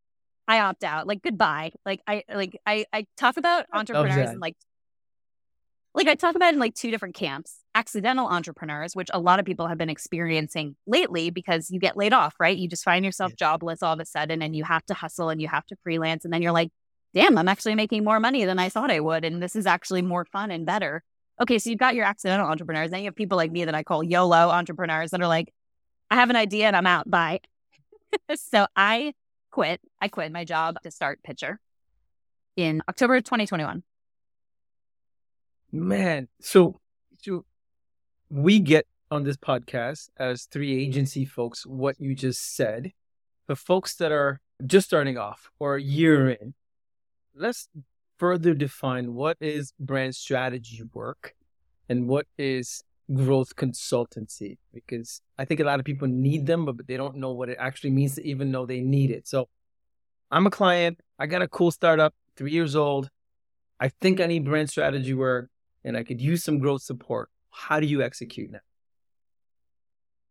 I 0.49 0.61
opt 0.61 0.83
out. 0.83 1.05
Like 1.07 1.21
goodbye. 1.21 1.71
Like 1.85 2.01
I 2.07 2.23
like 2.33 2.59
I 2.65 2.85
I 2.91 3.05
talk 3.15 3.37
about 3.37 3.67
oh, 3.71 3.77
entrepreneurs 3.77 4.31
and 4.31 4.41
like 4.41 4.57
like 5.93 6.07
I 6.07 6.15
talk 6.15 6.35
about 6.35 6.53
in 6.53 6.59
like 6.59 6.73
two 6.73 6.89
different 6.89 7.13
camps. 7.13 7.57
Accidental 7.75 8.27
entrepreneurs, 8.27 8.95
which 8.95 9.09
a 9.13 9.19
lot 9.19 9.39
of 9.39 9.45
people 9.45 9.67
have 9.67 9.77
been 9.77 9.91
experiencing 9.91 10.75
lately 10.87 11.29
because 11.29 11.69
you 11.69 11.79
get 11.79 11.95
laid 11.95 12.13
off, 12.13 12.33
right? 12.39 12.57
You 12.57 12.67
just 12.67 12.83
find 12.83 13.05
yourself 13.05 13.31
yeah. 13.33 13.47
jobless 13.47 13.83
all 13.83 13.93
of 13.93 13.99
a 13.99 14.05
sudden 14.05 14.41
and 14.41 14.55
you 14.55 14.63
have 14.63 14.83
to 14.87 14.95
hustle 14.95 15.29
and 15.29 15.39
you 15.39 15.47
have 15.47 15.67
to 15.67 15.75
freelance 15.83 16.25
and 16.25 16.33
then 16.33 16.41
you're 16.41 16.51
like, 16.51 16.71
"Damn, 17.13 17.37
I'm 17.37 17.47
actually 17.47 17.75
making 17.75 18.03
more 18.03 18.19
money 18.19 18.43
than 18.45 18.57
I 18.57 18.69
thought 18.69 18.89
I 18.89 18.99
would 19.01 19.23
and 19.23 19.43
this 19.43 19.55
is 19.55 19.67
actually 19.67 20.01
more 20.01 20.25
fun 20.25 20.49
and 20.49 20.65
better." 20.65 21.03
Okay, 21.39 21.59
so 21.59 21.69
you've 21.69 21.79
got 21.79 21.93
your 21.93 22.05
accidental 22.05 22.47
entrepreneurs, 22.47 22.89
then 22.89 23.01
you 23.01 23.05
have 23.05 23.15
people 23.15 23.37
like 23.37 23.51
me 23.51 23.65
that 23.65 23.75
I 23.75 23.83
call 23.83 24.03
YOLO 24.03 24.49
entrepreneurs 24.49 25.11
that 25.11 25.21
are 25.21 25.27
like, 25.27 25.53
"I 26.09 26.15
have 26.15 26.31
an 26.31 26.35
idea 26.35 26.65
and 26.65 26.75
I'm 26.75 26.87
out. 26.87 27.07
Bye." 27.09 27.41
so 28.35 28.65
I 28.75 29.13
quit. 29.51 29.81
I 30.01 30.07
quit 30.07 30.31
my 30.31 30.45
job 30.45 30.77
to 30.83 30.91
start 30.91 31.21
Pitcher 31.23 31.59
in 32.55 32.81
October 32.89 33.21
2021. 33.21 33.83
Man, 35.71 36.27
so 36.41 36.79
so 37.21 37.45
we 38.29 38.59
get 38.59 38.87
on 39.11 39.23
this 39.23 39.37
podcast 39.37 40.09
as 40.17 40.45
three 40.45 40.81
agency 40.83 41.25
folks 41.25 41.65
what 41.65 41.99
you 41.99 42.15
just 42.15 42.55
said. 42.55 42.91
The 43.47 43.55
folks 43.55 43.95
that 43.95 44.11
are 44.11 44.41
just 44.65 44.87
starting 44.87 45.17
off 45.17 45.49
or 45.59 45.75
a 45.75 45.81
year 45.81 46.29
in, 46.29 46.53
let's 47.35 47.69
further 48.17 48.53
define 48.53 49.13
what 49.13 49.37
is 49.39 49.73
brand 49.79 50.15
strategy 50.15 50.83
work 50.93 51.33
and 51.87 52.07
what 52.07 52.27
is 52.37 52.83
growth 53.13 53.55
consultancy 53.55 54.57
because 54.73 55.21
I 55.37 55.45
think 55.45 55.59
a 55.59 55.63
lot 55.63 55.79
of 55.79 55.85
people 55.85 56.07
need 56.07 56.45
them, 56.45 56.65
but 56.65 56.87
they 56.87 56.97
don't 56.97 57.15
know 57.15 57.31
what 57.31 57.49
it 57.49 57.57
actually 57.59 57.91
means 57.91 58.15
to 58.15 58.27
even 58.27 58.51
know 58.51 58.65
they 58.65 58.81
need 58.81 59.11
it. 59.11 59.27
So 59.27 59.49
I'm 60.31 60.45
a 60.45 60.51
client. 60.51 60.99
I 61.17 61.25
got 61.25 61.41
a 61.41 61.47
cool 61.47 61.71
startup, 61.71 62.13
three 62.35 62.51
years 62.51 62.75
old. 62.75 63.09
I 63.79 63.89
think 63.89 64.19
I 64.19 64.27
need 64.27 64.45
brand 64.45 64.69
strategy 64.69 65.13
work 65.13 65.49
and 65.83 65.97
I 65.97 66.03
could 66.03 66.21
use 66.21 66.43
some 66.43 66.59
growth 66.59 66.81
support. 66.81 67.29
How 67.49 67.79
do 67.79 67.87
you 67.87 68.01
execute 68.01 68.51
now? 68.51 68.59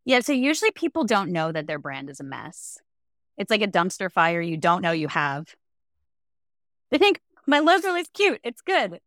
Yeah, 0.04 0.20
so 0.20 0.32
usually 0.32 0.70
people 0.70 1.04
don't 1.04 1.32
know 1.32 1.52
that 1.52 1.66
their 1.66 1.78
brand 1.78 2.08
is 2.08 2.20
a 2.20 2.24
mess. 2.24 2.78
It's 3.36 3.50
like 3.50 3.62
a 3.62 3.68
dumpster 3.68 4.10
fire 4.10 4.40
you 4.40 4.56
don't 4.56 4.82
know 4.82 4.92
you 4.92 5.08
have. 5.08 5.54
They 6.90 6.98
think 6.98 7.20
my 7.46 7.58
logo 7.58 7.94
is 7.94 8.08
cute. 8.14 8.40
It's 8.42 8.62
good. 8.62 9.00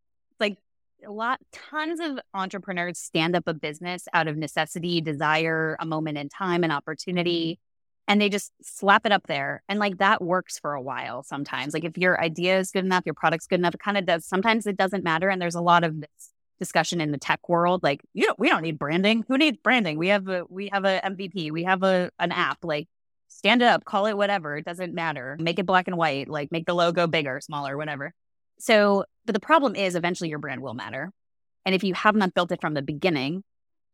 A 1.06 1.12
lot, 1.12 1.40
tons 1.52 2.00
of 2.00 2.20
entrepreneurs 2.34 3.00
stand 3.00 3.36
up 3.36 3.44
a 3.48 3.54
business 3.54 4.08
out 4.14 4.28
of 4.28 4.38
necessity, 4.38 5.02
desire, 5.02 5.76
a 5.80 5.86
moment 5.86 6.18
in 6.18 6.30
time, 6.30 6.64
an 6.64 6.70
mm-hmm. 6.70 6.78
opportunity, 6.78 7.60
and 8.08 8.22
they 8.22 8.30
just 8.30 8.52
slap 8.62 9.06
it 9.06 9.12
up 9.12 9.28
there. 9.28 9.64
And 9.70 9.80
like 9.80 9.98
that 10.00 10.22
works 10.22 10.60
for 10.60 10.74
a 10.74 10.82
while 10.82 11.24
sometimes. 11.24 11.74
Like 11.74 11.84
if 11.84 11.98
your 11.98 12.20
idea 12.22 12.60
is 12.60 12.72
good 12.72 12.86
enough, 12.86 13.04
your 13.06 13.16
product's 13.16 13.48
good 13.48 13.60
enough, 13.60 13.76
it 13.76 13.80
kind 13.80 13.98
of 13.98 14.06
does. 14.06 14.26
Sometimes 14.26 14.66
it 14.68 14.78
doesn't 14.78 15.04
matter. 15.04 15.30
And 15.30 15.42
there's 15.42 15.56
a 15.56 15.62
lot 15.62 15.84
of 15.84 16.02
this 16.02 16.10
discussion 16.60 17.00
in 17.00 17.12
the 17.12 17.18
tech 17.18 17.48
world. 17.48 17.84
Like 17.84 18.02
you 18.14 18.26
don't, 18.26 18.40
we 18.40 18.50
don't 18.50 18.64
need 18.64 18.78
branding. 18.78 19.24
Who 19.28 19.38
needs 19.38 19.58
branding? 19.64 19.98
We 19.98 20.10
have 20.10 20.28
a, 20.28 20.44
we 20.50 20.70
have 20.74 20.84
a 20.86 21.00
MVP. 21.04 21.52
We 21.52 21.64
have 21.64 21.84
a, 21.84 22.12
an 22.20 22.32
app. 22.32 22.60
Like 22.64 22.88
stand 23.30 23.62
it 23.62 23.68
up, 23.68 23.86
call 23.86 24.08
it 24.08 24.18
whatever. 24.18 24.58
It 24.58 24.66
doesn't 24.66 24.94
matter. 24.94 25.38
Make 25.40 25.60
it 25.60 25.66
black 25.66 25.88
and 25.88 25.98
white. 25.98 26.28
Like 26.28 26.52
make 26.52 26.66
the 26.66 26.74
logo 26.74 27.08
bigger, 27.08 27.40
smaller, 27.42 27.78
whatever. 27.78 28.14
So, 28.62 29.06
but 29.26 29.34
the 29.34 29.40
problem 29.40 29.76
is 29.76 29.96
eventually 29.96 30.30
your 30.30 30.40
brand 30.40 30.62
will 30.62 30.74
matter. 30.74 31.12
And 31.66 31.74
if 31.76 31.84
you 31.84 31.94
have 31.94 32.16
not 32.16 32.34
built 32.34 32.52
it 32.52 32.62
from 32.62 32.74
the 32.74 32.82
beginning, 32.82 33.44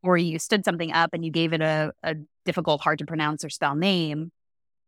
or 0.03 0.17
you 0.17 0.39
stood 0.39 0.63
something 0.63 0.91
up 0.91 1.13
and 1.13 1.25
you 1.25 1.31
gave 1.31 1.53
it 1.53 1.61
a, 1.61 1.91
a 2.03 2.15
difficult, 2.45 2.81
hard 2.81 2.99
to 2.99 3.05
pronounce 3.05 3.43
or 3.43 3.49
spell 3.49 3.75
name, 3.75 4.31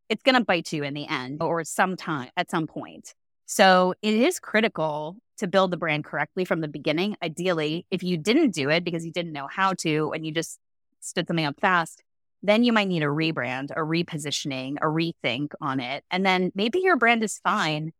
it's 0.07 0.23
going 0.23 0.35
to 0.35 0.43
bite 0.43 0.71
you 0.71 0.83
in 0.83 0.93
the 0.93 1.07
end 1.07 1.41
or 1.41 1.63
sometime 1.63 2.29
at 2.37 2.49
some 2.51 2.67
point. 2.67 3.13
So 3.45 3.95
it 4.01 4.13
is 4.13 4.39
critical 4.39 5.17
to 5.37 5.47
build 5.47 5.71
the 5.71 5.77
brand 5.77 6.05
correctly 6.05 6.45
from 6.45 6.61
the 6.61 6.67
beginning. 6.67 7.15
Ideally, 7.23 7.85
if 7.89 8.03
you 8.03 8.17
didn't 8.17 8.51
do 8.51 8.69
it 8.69 8.83
because 8.83 9.05
you 9.05 9.11
didn't 9.11 9.31
know 9.31 9.47
how 9.49 9.73
to 9.79 10.11
and 10.11 10.25
you 10.25 10.31
just 10.31 10.59
stood 10.99 11.27
something 11.27 11.45
up 11.45 11.59
fast, 11.59 12.03
then 12.43 12.63
you 12.63 12.71
might 12.71 12.87
need 12.87 13.03
a 13.03 13.07
rebrand, 13.07 13.71
a 13.71 13.79
repositioning, 13.79 14.77
a 14.77 14.85
rethink 14.85 15.53
on 15.61 15.79
it. 15.79 16.03
And 16.11 16.25
then 16.25 16.51
maybe 16.53 16.79
your 16.79 16.97
brand 16.97 17.23
is 17.23 17.39
fine, 17.43 17.91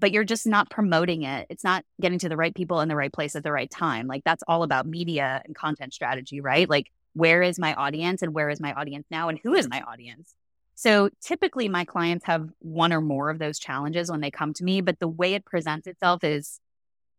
but 0.00 0.12
you're 0.12 0.24
just 0.24 0.46
not 0.46 0.70
promoting 0.70 1.22
it. 1.22 1.46
It's 1.50 1.62
not 1.62 1.84
getting 2.00 2.18
to 2.20 2.28
the 2.28 2.36
right 2.36 2.54
people 2.54 2.80
in 2.80 2.88
the 2.88 2.96
right 2.96 3.12
place 3.12 3.36
at 3.36 3.44
the 3.44 3.52
right 3.52 3.70
time. 3.70 4.06
Like 4.06 4.24
that's 4.24 4.42
all 4.48 4.62
about 4.62 4.86
media 4.86 5.42
and 5.44 5.54
content 5.54 5.94
strategy, 5.94 6.40
right? 6.40 6.68
Like 6.68 6.90
where 7.12 7.42
is 7.42 7.58
my 7.58 7.74
audience 7.74 8.22
and 8.22 8.34
where 8.34 8.50
is 8.50 8.60
my 8.60 8.72
audience 8.72 9.06
now 9.10 9.28
and 9.28 9.38
who 9.42 9.54
is 9.54 9.68
my 9.68 9.82
audience? 9.82 10.34
So 10.74 11.10
typically 11.20 11.68
my 11.68 11.84
clients 11.84 12.24
have 12.24 12.48
one 12.60 12.92
or 12.92 13.02
more 13.02 13.28
of 13.28 13.38
those 13.38 13.58
challenges 13.58 14.10
when 14.10 14.20
they 14.20 14.30
come 14.30 14.54
to 14.54 14.64
me, 14.64 14.80
but 14.80 14.98
the 14.98 15.08
way 15.08 15.34
it 15.34 15.44
presents 15.44 15.86
itself 15.86 16.24
is 16.24 16.58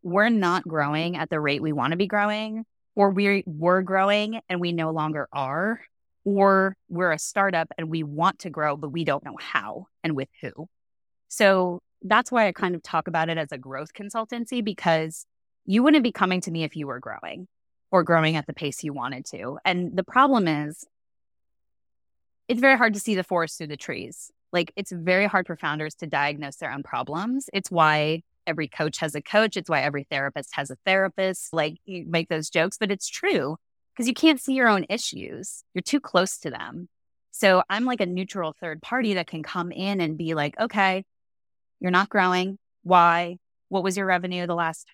we're 0.01 0.29
not 0.29 0.67
growing 0.67 1.15
at 1.15 1.29
the 1.29 1.39
rate 1.39 1.61
we 1.61 1.71
want 1.71 1.91
to 1.91 1.97
be 1.97 2.07
growing, 2.07 2.65
or 2.95 3.11
we 3.11 3.43
were 3.45 3.83
growing 3.83 4.41
and 4.49 4.59
we 4.59 4.71
no 4.71 4.89
longer 4.89 5.27
are, 5.31 5.79
or 6.25 6.75
we're 6.89 7.11
a 7.11 7.19
startup 7.19 7.67
and 7.77 7.89
we 7.89 8.01
want 8.01 8.39
to 8.39 8.49
grow, 8.49 8.75
but 8.75 8.89
we 8.89 9.05
don't 9.05 9.23
know 9.23 9.37
how 9.39 9.87
and 10.03 10.15
with 10.15 10.29
who. 10.41 10.67
So 11.27 11.81
that's 12.03 12.31
why 12.31 12.47
I 12.47 12.51
kind 12.51 12.75
of 12.75 12.83
talk 12.83 13.07
about 13.07 13.29
it 13.29 13.37
as 13.37 13.51
a 13.51 13.57
growth 13.57 13.93
consultancy 13.93 14.63
because 14.63 15.25
you 15.65 15.83
wouldn't 15.83 16.03
be 16.03 16.11
coming 16.11 16.41
to 16.41 16.51
me 16.51 16.63
if 16.63 16.75
you 16.75 16.87
were 16.87 16.99
growing 16.99 17.47
or 17.91 18.03
growing 18.03 18.35
at 18.35 18.47
the 18.47 18.53
pace 18.53 18.83
you 18.83 18.93
wanted 18.93 19.25
to. 19.25 19.59
And 19.65 19.95
the 19.95 20.03
problem 20.03 20.47
is, 20.47 20.85
it's 22.47 22.59
very 22.59 22.77
hard 22.77 22.93
to 22.95 22.99
see 22.99 23.15
the 23.15 23.23
forest 23.23 23.57
through 23.57 23.67
the 23.67 23.77
trees. 23.77 24.31
Like, 24.51 24.73
it's 24.75 24.91
very 24.91 25.25
hard 25.25 25.47
for 25.47 25.55
founders 25.55 25.95
to 25.95 26.07
diagnose 26.07 26.57
their 26.57 26.71
own 26.71 26.83
problems. 26.83 27.49
It's 27.53 27.71
why 27.71 28.23
every 28.45 28.67
coach 28.67 28.97
has 28.97 29.15
a 29.15 29.21
coach. 29.21 29.55
It's 29.55 29.69
why 29.69 29.81
every 29.81 30.03
therapist 30.03 30.55
has 30.55 30.69
a 30.69 30.77
therapist. 30.85 31.53
Like, 31.53 31.77
you 31.85 32.05
make 32.07 32.27
those 32.27 32.49
jokes, 32.49 32.77
but 32.77 32.91
it's 32.91 33.07
true 33.07 33.57
because 33.93 34.07
you 34.07 34.13
can't 34.13 34.41
see 34.41 34.53
your 34.53 34.67
own 34.67 34.85
issues. 34.89 35.63
You're 35.73 35.81
too 35.81 35.99
close 35.99 36.39
to 36.39 36.49
them. 36.49 36.89
So 37.31 37.63
I'm 37.69 37.85
like 37.85 38.01
a 38.01 38.05
neutral 38.05 38.53
third 38.59 38.81
party 38.81 39.13
that 39.13 39.27
can 39.27 39.43
come 39.43 39.71
in 39.71 40.01
and 40.01 40.17
be 40.17 40.33
like, 40.33 40.59
okay, 40.59 41.05
you're 41.81 41.91
not 41.91 42.09
growing. 42.09 42.57
Why? 42.83 43.37
What 43.67 43.83
was 43.83 43.97
your 43.97 44.05
revenue 44.05 44.47
the 44.47 44.55
last 44.55 44.87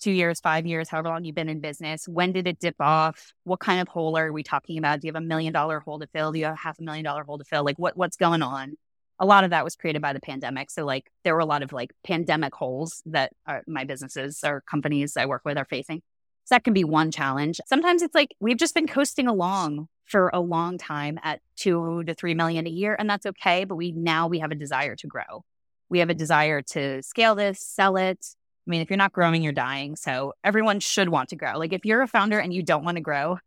two 0.00 0.12
years, 0.12 0.40
five 0.40 0.66
years, 0.66 0.88
however 0.88 1.08
long 1.08 1.24
you've 1.24 1.34
been 1.34 1.48
in 1.48 1.60
business? 1.60 2.06
When 2.06 2.32
did 2.32 2.46
it 2.46 2.58
dip 2.58 2.76
off? 2.80 3.32
What 3.44 3.60
kind 3.60 3.80
of 3.80 3.88
hole 3.88 4.16
are 4.16 4.32
we 4.32 4.42
talking 4.42 4.78
about? 4.78 5.00
Do 5.00 5.06
you 5.06 5.12
have 5.12 5.22
a 5.22 5.26
million 5.26 5.52
dollar 5.52 5.80
hole 5.80 5.98
to 5.98 6.06
fill? 6.06 6.32
Do 6.32 6.38
you 6.38 6.44
have 6.46 6.54
a 6.54 6.58
half 6.58 6.78
a 6.78 6.82
million 6.82 7.04
dollar 7.04 7.24
hole 7.24 7.38
to 7.38 7.44
fill? 7.44 7.64
Like 7.64 7.78
what 7.78 7.96
what's 7.96 8.16
going 8.16 8.42
on? 8.42 8.76
A 9.18 9.26
lot 9.26 9.44
of 9.44 9.50
that 9.50 9.64
was 9.64 9.76
created 9.76 10.02
by 10.02 10.12
the 10.12 10.20
pandemic. 10.20 10.70
So 10.70 10.84
like 10.84 11.10
there 11.24 11.34
were 11.34 11.40
a 11.40 11.46
lot 11.46 11.62
of 11.62 11.72
like 11.72 11.90
pandemic 12.04 12.54
holes 12.54 13.02
that 13.06 13.32
are, 13.46 13.62
my 13.66 13.84
businesses 13.84 14.40
or 14.44 14.60
companies 14.60 15.16
I 15.16 15.26
work 15.26 15.42
with 15.44 15.56
are 15.56 15.64
facing. 15.64 16.02
So 16.44 16.54
that 16.54 16.64
can 16.64 16.74
be 16.74 16.84
one 16.84 17.10
challenge. 17.10 17.58
Sometimes 17.66 18.02
it's 18.02 18.14
like 18.14 18.34
we've 18.38 18.58
just 18.58 18.74
been 18.74 18.86
coasting 18.86 19.26
along 19.26 19.88
for 20.04 20.30
a 20.32 20.38
long 20.38 20.78
time 20.78 21.18
at 21.24 21.40
two 21.56 22.04
to 22.04 22.14
three 22.14 22.34
million 22.34 22.66
a 22.66 22.70
year, 22.70 22.94
and 22.96 23.10
that's 23.10 23.26
okay. 23.26 23.64
But 23.64 23.74
we 23.74 23.90
now 23.90 24.28
we 24.28 24.38
have 24.38 24.52
a 24.52 24.54
desire 24.54 24.94
to 24.96 25.06
grow 25.08 25.44
we 25.88 26.00
have 26.00 26.10
a 26.10 26.14
desire 26.14 26.62
to 26.62 27.02
scale 27.02 27.34
this, 27.34 27.60
sell 27.60 27.96
it. 27.96 28.18
I 28.66 28.70
mean, 28.70 28.80
if 28.80 28.90
you're 28.90 28.96
not 28.96 29.12
growing, 29.12 29.42
you're 29.42 29.52
dying. 29.52 29.96
So 29.96 30.34
everyone 30.42 30.80
should 30.80 31.08
want 31.08 31.28
to 31.28 31.36
grow. 31.36 31.58
Like 31.58 31.72
if 31.72 31.84
you're 31.84 32.02
a 32.02 32.08
founder 32.08 32.38
and 32.38 32.52
you 32.52 32.62
don't 32.62 32.84
want 32.84 32.96
to 32.96 33.00
grow, 33.02 33.38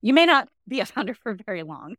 you 0.00 0.14
may 0.14 0.26
not 0.26 0.48
be 0.68 0.80
a 0.80 0.86
founder 0.86 1.14
for 1.14 1.36
very 1.46 1.62
long. 1.62 1.96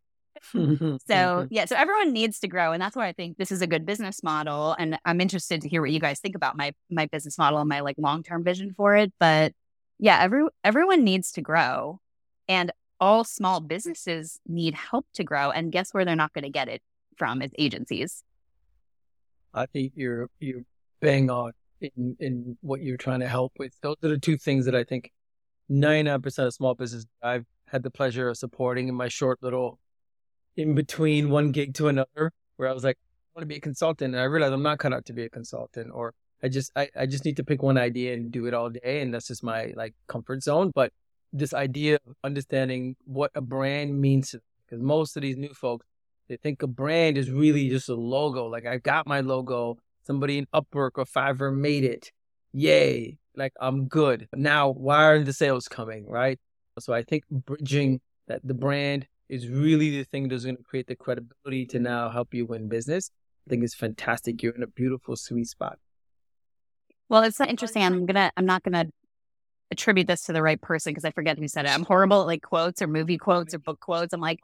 so 0.54 1.48
yeah, 1.50 1.66
so 1.66 1.76
everyone 1.76 2.14
needs 2.14 2.40
to 2.40 2.48
grow, 2.48 2.72
and 2.72 2.82
that's 2.82 2.96
why 2.96 3.08
I 3.08 3.12
think 3.12 3.38
this 3.38 3.52
is 3.52 3.62
a 3.62 3.68
good 3.68 3.86
business 3.86 4.24
model. 4.24 4.74
And 4.80 4.98
I'm 5.04 5.20
interested 5.20 5.62
to 5.62 5.68
hear 5.68 5.82
what 5.82 5.92
you 5.92 6.00
guys 6.00 6.22
think 6.22 6.36
about 6.36 6.56
my 6.56 6.74
my 6.90 7.08
business 7.08 7.38
model 7.38 7.60
and 7.60 7.68
my 7.68 7.82
like 7.82 7.98
long 7.98 8.24
term 8.24 8.44
vision 8.44 8.74
for 8.74 8.96
it. 8.96 9.12
But 9.20 9.52
yeah, 9.98 10.22
every 10.22 10.48
everyone 10.64 11.04
needs 11.04 11.34
to 11.34 11.42
grow, 11.42 12.00
and 12.48 12.72
all 13.02 13.26
small 13.26 13.60
businesses 13.60 14.40
need 14.48 14.76
help 14.76 15.06
to 15.16 15.26
grow. 15.26 15.52
And 15.52 15.74
guess 15.74 15.94
where 15.94 16.06
they're 16.06 16.16
not 16.16 16.34
going 16.34 16.44
to 16.44 16.50
get 16.50 16.70
it 16.70 16.82
from 17.18 17.42
is 17.42 17.52
agencies. 17.58 18.24
I 19.54 19.66
think 19.66 19.94
you're 19.96 20.30
you're 20.40 20.64
bang 21.02 21.30
on 21.30 21.54
in 21.82 22.16
in 22.20 22.58
what 22.62 22.82
you're 22.82 22.98
trying 22.98 23.22
to 23.22 23.28
help 23.28 23.54
with. 23.58 23.74
Those 23.82 23.96
are 24.04 24.10
the 24.10 24.18
two 24.18 24.38
things 24.38 24.66
that 24.66 24.76
I 24.76 24.84
think 24.84 25.12
99% 25.72 26.46
of 26.46 26.54
small 26.54 26.76
business 26.76 27.06
I've 27.22 27.46
had 27.68 27.84
the 27.84 27.92
pleasure 27.92 28.30
of 28.30 28.38
supporting 28.38 28.88
in 28.88 28.96
my 28.96 29.08
short 29.08 29.40
little 29.42 29.80
in 30.58 30.76
between 30.76 31.30
one 31.30 31.52
gig 31.52 31.74
to 31.76 31.88
another, 31.88 32.32
where 32.58 32.68
I 32.68 32.74
was 32.74 32.84
like, 32.84 32.98
I 32.98 33.40
want 33.40 33.44
to 33.44 33.48
be 33.48 33.58
a 33.58 33.62
consultant, 33.62 34.14
and 34.14 34.22
I 34.22 34.26
realized 34.26 34.54
I'm 34.54 34.64
not 34.64 34.80
cut 34.80 34.94
out 34.94 35.06
to 35.06 35.14
be 35.14 35.24
a 35.24 35.30
consultant, 35.30 35.92
or 35.94 36.14
I 36.44 36.50
just 36.50 36.72
I, 36.76 36.90
I 36.98 37.06
just 37.06 37.26
need 37.26 37.38
to 37.38 37.44
pick 37.44 37.62
one 37.62 37.78
idea 37.78 38.14
and 38.14 38.32
do 38.32 38.46
it 38.46 38.54
all 38.54 38.70
day, 38.70 39.02
and 39.02 39.14
that's 39.14 39.28
just 39.28 39.44
my 39.44 39.74
like 39.76 39.94
comfort 40.08 40.44
zone. 40.44 40.72
But 40.74 40.92
this 41.32 41.54
idea 41.54 41.96
of 41.96 42.16
understanding 42.24 42.96
what 43.06 43.32
a 43.36 43.42
brand 43.42 44.00
means, 44.00 44.32
to 44.32 44.42
because 44.66 44.82
most 44.82 45.16
of 45.16 45.22
these 45.22 45.38
new 45.38 45.54
folks 45.54 45.86
they 46.30 46.38
think 46.38 46.62
a 46.62 46.68
brand 46.68 47.18
is 47.18 47.32
really 47.32 47.70
just 47.70 47.90
a 47.90 47.96
logo. 47.96 48.46
Like 48.46 48.66
I 48.66 48.78
got 48.78 49.08
my 49.08 49.22
logo. 49.22 49.78
Somebody 50.04 50.38
in 50.38 50.48
Upwork 50.54 50.92
or 50.96 51.06
Fiverr 51.06 51.56
made 51.56 51.84
it. 51.84 52.12
Yay. 52.54 53.18
Like 53.36 53.54
I'm 53.60 53.88
good. 53.88 54.28
Now, 54.34 54.70
why 54.70 55.04
aren't 55.04 55.26
the 55.26 55.34
sales 55.34 55.68
coming? 55.68 56.06
Right. 56.08 56.40
So 56.80 56.94
I 56.94 57.04
think 57.04 57.24
bridging 57.30 58.00
that 58.28 58.42
the 58.44 58.54
brand 58.54 59.08
is 59.28 59.50
really 59.50 59.90
the 59.98 60.04
thing 60.04 60.30
that's 60.30 60.46
going 60.46 60.58
to 60.58 60.64
create 60.64 60.88
the 60.88 60.96
credibility 60.96 61.66
to 61.68 61.80
now 61.80 62.10
help 62.10 62.34
you 62.34 62.46
win 62.46 62.70
business. 62.70 63.12
I 63.46 63.50
think 63.50 63.64
it's 63.64 63.76
fantastic. 63.76 64.42
You're 64.42 64.56
in 64.56 64.64
a 64.64 64.68
beautiful 64.68 65.16
sweet 65.16 65.48
spot. 65.48 65.80
Well, 67.10 67.24
it's 67.24 67.40
interesting. 67.40 67.84
I'm 67.84 68.06
gonna. 68.06 68.32
I'm 68.38 68.46
not 68.46 68.62
gonna 68.62 68.86
attribute 69.72 70.08
this 70.08 70.24
to 70.26 70.34
the 70.34 70.44
right 70.44 70.62
person 70.62 70.92
because 70.92 71.06
I 71.06 71.12
forget 71.12 71.40
who 71.40 71.48
said 71.48 71.66
it. 71.66 71.72
I'm 71.72 71.84
horrible 71.84 72.22
at 72.22 72.28
like 72.28 72.44
quotes 72.44 72.82
or 72.82 72.88
movie 72.88 73.18
quotes 73.18 73.54
or 73.54 73.60
book 73.60 73.80
quotes. 73.80 74.14
I'm 74.14 74.22
like, 74.22 74.40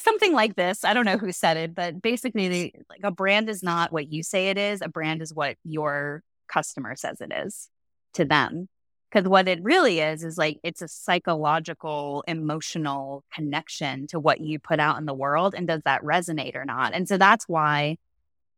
something 0.00 0.32
like 0.32 0.56
this. 0.56 0.84
I 0.84 0.94
don't 0.94 1.04
know 1.04 1.18
who 1.18 1.32
said 1.32 1.56
it, 1.56 1.74
but 1.74 2.00
basically, 2.00 2.74
like 2.88 3.00
a 3.02 3.10
brand 3.10 3.48
is 3.48 3.62
not 3.62 3.92
what 3.92 4.12
you 4.12 4.22
say 4.22 4.48
it 4.48 4.58
is. 4.58 4.80
A 4.82 4.88
brand 4.88 5.22
is 5.22 5.34
what 5.34 5.56
your 5.64 6.22
customer 6.48 6.96
says 6.96 7.20
it 7.20 7.32
is 7.32 7.68
to 8.14 8.24
them. 8.24 8.68
Because 9.10 9.28
what 9.28 9.46
it 9.48 9.62
really 9.62 10.00
is, 10.00 10.24
is 10.24 10.36
like 10.36 10.58
it's 10.62 10.82
a 10.82 10.88
psychological, 10.88 12.24
emotional 12.26 13.24
connection 13.32 14.06
to 14.08 14.18
what 14.18 14.40
you 14.40 14.58
put 14.58 14.80
out 14.80 14.98
in 14.98 15.06
the 15.06 15.14
world. 15.14 15.54
And 15.56 15.66
does 15.66 15.82
that 15.84 16.02
resonate 16.02 16.56
or 16.56 16.64
not? 16.64 16.92
And 16.92 17.08
so 17.08 17.16
that's 17.16 17.48
why 17.48 17.98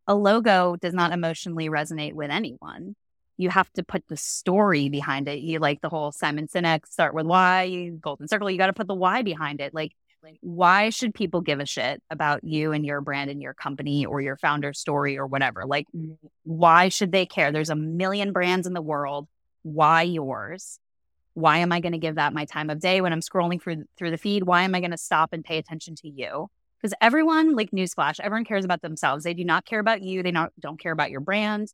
a 0.06 0.14
logo 0.14 0.76
does 0.76 0.94
not 0.94 1.12
emotionally 1.12 1.68
resonate 1.68 2.14
with 2.14 2.30
anyone. 2.30 2.96
You 3.36 3.50
have 3.50 3.70
to 3.74 3.84
put 3.84 4.02
the 4.08 4.16
story 4.16 4.88
behind 4.88 5.28
it. 5.28 5.40
You 5.40 5.58
like 5.58 5.80
the 5.80 5.90
whole 5.90 6.12
Simon 6.12 6.48
Sinek 6.48 6.86
start 6.86 7.14
with 7.14 7.26
why, 7.26 7.90
golden 8.00 8.26
circle, 8.26 8.50
you 8.50 8.58
got 8.58 8.66
to 8.66 8.72
put 8.72 8.88
the 8.88 8.94
why 8.94 9.22
behind 9.22 9.60
it. 9.60 9.74
Like 9.74 9.92
why 10.40 10.90
should 10.90 11.14
people 11.14 11.40
give 11.40 11.60
a 11.60 11.66
shit 11.66 12.02
about 12.10 12.44
you 12.44 12.72
and 12.72 12.84
your 12.84 13.00
brand 13.00 13.30
and 13.30 13.40
your 13.40 13.54
company 13.54 14.06
or 14.06 14.20
your 14.20 14.36
founder 14.36 14.72
story 14.72 15.18
or 15.18 15.26
whatever? 15.26 15.64
Like, 15.64 15.86
why 16.44 16.88
should 16.88 17.12
they 17.12 17.26
care? 17.26 17.52
There's 17.52 17.70
a 17.70 17.76
million 17.76 18.32
brands 18.32 18.66
in 18.66 18.72
the 18.72 18.82
world. 18.82 19.28
Why 19.62 20.02
yours? 20.02 20.78
Why 21.34 21.58
am 21.58 21.72
I 21.72 21.80
going 21.80 21.92
to 21.92 21.98
give 21.98 22.16
that 22.16 22.32
my 22.32 22.44
time 22.44 22.70
of 22.70 22.80
day 22.80 23.00
when 23.00 23.12
I'm 23.12 23.20
scrolling 23.20 23.62
through 23.62 23.84
through 23.96 24.10
the 24.10 24.18
feed? 24.18 24.44
Why 24.44 24.62
am 24.62 24.74
I 24.74 24.80
going 24.80 24.90
to 24.90 24.96
stop 24.96 25.32
and 25.32 25.44
pay 25.44 25.58
attention 25.58 25.94
to 25.96 26.08
you? 26.08 26.48
Because 26.80 26.94
everyone, 27.00 27.54
like 27.54 27.70
newsflash, 27.70 28.20
everyone 28.20 28.44
cares 28.44 28.64
about 28.64 28.82
themselves. 28.82 29.24
They 29.24 29.34
do 29.34 29.44
not 29.44 29.64
care 29.64 29.80
about 29.80 30.02
you. 30.02 30.22
They 30.22 30.30
not 30.30 30.52
don't 30.60 30.80
care 30.80 30.92
about 30.92 31.10
your 31.10 31.20
brand. 31.20 31.72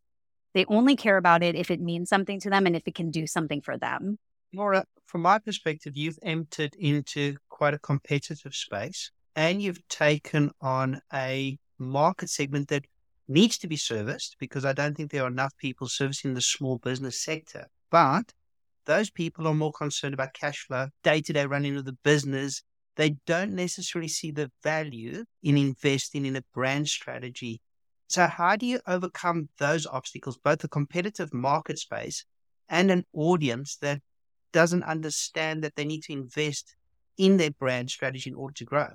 They 0.55 0.65
only 0.67 0.97
care 0.97 1.17
about 1.17 1.43
it 1.43 1.57
if 1.57 1.71
it 1.71 1.81
means 1.81 2.09
something 2.09 2.41
to 2.41 2.51
them 2.51 2.67
and 2.67 2.77
if 2.77 2.83
it 2.87 2.95
can 2.95 3.11
do 3.11 3.27
something 3.27 3.61
for 3.61 3.77
them. 3.77 4.19
Laura, 4.55 4.85
from 5.07 5.23
my 5.23 5.39
perspective, 5.39 5.97
you've 5.97 6.19
entered 6.23 6.75
into 6.79 7.37
quite 7.55 7.73
a 7.73 7.79
competitive 7.79 8.53
space 8.53 9.13
and 9.37 9.63
you've 9.63 9.87
taken 9.89 10.51
on 10.61 11.01
a 11.13 11.57
market 11.79 12.29
segment 12.29 12.67
that 12.69 12.85
needs 13.29 13.57
to 13.59 13.69
be 13.69 13.77
serviced 13.77 14.37
because 14.41 14.65
I 14.65 14.73
don't 14.73 14.97
think 14.97 15.13
there 15.13 15.23
are 15.23 15.29
enough 15.29 15.57
people 15.59 15.89
servicing 15.89 16.35
the 16.35 16.41
small 16.41 16.79
business 16.79 17.23
sector. 17.23 17.69
But 17.93 18.33
those 18.87 19.09
people 19.09 19.47
are 19.47 19.55
more 19.55 19.73
concerned 19.73 20.15
about 20.15 20.35
cash 20.35 20.67
flow, 20.67 20.89
day 21.05 21.21
to 21.23 21.33
day 21.33 21.47
running 21.47 21.77
of 21.77 21.85
the 21.85 21.97
business. 22.03 22.63
They 22.97 23.17
don't 23.25 23.55
necessarily 23.55 24.09
see 24.09 24.33
the 24.33 24.51
value 24.63 25.25
in 25.43 25.57
investing 25.57 26.27
in 26.27 26.37
a 26.37 26.45
brand 26.53 26.89
strategy. 26.89 27.61
So, 28.09 28.27
how 28.27 28.57
do 28.57 28.67
you 28.67 28.81
overcome 28.87 29.49
those 29.59 29.87
obstacles, 29.87 30.39
both 30.39 30.59
the 30.59 30.69
competitive 30.69 31.33
market 31.33 31.79
space 31.79 32.25
and 32.69 32.91
an 32.91 33.05
audience 33.13 33.77
that 33.77 34.01
doesn't 34.53 34.85
understand 34.85 35.65
that 35.65 35.75
they 35.77 35.85
need 35.85 36.03
to 36.05 36.13
invest 36.13 36.77
in 37.19 37.37
their 37.37 37.51
brand 37.51 37.91
strategy 37.91 38.31
in 38.31 38.37
order 38.37 38.55
to 38.55 38.65
grow? 38.65 38.89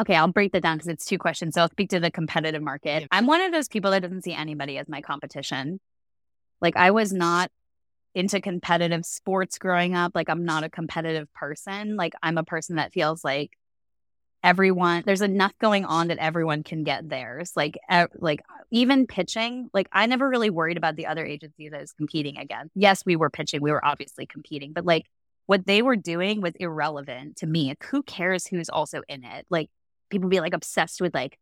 Okay, 0.00 0.14
I'll 0.14 0.28
break 0.28 0.52
that 0.52 0.62
down 0.62 0.76
because 0.76 0.88
it's 0.88 1.04
two 1.04 1.18
questions. 1.18 1.54
So 1.54 1.62
I'll 1.62 1.70
speak 1.70 1.90
to 1.90 2.00
the 2.00 2.10
competitive 2.10 2.62
market. 2.62 3.02
Yeah. 3.02 3.06
I'm 3.10 3.26
one 3.26 3.40
of 3.40 3.52
those 3.52 3.68
people 3.68 3.90
that 3.90 4.02
doesn't 4.02 4.22
see 4.22 4.32
anybody 4.32 4.78
as 4.78 4.88
my 4.88 5.00
competition. 5.00 5.80
Like 6.60 6.76
I 6.76 6.92
was 6.92 7.12
not 7.12 7.50
into 8.14 8.40
competitive 8.40 9.04
sports 9.04 9.58
growing 9.58 9.94
up. 9.94 10.12
Like 10.14 10.28
I'm 10.28 10.44
not 10.44 10.64
a 10.64 10.70
competitive 10.70 11.32
person. 11.34 11.96
Like 11.96 12.14
I'm 12.22 12.38
a 12.38 12.44
person 12.44 12.76
that 12.76 12.92
feels 12.92 13.24
like 13.24 13.50
everyone 14.44 15.02
there's 15.04 15.20
enough 15.20 15.52
going 15.60 15.84
on 15.84 16.08
that 16.08 16.18
everyone 16.18 16.62
can 16.62 16.84
get 16.84 17.08
theirs. 17.08 17.52
Like 17.56 17.76
like 18.18 18.40
even 18.70 19.06
pitching, 19.06 19.68
like 19.72 19.88
I 19.92 20.06
never 20.06 20.28
really 20.28 20.50
worried 20.50 20.76
about 20.76 20.94
the 20.94 21.06
other 21.06 21.26
agencies 21.26 21.72
I 21.74 21.80
was 21.80 21.92
competing 21.92 22.38
against. 22.38 22.72
Yes, 22.76 23.04
we 23.04 23.16
were 23.16 23.30
pitching, 23.30 23.62
we 23.62 23.72
were 23.72 23.84
obviously 23.84 24.26
competing, 24.26 24.72
but 24.72 24.84
like 24.84 25.06
what 25.48 25.66
they 25.66 25.80
were 25.80 25.96
doing 25.96 26.42
was 26.42 26.52
irrelevant 26.60 27.36
to 27.38 27.46
me. 27.46 27.68
Like, 27.68 27.82
who 27.84 28.02
cares 28.02 28.46
who's 28.46 28.68
also 28.68 29.00
in 29.08 29.24
it? 29.24 29.46
Like 29.48 29.70
people 30.10 30.28
be 30.28 30.40
like 30.40 30.52
obsessed 30.52 31.00
with 31.00 31.14
like 31.14 31.38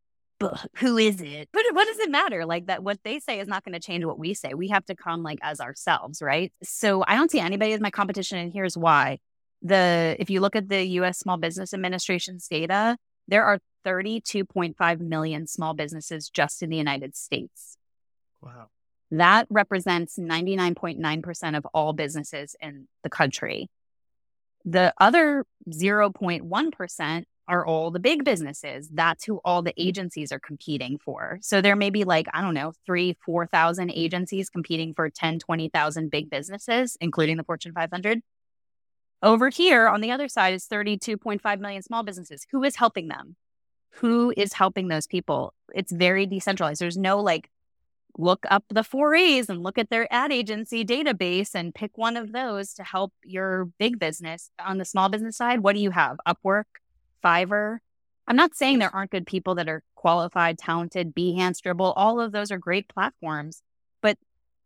who 0.77 0.97
is 0.97 1.21
it? 1.21 1.49
But 1.53 1.64
what 1.73 1.88
does 1.88 1.99
it 1.99 2.11
matter? 2.11 2.47
Like 2.47 2.66
that, 2.66 2.85
what 2.85 3.01
they 3.03 3.19
say 3.19 3.40
is 3.40 3.49
not 3.49 3.64
going 3.64 3.73
to 3.73 3.81
change 3.81 4.05
what 4.05 4.19
we 4.19 4.33
say. 4.33 4.55
We 4.55 4.69
have 4.69 4.85
to 4.87 4.95
come 4.95 5.25
like 5.25 5.40
as 5.42 5.61
ourselves, 5.61 6.23
right? 6.23 6.53
So 6.62 7.03
I 7.09 7.16
don't 7.16 7.33
see 7.33 7.40
anybody 7.40 7.73
as 7.73 7.81
my 7.81 7.90
competition, 7.90 8.38
and 8.38 8.53
here's 8.53 8.77
why. 8.77 9.19
The 9.62 10.14
if 10.21 10.31
you 10.31 10.40
look 10.40 10.55
at 10.55 10.69
the 10.69 10.85
U.S. 10.85 11.19
Small 11.19 11.37
Business 11.37 11.75
Administration's 11.75 12.47
data, 12.47 12.97
there 13.27 13.45
are 13.45 13.59
32.5 13.85 15.01
million 15.01 15.49
small 15.49 15.75
businesses 15.75 16.29
just 16.29 16.62
in 16.62 16.71
the 16.71 16.77
United 16.77 17.16
States. 17.16 17.77
Wow. 18.40 18.69
That 19.11 19.49
represents 19.51 20.16
99.9% 20.16 21.57
of 21.57 21.66
all 21.75 21.92
businesses 21.92 22.55
in 22.61 22.87
the 23.03 23.11
country. 23.11 23.69
The 24.66 24.92
other 24.98 25.46
0.1% 25.70 27.24
are 27.48 27.64
all 27.64 27.90
the 27.92 28.00
big 28.00 28.24
businesses. 28.24 28.88
That's 28.92 29.24
who 29.24 29.40
all 29.44 29.62
the 29.62 29.70
mm. 29.70 29.87
agencies 29.87 30.33
are 30.33 30.40
competing 30.40 30.98
for. 30.98 31.38
So 31.40 31.61
there 31.61 31.76
may 31.76 31.90
be 31.90 32.05
like, 32.05 32.26
I 32.35 32.42
don't 32.42 32.55
know, 32.55 32.72
three, 32.85 33.16
4,000 33.24 33.90
agencies 33.90 34.50
competing 34.50 34.94
for 34.94 35.09
10, 35.09 35.38
20,000 35.38 36.11
big 36.11 36.29
businesses, 36.29 36.96
including 37.00 37.37
the 37.37 37.44
Fortune 37.44 37.72
500. 37.72 38.20
Over 39.22 39.48
here 39.48 39.88
on 39.88 40.00
the 40.00 40.11
other 40.11 40.29
side 40.29 40.55
is 40.55 40.66
32.5 40.66 41.61
million 41.61 41.83
small 41.83 42.02
businesses. 42.02 42.46
Who 42.50 42.62
is 42.64 42.76
helping 42.76 43.09
them? 43.09 43.37
Who 44.00 44.35
is 44.37 44.52
helping 44.52 44.88
those 44.88 45.07
people? 45.07 45.55
It's 45.74 45.92
very 45.92 46.26
decentralized. 46.26 46.81
There's 46.81 46.98
no 46.98 47.20
like, 47.20 47.48
look 48.18 48.44
up 48.50 48.64
the 48.68 48.85
four 48.85 49.14
A's 49.14 49.48
and 49.48 49.62
look 49.62 49.79
at 49.79 49.90
their 49.90 50.12
ad 50.12 50.33
agency 50.33 50.85
database 50.85 51.55
and 51.55 51.74
pick 51.74 51.96
one 51.96 52.16
of 52.16 52.33
those 52.33 52.74
to 52.74 52.85
help 52.85 53.12
your 53.24 53.66
big 53.79 53.98
business. 53.98 54.50
On 54.64 54.79
the 54.79 54.85
small 54.85 55.09
business 55.09 55.37
side, 55.37 55.61
what 55.61 55.74
do 55.74 55.81
you 55.81 55.90
have? 55.90 56.16
Upwork, 56.26 56.64
Fiverr. 57.24 57.79
I'm 58.26 58.37
not 58.37 58.57
saying 58.57 58.79
there 58.79 58.94
aren't 58.94 59.12
good 59.12 59.26
people 59.26 59.55
that 59.57 59.68
are 59.68 59.83
qualified, 59.94 60.59
talented, 60.59 61.14
Behance, 61.14 61.61
Dribbble. 61.61 61.92
All 61.96 62.20
of 62.20 62.33
those 62.33 62.50
are 62.50 62.59
great 62.59 62.88
platforms, 62.88 63.62
but 64.02 64.18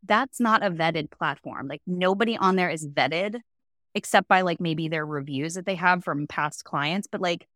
that's 0.05 0.41
not 0.41 0.65
a 0.65 0.71
vetted 0.71 1.11
platform. 1.11 1.69
Like 1.69 1.83
nobody 1.87 2.37
on 2.37 2.57
there 2.57 2.71
is 2.71 2.87
vetted 2.87 3.41
except 3.95 4.29
by 4.29 4.43
like 4.43 4.61
maybe 4.61 4.89
their 4.89 5.05
reviews 5.05 5.55
that 5.55 5.67
they 5.67 5.75
have 5.75 6.05
from 6.05 6.27
past 6.27 6.65
clients. 6.65 7.09
But 7.11 7.21
like 7.21 7.47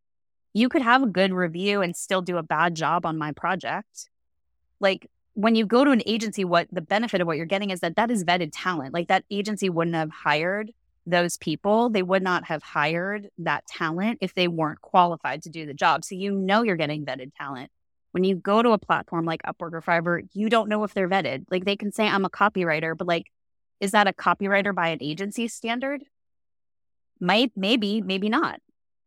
you 0.53 0.69
could 0.69 0.83
have 0.83 1.03
a 1.03 1.07
good 1.07 1.33
review 1.33 1.81
and 1.81 1.97
still 1.97 2.23
do 2.23 2.37
a 2.37 2.43
bad 2.43 2.75
job 2.75 3.07
on 3.07 3.17
my 3.17 3.33
project. 3.33 4.11
Like 4.81 5.09
when 5.35 5.55
you 5.55 5.67
go 5.67 5.85
to 5.85 5.91
an 5.91 6.03
agency, 6.07 6.45
what 6.45 6.69
the 6.73 6.81
benefit 6.81 7.21
of 7.21 7.27
what 7.27 7.37
you're 7.37 7.47
getting 7.47 7.71
is 7.71 7.81
that 7.81 7.97
that 7.97 8.11
is 8.11 8.25
vetted 8.25 8.51
talent. 8.53 8.95
Like 8.95 9.09
that 9.09 9.25
agency 9.31 9.69
wouldn't 9.69 9.97
have 9.97 10.11
hired 10.11 10.73
those 11.07 11.37
people, 11.37 11.91
they 11.91 12.03
would 12.03 12.23
not 12.23 12.45
have 12.45 12.63
hired 12.63 13.29
that 13.39 13.67
talent 13.67 14.19
if 14.23 14.35
they 14.35 14.49
weren't 14.49 14.81
qualified 14.81 15.43
to 15.43 15.51
do 15.51 15.67
the 15.67 15.75
job. 15.75 16.05
So 16.05 16.15
you 16.15 16.33
know 16.33 16.63
you're 16.63 16.77
getting 16.77 17.05
vetted 17.05 17.33
talent. 17.37 17.71
When 18.13 18.25
you 18.25 18.37
go 18.37 18.63
to 18.63 18.71
a 18.71 18.79
platform 18.79 19.27
like 19.27 19.43
Upwork 19.43 19.73
or 19.73 19.83
Fiverr, 19.83 20.27
you 20.33 20.49
don't 20.49 20.69
know 20.69 20.85
if 20.85 20.95
they're 20.95 21.09
vetted. 21.09 21.45
Like 21.51 21.65
they 21.65 21.77
can 21.77 21.93
say 21.93 22.07
I'm 22.07 22.25
a 22.25 22.31
copywriter, 22.31 22.97
but 22.97 23.07
like, 23.07 23.27
is 23.81 23.91
that 23.91 24.07
a 24.07 24.13
copywriter 24.13 24.75
by 24.75 24.89
an 24.89 25.03
agency 25.03 25.49
standard? 25.49 26.05
Might, 27.21 27.53
maybe, 27.57 28.01
maybe 28.01 28.29
not. 28.29 28.61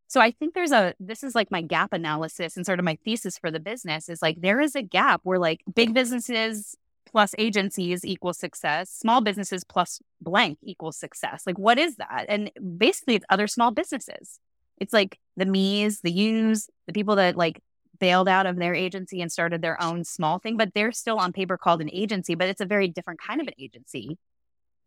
So 0.07 0.21
I 0.21 0.31
think 0.31 0.53
there's 0.53 0.71
a 0.71 0.93
this 0.99 1.23
is 1.23 1.35
like 1.35 1.51
my 1.51 1.61
gap 1.61 1.91
analysis 1.93 2.55
and 2.55 2.65
sort 2.65 2.79
of 2.79 2.85
my 2.85 2.97
thesis 3.03 3.37
for 3.37 3.51
the 3.51 3.59
business 3.59 4.07
is 4.07 4.21
like 4.21 4.41
there 4.41 4.61
is 4.61 4.75
a 4.75 4.81
gap 4.81 5.21
where 5.23 5.39
like 5.39 5.61
big 5.75 5.93
businesses 5.93 6.75
plus 7.07 7.33
agencies 7.37 8.05
equals 8.05 8.37
success, 8.37 8.89
small 8.91 9.21
businesses 9.21 9.63
plus 9.63 9.99
blank 10.21 10.57
equals 10.61 10.97
success. 10.97 11.43
Like, 11.47 11.57
what 11.57 11.79
is 11.79 11.95
that? 11.95 12.25
And 12.27 12.51
basically, 12.77 13.15
it's 13.15 13.25
other 13.29 13.47
small 13.47 13.71
businesses. 13.71 14.39
It's 14.77 14.93
like 14.93 15.17
the 15.35 15.45
me's, 15.45 16.01
the 16.01 16.11
you's, 16.11 16.69
the 16.85 16.93
people 16.93 17.15
that 17.15 17.35
like 17.35 17.61
bailed 17.99 18.29
out 18.29 18.45
of 18.45 18.57
their 18.57 18.75
agency 18.75 19.21
and 19.21 19.31
started 19.31 19.61
their 19.61 19.81
own 19.81 20.03
small 20.03 20.37
thing, 20.37 20.57
but 20.57 20.73
they're 20.75 20.91
still 20.91 21.17
on 21.17 21.33
paper 21.33 21.57
called 21.57 21.81
an 21.81 21.89
agency, 21.91 22.35
but 22.35 22.47
it's 22.47 22.61
a 22.61 22.65
very 22.65 22.87
different 22.87 23.19
kind 23.19 23.41
of 23.41 23.47
an 23.47 23.53
agency. 23.59 24.17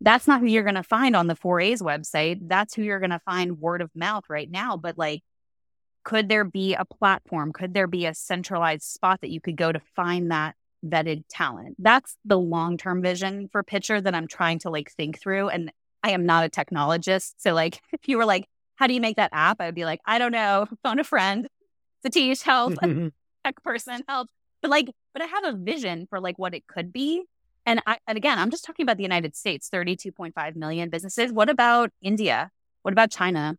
That's 0.01 0.27
not 0.27 0.41
who 0.41 0.47
you're 0.47 0.63
going 0.63 0.75
to 0.75 0.83
find 0.83 1.15
on 1.15 1.27
the 1.27 1.35
4A's 1.35 1.81
website. 1.81 2.39
That's 2.41 2.73
who 2.73 2.81
you're 2.81 2.99
going 2.99 3.11
to 3.11 3.19
find 3.19 3.59
word 3.59 3.81
of 3.81 3.91
mouth 3.95 4.25
right 4.29 4.49
now. 4.49 4.75
But 4.75 4.97
like, 4.97 5.21
could 6.03 6.27
there 6.27 6.43
be 6.43 6.73
a 6.73 6.85
platform? 6.85 7.53
Could 7.53 7.73
there 7.73 7.87
be 7.87 8.07
a 8.07 8.13
centralized 8.13 8.83
spot 8.83 9.21
that 9.21 9.29
you 9.29 9.39
could 9.39 9.55
go 9.55 9.71
to 9.71 9.79
find 9.95 10.31
that 10.31 10.55
vetted 10.85 11.23
talent. 11.29 11.75
That's 11.79 12.17
the 12.25 12.39
long 12.39 12.77
term 12.77 13.01
vision 13.01 13.49
for 13.51 13.63
Pitcher 13.63 13.99
that 14.01 14.15
I'm 14.15 14.27
trying 14.27 14.59
to 14.59 14.69
like 14.69 14.91
think 14.91 15.19
through. 15.19 15.49
And 15.49 15.71
I 16.03 16.11
am 16.11 16.25
not 16.25 16.45
a 16.45 16.49
technologist. 16.49 17.33
So, 17.37 17.53
like, 17.53 17.81
if 17.91 18.07
you 18.07 18.17
were 18.17 18.25
like, 18.25 18.47
how 18.75 18.87
do 18.87 18.93
you 18.93 19.01
make 19.01 19.17
that 19.17 19.31
app? 19.33 19.61
I 19.61 19.65
would 19.65 19.75
be 19.75 19.85
like, 19.85 20.01
I 20.05 20.17
don't 20.17 20.31
know, 20.31 20.67
phone 20.83 20.99
a 20.99 21.03
friend, 21.03 21.47
Satish, 22.05 22.41
help, 22.41 22.73
mm-hmm. 22.73 23.07
tech 23.45 23.61
person, 23.63 24.01
help. 24.07 24.29
But 24.61 24.71
like, 24.71 24.89
but 25.13 25.21
I 25.21 25.25
have 25.25 25.45
a 25.45 25.53
vision 25.53 26.07
for 26.09 26.19
like 26.19 26.37
what 26.37 26.53
it 26.53 26.67
could 26.67 26.91
be. 26.93 27.23
And 27.65 27.81
I, 27.85 27.97
and 28.07 28.17
again, 28.17 28.39
I'm 28.39 28.49
just 28.49 28.65
talking 28.65 28.83
about 28.83 28.97
the 28.97 29.03
United 29.03 29.35
States, 29.35 29.69
32.5 29.69 30.55
million 30.55 30.89
businesses. 30.89 31.31
What 31.31 31.49
about 31.49 31.91
India? 32.01 32.51
What 32.81 32.91
about 32.91 33.11
China? 33.11 33.57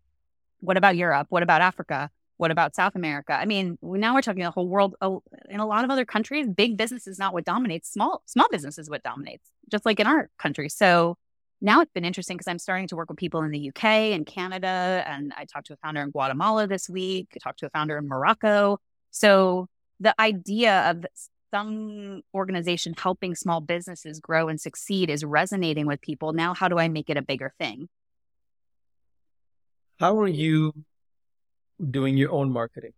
What 0.60 0.76
about 0.76 0.96
Europe? 0.96 1.28
What 1.30 1.42
about 1.42 1.60
Africa? 1.60 2.10
What 2.36 2.50
about 2.50 2.74
South 2.74 2.96
America? 2.96 3.34
I 3.34 3.44
mean, 3.44 3.78
now 3.82 4.14
we're 4.14 4.22
talking 4.22 4.42
the 4.42 4.50
whole 4.50 4.66
world. 4.66 4.96
Oh, 5.00 5.22
in 5.48 5.60
a 5.60 5.66
lot 5.66 5.84
of 5.84 5.90
other 5.90 6.04
countries, 6.04 6.48
big 6.48 6.76
business 6.76 7.06
is 7.06 7.18
not 7.18 7.32
what 7.32 7.44
dominates. 7.44 7.92
Small 7.92 8.22
small 8.26 8.48
business 8.50 8.78
is 8.78 8.90
what 8.90 9.04
dominates, 9.04 9.48
just 9.70 9.86
like 9.86 10.00
in 10.00 10.08
our 10.08 10.28
country. 10.38 10.68
So 10.68 11.16
now 11.60 11.80
it's 11.80 11.92
been 11.92 12.04
interesting 12.04 12.36
because 12.36 12.48
I'm 12.48 12.58
starting 12.58 12.88
to 12.88 12.96
work 12.96 13.08
with 13.08 13.18
people 13.18 13.42
in 13.42 13.52
the 13.52 13.68
UK 13.68 13.84
and 13.84 14.26
Canada, 14.26 15.04
and 15.06 15.32
I 15.36 15.44
talked 15.44 15.68
to 15.68 15.74
a 15.74 15.76
founder 15.76 16.00
in 16.00 16.10
Guatemala 16.10 16.66
this 16.66 16.88
week. 16.88 17.28
I 17.36 17.38
talked 17.38 17.60
to 17.60 17.66
a 17.66 17.70
founder 17.70 17.96
in 17.96 18.08
Morocco. 18.08 18.78
So 19.12 19.68
the 20.00 20.12
idea 20.20 20.90
of 20.90 21.06
some 21.52 22.22
organization 22.34 22.94
helping 22.96 23.34
small 23.34 23.60
businesses 23.60 24.20
grow 24.20 24.48
and 24.48 24.60
succeed 24.60 25.10
is 25.10 25.24
resonating 25.24 25.86
with 25.86 26.00
people. 26.00 26.32
Now, 26.32 26.54
how 26.54 26.68
do 26.68 26.78
I 26.78 26.88
make 26.88 27.10
it 27.10 27.16
a 27.16 27.22
bigger 27.22 27.52
thing? 27.58 27.88
How 30.00 30.18
are 30.18 30.28
you 30.28 30.72
doing 31.90 32.16
your 32.16 32.32
own 32.32 32.50
marketing? 32.50 32.92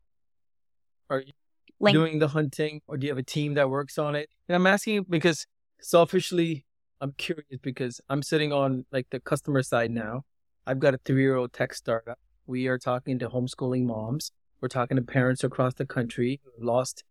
Are 1.10 1.20
you 1.20 1.32
Link. 1.80 1.94
doing 1.94 2.18
the 2.20 2.28
hunting 2.28 2.80
or 2.86 2.96
do 2.96 3.06
you 3.06 3.10
have 3.10 3.18
a 3.18 3.24
team 3.24 3.54
that 3.54 3.68
works 3.68 3.98
on 3.98 4.14
it? 4.14 4.30
And 4.48 4.54
I'm 4.54 4.66
asking 4.66 5.06
because 5.08 5.46
selfishly, 5.80 6.64
I'm 7.00 7.12
curious 7.18 7.58
because 7.60 8.00
I'm 8.08 8.22
sitting 8.22 8.52
on 8.52 8.86
like 8.92 9.08
the 9.10 9.20
customer 9.20 9.62
side 9.62 9.90
now. 9.90 10.22
I've 10.66 10.78
got 10.78 10.94
a 10.94 10.98
three 11.04 11.22
year 11.22 11.34
old 11.34 11.52
tech 11.52 11.74
startup. 11.74 12.18
We 12.46 12.68
are 12.68 12.78
talking 12.78 13.18
to 13.18 13.28
homeschooling 13.28 13.84
moms. 13.84 14.30
We're 14.60 14.68
talking 14.68 14.96
to 14.96 15.02
parents 15.02 15.42
across 15.42 15.74
the 15.74 15.84
country 15.84 16.40
who 16.44 16.64
lost 16.64 17.02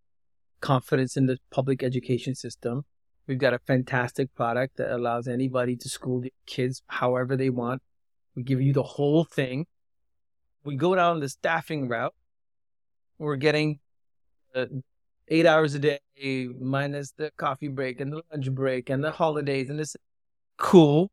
confidence 0.71 1.17
in 1.17 1.25
the 1.25 1.37
public 1.57 1.83
education 1.83 2.35
system. 2.35 2.85
We've 3.27 3.43
got 3.45 3.53
a 3.53 3.59
fantastic 3.59 4.33
product 4.35 4.77
that 4.77 4.89
allows 4.97 5.27
anybody 5.27 5.75
to 5.77 5.89
school 5.89 6.21
their 6.21 6.37
kids 6.45 6.81
however 6.87 7.37
they 7.37 7.49
want. 7.49 7.81
We 8.35 8.43
give 8.43 8.61
you 8.61 8.73
the 8.73 8.89
whole 8.95 9.23
thing 9.23 9.65
we 10.63 10.75
go 10.75 10.95
down 10.95 11.19
the 11.19 11.29
staffing 11.29 11.87
route. 11.87 12.13
We're 13.17 13.35
getting 13.35 13.79
uh, 14.55 14.65
eight 15.27 15.45
hours 15.45 15.75
a 15.75 15.79
day 15.79 15.99
minus 16.59 17.11
the 17.11 17.31
coffee 17.37 17.67
break 17.67 17.99
and 17.99 18.13
the 18.13 18.21
lunch 18.31 18.51
break 18.51 18.89
and 18.89 19.03
the 19.03 19.11
holidays 19.11 19.69
and 19.69 19.79
this 19.79 19.95
cool 20.57 21.11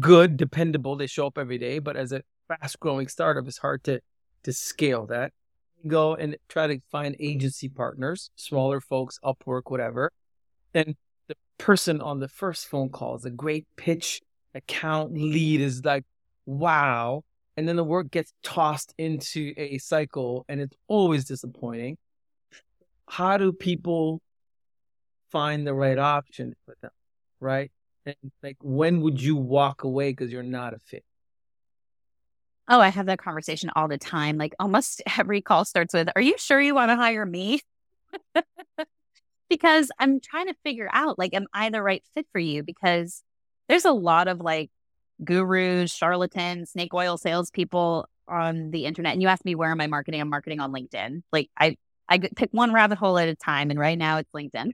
good, 0.00 0.36
dependable. 0.36 0.96
They 0.96 1.06
show 1.06 1.26
up 1.26 1.38
every 1.38 1.58
day, 1.58 1.78
but 1.78 1.96
as 1.96 2.12
a 2.12 2.22
fast 2.48 2.80
growing 2.80 3.08
startup, 3.08 3.46
it's 3.46 3.58
hard 3.58 3.84
to 3.84 4.00
to 4.44 4.52
scale 4.52 5.06
that. 5.06 5.32
Go 5.86 6.14
and 6.14 6.36
try 6.48 6.66
to 6.66 6.80
find 6.90 7.14
agency 7.20 7.68
partners, 7.68 8.30
smaller 8.36 8.80
folks, 8.80 9.18
Upwork, 9.24 9.62
whatever. 9.66 10.10
And 10.74 10.96
the 11.28 11.36
person 11.56 12.00
on 12.00 12.20
the 12.20 12.28
first 12.28 12.66
phone 12.66 12.88
call 12.88 13.16
is 13.16 13.24
a 13.24 13.30
great 13.30 13.66
pitch 13.76 14.20
account 14.54 15.14
lead 15.14 15.60
is 15.60 15.84
like, 15.84 16.04
wow. 16.46 17.22
And 17.56 17.68
then 17.68 17.76
the 17.76 17.84
work 17.84 18.10
gets 18.10 18.32
tossed 18.42 18.94
into 18.98 19.52
a 19.56 19.78
cycle 19.78 20.44
and 20.48 20.60
it's 20.60 20.76
always 20.86 21.24
disappointing. 21.24 21.96
How 23.08 23.36
do 23.36 23.52
people 23.52 24.20
find 25.30 25.66
the 25.66 25.74
right 25.74 25.98
option 25.98 26.54
for 26.64 26.76
them? 26.82 26.90
Right. 27.40 27.70
And 28.06 28.16
like, 28.42 28.56
when 28.60 29.00
would 29.02 29.20
you 29.20 29.36
walk 29.36 29.84
away 29.84 30.10
because 30.10 30.32
you're 30.32 30.42
not 30.42 30.74
a 30.74 30.78
fit? 30.84 31.04
Oh, 32.68 32.80
I 32.80 32.88
have 32.88 33.06
that 33.06 33.18
conversation 33.18 33.70
all 33.74 33.88
the 33.88 33.98
time. 33.98 34.36
Like 34.36 34.54
almost 34.60 35.02
every 35.18 35.40
call 35.40 35.64
starts 35.64 35.94
with, 35.94 36.08
Are 36.14 36.22
you 36.22 36.36
sure 36.38 36.60
you 36.60 36.74
want 36.74 36.90
to 36.90 36.96
hire 36.96 37.24
me? 37.24 37.60
because 39.50 39.90
I'm 39.98 40.20
trying 40.20 40.46
to 40.46 40.54
figure 40.64 40.88
out, 40.92 41.18
like, 41.18 41.34
am 41.34 41.46
I 41.52 41.70
the 41.70 41.82
right 41.82 42.02
fit 42.14 42.26
for 42.32 42.38
you? 42.38 42.62
Because 42.62 43.22
there's 43.68 43.84
a 43.84 43.92
lot 43.92 44.28
of 44.28 44.40
like 44.40 44.70
gurus, 45.24 45.92
charlatans, 45.92 46.72
snake 46.72 46.94
oil 46.94 47.16
salespeople 47.16 48.08
on 48.28 48.70
the 48.70 48.84
internet. 48.86 49.12
And 49.14 49.22
you 49.22 49.28
ask 49.28 49.44
me 49.44 49.54
where 49.54 49.70
am 49.70 49.80
I 49.80 49.86
marketing? 49.86 50.20
I'm 50.20 50.28
marketing 50.30 50.60
on 50.60 50.72
LinkedIn. 50.72 51.22
Like 51.32 51.50
I, 51.58 51.76
I 52.08 52.18
pick 52.18 52.50
one 52.52 52.72
rabbit 52.72 52.98
hole 52.98 53.18
at 53.18 53.28
a 53.28 53.34
time. 53.34 53.70
And 53.70 53.78
right 53.78 53.98
now 53.98 54.18
it's 54.18 54.30
LinkedIn. 54.34 54.72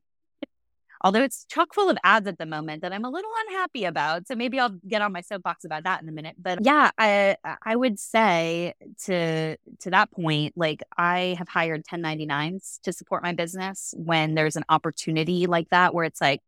Although 1.04 1.22
it's 1.22 1.44
chock 1.44 1.74
full 1.74 1.90
of 1.90 1.98
ads 2.02 2.26
at 2.26 2.38
the 2.38 2.46
moment 2.46 2.80
that 2.80 2.90
I'm 2.90 3.04
a 3.04 3.10
little 3.10 3.30
unhappy 3.46 3.84
about. 3.84 4.26
So 4.26 4.34
maybe 4.34 4.58
I'll 4.58 4.70
get 4.88 5.02
on 5.02 5.12
my 5.12 5.20
soapbox 5.20 5.66
about 5.66 5.84
that 5.84 6.02
in 6.02 6.08
a 6.08 6.12
minute. 6.12 6.36
But 6.40 6.64
yeah, 6.64 6.90
I 6.96 7.36
I 7.62 7.76
would 7.76 8.00
say 8.00 8.72
to 9.04 9.58
to 9.80 9.90
that 9.90 10.10
point, 10.10 10.54
like 10.56 10.82
I 10.96 11.36
have 11.38 11.46
hired 11.46 11.84
1099s 11.84 12.80
to 12.84 12.92
support 12.94 13.22
my 13.22 13.34
business 13.34 13.92
when 13.98 14.34
there's 14.34 14.56
an 14.56 14.64
opportunity 14.70 15.46
like 15.46 15.68
that 15.68 15.92
where 15.92 16.06
it's 16.06 16.22
like, 16.22 16.40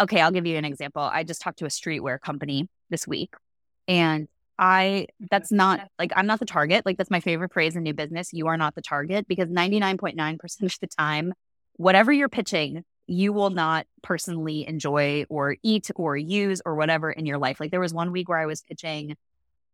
okay, 0.00 0.20
I'll 0.20 0.32
give 0.32 0.44
you 0.44 0.56
an 0.56 0.64
example. 0.64 1.02
I 1.02 1.22
just 1.22 1.40
talked 1.40 1.60
to 1.60 1.64
a 1.64 1.68
streetwear 1.68 2.20
company 2.20 2.68
this 2.90 3.06
week 3.06 3.32
and 3.86 4.26
I 4.58 5.06
that's 5.30 5.52
not 5.52 5.88
like 6.00 6.12
I'm 6.16 6.26
not 6.26 6.40
the 6.40 6.46
target. 6.46 6.84
Like 6.84 6.98
that's 6.98 7.10
my 7.10 7.20
favorite 7.20 7.52
phrase 7.52 7.76
in 7.76 7.84
new 7.84 7.94
business. 7.94 8.32
You 8.32 8.48
are 8.48 8.56
not 8.56 8.74
the 8.74 8.82
target 8.82 9.28
because 9.28 9.48
99.9% 9.48 10.62
of 10.62 10.78
the 10.80 10.86
time, 10.88 11.32
whatever 11.76 12.12
you're 12.12 12.28
pitching, 12.28 12.84
you 13.06 13.32
will 13.32 13.50
not 13.50 13.86
personally 14.02 14.66
enjoy 14.66 15.24
or 15.28 15.56
eat 15.62 15.90
or 15.96 16.16
use 16.16 16.62
or 16.64 16.74
whatever 16.74 17.10
in 17.10 17.26
your 17.26 17.38
life. 17.38 17.60
Like 17.60 17.70
there 17.70 17.80
was 17.80 17.94
one 17.94 18.12
week 18.12 18.28
where 18.28 18.38
I 18.38 18.46
was 18.46 18.62
pitching 18.62 19.16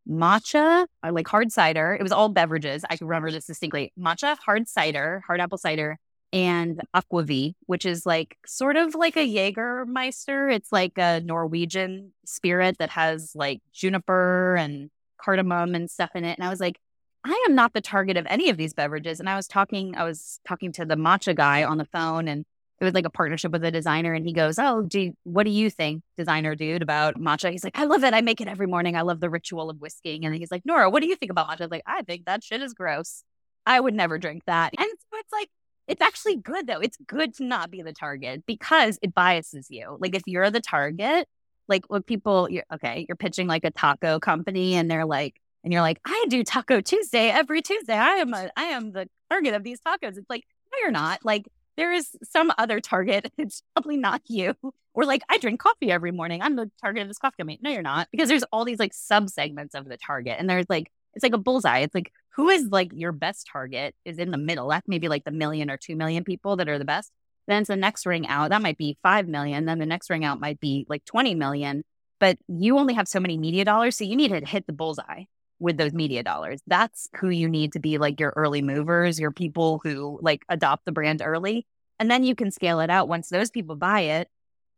matcha, 0.08 0.86
uh, 1.02 1.12
like 1.12 1.28
hard 1.28 1.52
cider. 1.52 1.96
It 1.98 2.02
was 2.02 2.12
all 2.12 2.28
beverages. 2.28 2.84
I 2.88 2.96
can 2.96 3.06
remember 3.06 3.30
this 3.30 3.46
distinctly. 3.46 3.92
Matcha, 3.98 4.36
hard 4.38 4.68
cider, 4.68 5.22
hard 5.26 5.40
apple 5.40 5.58
cider, 5.58 5.98
and 6.32 6.80
aquavit, 6.94 7.54
which 7.66 7.84
is 7.84 8.06
like 8.06 8.36
sort 8.46 8.76
of 8.76 8.94
like 8.94 9.16
a 9.16 9.26
Jägermeister. 9.28 10.52
It's 10.52 10.72
like 10.72 10.96
a 10.96 11.20
Norwegian 11.20 12.12
spirit 12.24 12.78
that 12.78 12.90
has 12.90 13.32
like 13.34 13.60
juniper 13.72 14.56
and 14.56 14.90
cardamom 15.20 15.74
and 15.74 15.90
stuff 15.90 16.10
in 16.14 16.24
it. 16.24 16.38
And 16.38 16.46
I 16.46 16.50
was 16.50 16.60
like, 16.60 16.78
I 17.24 17.44
am 17.48 17.54
not 17.54 17.72
the 17.72 17.80
target 17.80 18.16
of 18.16 18.26
any 18.28 18.48
of 18.48 18.56
these 18.56 18.72
beverages. 18.72 19.20
And 19.20 19.28
I 19.28 19.36
was 19.36 19.48
talking, 19.48 19.96
I 19.96 20.04
was 20.04 20.40
talking 20.46 20.72
to 20.72 20.84
the 20.84 20.94
matcha 20.94 21.34
guy 21.34 21.64
on 21.64 21.78
the 21.78 21.84
phone 21.84 22.28
and 22.28 22.44
it 22.80 22.84
was 22.84 22.94
like 22.94 23.06
a 23.06 23.10
partnership 23.10 23.50
with 23.52 23.64
a 23.64 23.70
designer 23.70 24.12
and 24.12 24.24
he 24.24 24.32
goes, 24.32 24.58
Oh, 24.58 24.82
do 24.82 25.12
what 25.24 25.44
do 25.44 25.50
you 25.50 25.70
think, 25.70 26.02
designer 26.16 26.54
dude, 26.54 26.82
about 26.82 27.16
matcha? 27.16 27.50
He's 27.50 27.64
like, 27.64 27.78
I 27.78 27.84
love 27.84 28.04
it. 28.04 28.14
I 28.14 28.20
make 28.20 28.40
it 28.40 28.48
every 28.48 28.66
morning. 28.66 28.96
I 28.96 29.02
love 29.02 29.20
the 29.20 29.30
ritual 29.30 29.70
of 29.70 29.80
whisking. 29.80 30.24
And 30.24 30.34
he's 30.34 30.50
like, 30.50 30.62
Nora, 30.64 30.88
what 30.90 31.02
do 31.02 31.08
you 31.08 31.16
think 31.16 31.30
about 31.30 31.48
matcha? 31.48 31.62
I 31.62 31.64
was 31.64 31.70
like, 31.70 31.82
I 31.86 32.02
think 32.02 32.26
that 32.26 32.44
shit 32.44 32.62
is 32.62 32.74
gross. 32.74 33.24
I 33.66 33.80
would 33.80 33.94
never 33.94 34.18
drink 34.18 34.42
that. 34.46 34.74
And 34.78 34.88
so 34.88 35.18
it's 35.18 35.32
like 35.32 35.48
it's 35.88 36.02
actually 36.02 36.36
good 36.36 36.66
though. 36.66 36.80
It's 36.80 36.98
good 37.06 37.34
to 37.36 37.44
not 37.44 37.70
be 37.70 37.82
the 37.82 37.92
target 37.92 38.44
because 38.46 38.98
it 39.02 39.14
biases 39.14 39.68
you. 39.70 39.96
Like 39.98 40.14
if 40.14 40.22
you're 40.26 40.50
the 40.50 40.60
target, 40.60 41.26
like 41.66 41.84
when 41.88 42.02
people, 42.02 42.48
you're, 42.50 42.64
okay, 42.74 43.06
you're 43.08 43.16
pitching 43.16 43.46
like 43.46 43.64
a 43.64 43.70
taco 43.70 44.20
company 44.20 44.74
and 44.74 44.90
they're 44.90 45.06
like, 45.06 45.40
and 45.64 45.72
you're 45.72 45.82
like, 45.82 46.00
I 46.04 46.26
do 46.28 46.44
Taco 46.44 46.80
Tuesday 46.80 47.30
every 47.30 47.62
Tuesday. 47.62 47.94
I 47.94 48.16
am 48.16 48.32
a, 48.32 48.50
I 48.56 48.64
am 48.64 48.92
the 48.92 49.08
target 49.30 49.54
of 49.54 49.64
these 49.64 49.80
tacos. 49.80 50.16
It's 50.16 50.30
like, 50.30 50.44
no, 50.72 50.78
you're 50.80 50.90
not. 50.90 51.24
Like 51.24 51.46
there 51.78 51.92
is 51.92 52.10
some 52.24 52.52
other 52.58 52.80
target. 52.80 53.32
It's 53.38 53.62
probably 53.74 53.96
not 53.96 54.20
you. 54.26 54.54
Or 54.94 55.04
like, 55.04 55.22
I 55.28 55.38
drink 55.38 55.60
coffee 55.60 55.92
every 55.92 56.10
morning. 56.10 56.42
I'm 56.42 56.56
the 56.56 56.70
target 56.82 57.02
of 57.02 57.08
this 57.08 57.18
coffee 57.18 57.36
company. 57.38 57.60
No, 57.62 57.70
you're 57.70 57.82
not. 57.82 58.08
Because 58.10 58.28
there's 58.28 58.42
all 58.52 58.64
these 58.64 58.80
like 58.80 58.92
sub 58.92 59.30
segments 59.30 59.76
of 59.76 59.88
the 59.88 59.96
target. 59.96 60.36
And 60.38 60.50
there's 60.50 60.66
like, 60.68 60.90
it's 61.14 61.22
like 61.22 61.34
a 61.34 61.38
bullseye. 61.38 61.78
It's 61.78 61.94
like 61.94 62.12
who 62.30 62.48
is 62.48 62.68
like 62.70 62.90
your 62.92 63.12
best 63.12 63.48
target 63.50 63.94
is 64.04 64.18
in 64.18 64.32
the 64.32 64.38
middle. 64.38 64.68
That 64.68 64.84
maybe 64.88 65.08
like 65.08 65.24
the 65.24 65.30
million 65.30 65.70
or 65.70 65.76
two 65.76 65.94
million 65.94 66.24
people 66.24 66.56
that 66.56 66.68
are 66.68 66.78
the 66.78 66.84
best. 66.84 67.12
Then 67.46 67.62
the 67.66 67.76
next 67.76 68.06
ring 68.06 68.26
out, 68.26 68.50
that 68.50 68.60
might 68.60 68.76
be 68.76 68.98
five 69.02 69.28
million. 69.28 69.64
Then 69.64 69.78
the 69.78 69.86
next 69.86 70.10
ring 70.10 70.24
out 70.24 70.40
might 70.40 70.58
be 70.58 70.84
like 70.88 71.04
20 71.04 71.36
million. 71.36 71.84
But 72.18 72.38
you 72.48 72.76
only 72.76 72.94
have 72.94 73.06
so 73.06 73.20
many 73.20 73.38
media 73.38 73.64
dollars. 73.64 73.96
So 73.96 74.04
you 74.04 74.16
need 74.16 74.32
to 74.32 74.44
hit 74.44 74.66
the 74.66 74.72
bullseye 74.72 75.24
with 75.58 75.76
those 75.76 75.92
media 75.92 76.22
dollars. 76.22 76.60
That's 76.66 77.08
who 77.18 77.28
you 77.30 77.48
need 77.48 77.72
to 77.72 77.80
be 77.80 77.98
like 77.98 78.20
your 78.20 78.32
early 78.36 78.62
movers, 78.62 79.18
your 79.18 79.32
people 79.32 79.80
who 79.82 80.18
like 80.22 80.42
adopt 80.48 80.84
the 80.84 80.92
brand 80.92 81.22
early. 81.24 81.66
And 81.98 82.10
then 82.10 82.22
you 82.22 82.34
can 82.34 82.50
scale 82.50 82.80
it 82.80 82.90
out 82.90 83.08
once 83.08 83.28
those 83.28 83.50
people 83.50 83.74
buy 83.76 84.00
it 84.00 84.28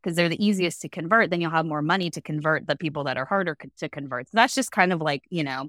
because 0.02 0.16
they're 0.16 0.30
the 0.30 0.44
easiest 0.44 0.80
to 0.82 0.88
convert. 0.88 1.30
Then 1.30 1.40
you'll 1.40 1.50
have 1.50 1.66
more 1.66 1.82
money 1.82 2.10
to 2.10 2.22
convert 2.22 2.66
the 2.66 2.76
people 2.76 3.04
that 3.04 3.18
are 3.18 3.26
harder 3.26 3.56
to 3.78 3.88
convert. 3.88 4.28
So 4.28 4.32
that's 4.34 4.54
just 4.54 4.72
kind 4.72 4.92
of 4.92 5.00
like, 5.00 5.24
you 5.28 5.44
know, 5.44 5.68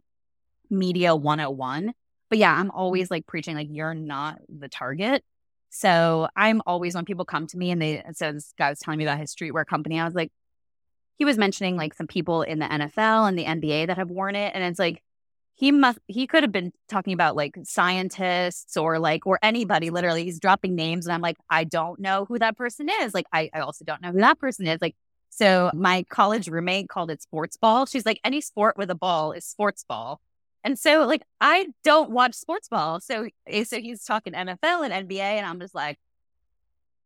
media 0.70 1.16
101. 1.16 1.94
But 2.30 2.38
yeah, 2.38 2.54
I'm 2.54 2.72
always 2.72 3.12
like 3.12 3.28
preaching, 3.28 3.58
like, 3.58 3.68
you're 3.70 3.94
not 3.94 4.40
the 4.48 4.70
target. 4.70 5.24
So 5.70 6.30
I'm 6.36 6.62
always, 6.66 6.96
when 6.96 7.04
people 7.04 7.26
come 7.26 7.48
to 7.48 7.58
me 7.58 7.72
and 7.72 7.82
they, 7.82 8.04
so 8.14 8.32
this 8.32 8.54
guy 8.58 8.70
was 8.70 8.80
telling 8.80 8.98
me 8.98 9.04
about 9.04 9.20
his 9.20 9.36
streetwear 9.36 9.66
company, 9.66 10.00
I 10.00 10.06
was 10.06 10.16
like, 10.16 10.32
he 11.22 11.26
was 11.26 11.38
mentioning 11.38 11.78
like 11.78 11.94
some 11.94 12.08
people 12.08 12.42
in 12.42 12.58
the 12.58 12.66
NFL 12.66 13.30
and 13.30 13.38
the 13.38 13.46
NBA 13.46 13.86
that 13.86 13.98
have 13.98 14.10
worn 14.10 14.36
it. 14.36 14.54
And 14.56 14.64
it's 14.64 14.80
like, 14.80 15.04
he 15.54 15.72
must, 15.72 16.00
he 16.08 16.26
could 16.26 16.42
have 16.42 16.52
been 16.52 16.74
talking 16.90 17.14
about 17.14 17.36
like 17.36 17.56
scientists 17.62 18.76
or 18.76 18.98
like, 18.98 19.28
or 19.28 19.38
anybody 19.44 19.92
literally. 19.92 20.24
He's 20.24 20.40
dropping 20.40 20.74
names. 20.74 21.06
And 21.06 21.14
I'm 21.14 21.22
like, 21.22 21.38
I 21.48 21.64
don't 21.64 22.00
know 22.00 22.26
who 22.26 22.40
that 22.40 22.58
person 22.58 22.90
is. 22.90 23.14
Like, 23.14 23.28
I, 23.32 23.52
I 23.54 23.60
also 23.60 23.86
don't 23.86 24.02
know 24.02 24.12
who 24.12 24.18
that 24.18 24.40
person 24.40 24.66
is. 24.66 24.82
Like, 24.82 24.96
so 25.30 25.70
my 25.76 26.08
college 26.10 26.48
roommate 26.48 26.90
called 26.90 27.12
it 27.12 27.22
sports 27.22 27.56
ball. 27.56 27.86
She's 27.86 28.04
like, 28.04 28.20
any 28.24 28.42
sport 28.42 28.76
with 28.76 28.90
a 28.90 28.96
ball 28.96 29.32
is 29.34 29.46
sports 29.46 29.84
ball. 29.84 30.22
And 30.64 30.80
so, 30.80 31.06
like, 31.06 31.22
I 31.40 31.68
don't 31.84 32.10
watch 32.10 32.34
sports 32.34 32.68
ball. 32.68 33.00
So, 33.00 33.28
so 33.64 33.80
he's 33.80 34.04
talking 34.06 34.34
NFL 34.34 34.90
and 34.90 35.08
NBA, 35.08 35.20
and 35.20 35.46
I'm 35.46 35.60
just 35.60 35.76
like, 35.76 36.00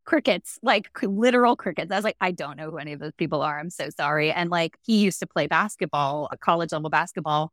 crickets, 0.05 0.59
like 0.61 0.89
literal 1.01 1.55
crickets. 1.55 1.91
I 1.91 1.95
was 1.95 2.03
like, 2.03 2.17
I 2.21 2.31
don't 2.31 2.57
know 2.57 2.71
who 2.71 2.77
any 2.77 2.93
of 2.93 2.99
those 2.99 3.13
people 3.17 3.41
are. 3.41 3.59
I'm 3.59 3.69
so 3.69 3.89
sorry. 3.89 4.31
And 4.31 4.49
like, 4.49 4.77
he 4.83 4.99
used 4.99 5.19
to 5.19 5.27
play 5.27 5.47
basketball, 5.47 6.29
uh, 6.31 6.37
college 6.37 6.71
level 6.71 6.89
basketball. 6.89 7.51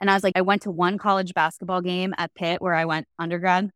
And 0.00 0.10
I 0.10 0.14
was 0.14 0.22
like, 0.22 0.34
I 0.36 0.42
went 0.42 0.62
to 0.62 0.70
one 0.70 0.98
college 0.98 1.34
basketball 1.34 1.80
game 1.80 2.14
at 2.18 2.34
Pitt 2.34 2.60
where 2.60 2.74
I 2.74 2.84
went 2.84 3.06
undergrad, 3.18 3.70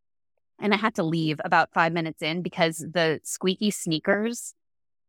and 0.61 0.74
I 0.74 0.76
had 0.76 0.97
to 0.97 1.03
leave 1.03 1.41
about 1.45 1.72
five 1.72 1.93
minutes 1.93 2.22
in 2.22 2.43
because 2.43 2.79
the 2.79 3.20
squeaky 3.22 3.70
sneakers 3.70 4.55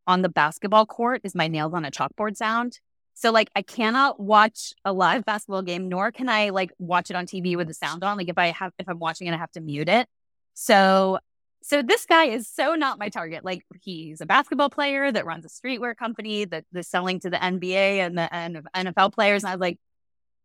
on 0.07 0.21
the 0.21 0.29
basketball 0.29 0.85
court 0.85 1.21
is 1.23 1.35
my 1.35 1.47
nails 1.47 1.73
on 1.73 1.85
a 1.85 1.91
chalkboard 1.91 2.37
sound. 2.37 2.79
So 3.15 3.31
like 3.31 3.49
I 3.55 3.63
cannot 3.63 4.19
watch 4.19 4.73
a 4.85 4.93
live 4.93 5.25
basketball 5.25 5.61
game, 5.61 5.89
nor 5.89 6.11
can 6.11 6.29
I 6.29 6.51
like 6.51 6.71
watch 6.79 7.09
it 7.09 7.15
on 7.15 7.25
TV 7.25 7.57
with 7.57 7.67
the 7.67 7.73
sound 7.73 8.03
on. 8.03 8.15
Like 8.15 8.29
if 8.29 8.37
I 8.37 8.47
have 8.47 8.71
if 8.79 8.87
I'm 8.87 8.99
watching 8.99 9.27
it, 9.27 9.33
I 9.33 9.37
have 9.37 9.51
to 9.51 9.61
mute 9.61 9.89
it. 9.89 10.07
So 10.53 11.19
so 11.61 11.81
this 11.81 12.05
guy 12.05 12.25
is 12.25 12.47
so 12.47 12.75
not 12.75 12.99
my 12.99 13.09
target. 13.09 13.43
Like 13.43 13.63
he's 13.81 14.21
a 14.21 14.25
basketball 14.25 14.69
player 14.69 15.11
that 15.11 15.25
runs 15.25 15.45
a 15.45 15.49
streetwear 15.49 15.95
company 15.95 16.45
that 16.45 16.65
is 16.73 16.87
selling 16.87 17.19
to 17.21 17.29
the 17.29 17.37
NBA 17.37 17.99
and 17.99 18.17
the 18.17 18.33
and 18.33 18.67
NFL 18.75 19.13
players. 19.13 19.43
And 19.43 19.49
I 19.49 19.55
was 19.55 19.61
like, 19.61 19.77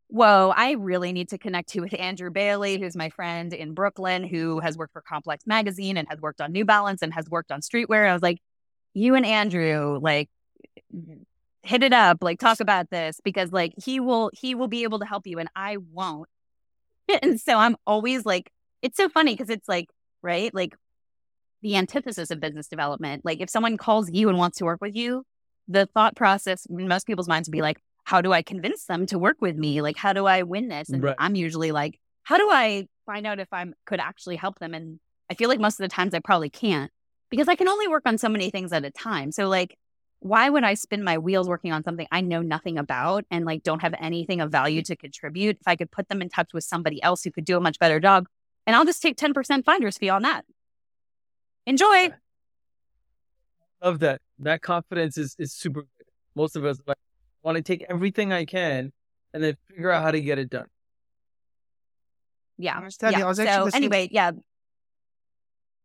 whoa, 0.09 0.53
I 0.55 0.73
really 0.73 1.12
need 1.12 1.31
to 1.31 1.39
connect 1.39 1.71
to 1.71 1.81
with 1.81 1.99
Andrew 1.99 2.31
Bailey, 2.31 2.79
who's 2.79 2.97
my 2.97 3.11
friend 3.11 3.53
in 3.53 3.75
Brooklyn, 3.75 4.25
who 4.25 4.61
has 4.61 4.77
worked 4.77 4.93
for 4.93 5.03
Complex 5.03 5.47
Magazine 5.47 5.97
and 5.97 6.09
has 6.09 6.21
worked 6.21 6.41
on 6.41 6.53
New 6.53 6.65
Balance 6.65 7.03
and 7.03 7.15
has 7.15 7.29
worked 7.29 7.53
on 7.53 7.61
streetwear. 7.61 8.01
And 8.01 8.11
I 8.11 8.12
was 8.12 8.23
like, 8.23 8.39
you 8.93 9.15
and 9.15 9.27
Andrew, 9.27 9.99
like 10.01 10.29
mm, 10.95 11.25
hit 11.62 11.83
it 11.83 11.93
up, 11.93 12.19
like 12.23 12.39
talk 12.39 12.61
about 12.61 12.91
this 12.91 13.21
because 13.25 13.53
like 13.53 13.73
he 13.83 14.01
will 14.01 14.31
he 14.35 14.55
will 14.55 14.69
be 14.69 14.83
able 14.83 14.99
to 14.99 15.07
help 15.07 15.27
you 15.27 15.39
and 15.39 15.49
I 15.55 15.77
won't. 15.79 16.29
And 17.23 17.39
so 17.41 17.59
I'm 17.59 17.77
always 17.87 18.25
like 18.25 18.51
it's 18.83 18.97
so 18.97 19.09
funny 19.09 19.35
because 19.35 19.51
it's 19.51 19.69
like, 19.69 19.89
right? 20.23 20.55
Like 20.55 20.75
the 21.65 21.77
antithesis 21.77 22.31
of 22.31 22.41
business 22.41 22.69
development. 22.69 23.25
Like 23.25 23.41
if 23.41 23.49
someone 23.51 23.77
calls 23.79 24.11
you 24.11 24.29
and 24.29 24.37
wants 24.39 24.59
to 24.59 24.65
work 24.65 24.81
with 24.83 24.95
you, 24.95 25.25
the 25.67 25.87
thought 25.87 26.15
process 26.15 26.67
in 26.67 26.87
most 26.87 27.07
people's 27.07 27.27
minds 27.27 27.49
would 27.49 27.53
be 27.53 27.62
like, 27.62 27.81
how 28.05 28.21
do 28.21 28.35
I 28.35 28.43
convince 28.43 28.85
them 28.85 29.07
to 29.07 29.19
work 29.19 29.39
with 29.41 29.57
me? 29.57 29.81
Like 29.81 29.97
how 29.97 30.12
do 30.12 30.27
I 30.27 30.43
win 30.43 30.69
this? 30.69 30.91
And 30.91 31.03
right. 31.03 31.17
I'm 31.19 31.35
usually 31.35 31.73
like, 31.73 31.99
how 32.23 32.37
do 32.37 32.51
I 32.53 32.87
find 33.07 33.27
out 33.27 33.41
if 33.41 33.49
I 33.51 33.65
could 33.87 33.99
actually 33.99 34.37
help 34.37 34.59
them? 34.59 34.75
And 34.75 35.01
I 35.31 35.35
feel 35.35 35.49
like 35.49 35.59
most 35.59 35.81
of 35.81 35.85
the 35.85 35.95
times 35.95 36.12
I 36.12 36.21
probably 36.21 36.51
can't 36.51 36.91
because 37.31 37.49
I 37.49 37.55
can 37.55 37.67
only 37.67 37.89
work 37.89 38.03
on 38.05 38.19
so 38.19 38.29
many 38.29 38.51
things 38.51 38.73
at 38.73 38.85
a 38.85 38.91
time. 38.91 39.33
So 39.33 39.49
like 39.49 39.77
why 40.21 40.49
would 40.49 40.65
I 40.65 40.75
spin 40.75 41.03
my 41.03 41.19
wheels 41.19 41.49
working 41.49 41.73
on 41.73 41.83
something 41.83 42.07
I 42.11 42.21
know 42.21 42.43
nothing 42.43 42.79
about 42.79 43.25
and 43.31 43.45
like 43.45 43.62
don't 43.62 43.83
have 43.83 43.95
anything 43.99 44.41
of 44.41 44.51
value 44.51 44.83
to 44.83 44.97
contribute 44.97 45.59
if 45.61 45.67
I 45.69 45.77
could 45.77 45.91
put 45.91 46.09
them 46.09 46.21
in 46.23 46.29
touch 46.29 46.53
with 46.53 46.65
somebody 46.65 47.03
else 47.03 47.25
who 47.25 47.31
could 47.31 47.45
do 47.45 47.57
a 47.57 47.61
much 47.61 47.79
better 47.79 48.01
job? 48.01 48.27
And 48.67 48.75
I'll 48.75 48.87
just 48.87 49.03
take 49.03 49.17
10% 49.17 49.65
finder's 49.65 49.99
fee 49.99 50.09
on 50.09 50.23
that. 50.23 50.45
Enjoy. 51.67 52.11
Love 53.83 53.99
that. 54.01 54.21
That 54.39 54.62
confidence 54.62 55.19
is, 55.19 55.37
is 55.39 55.53
super 55.53 55.83
good. 55.83 56.07
Most 56.35 56.57
of 56.57 56.65
us 56.65 56.81
like, 56.87 56.97
want 57.43 57.57
to 57.57 57.62
take 57.62 57.85
everything 57.89 58.33
I 58.33 58.45
can 58.45 58.93
and 59.33 59.43
then 59.43 59.57
figure 59.69 59.91
out 59.91 60.03
how 60.03 60.11
to 60.11 60.21
get 60.21 60.39
it 60.39 60.51
done. 60.51 60.67
Yeah. 62.59 62.79
I 62.79 62.85
was 62.85 62.97
telling 62.97 63.15
yeah. 63.15 63.19
you, 63.21 63.25
I 63.25 63.29
was 63.29 63.39
actually 63.39 63.55
so 63.55 63.65
listening- 63.65 63.83
anyway, 63.85 64.09
yeah. 64.11 64.33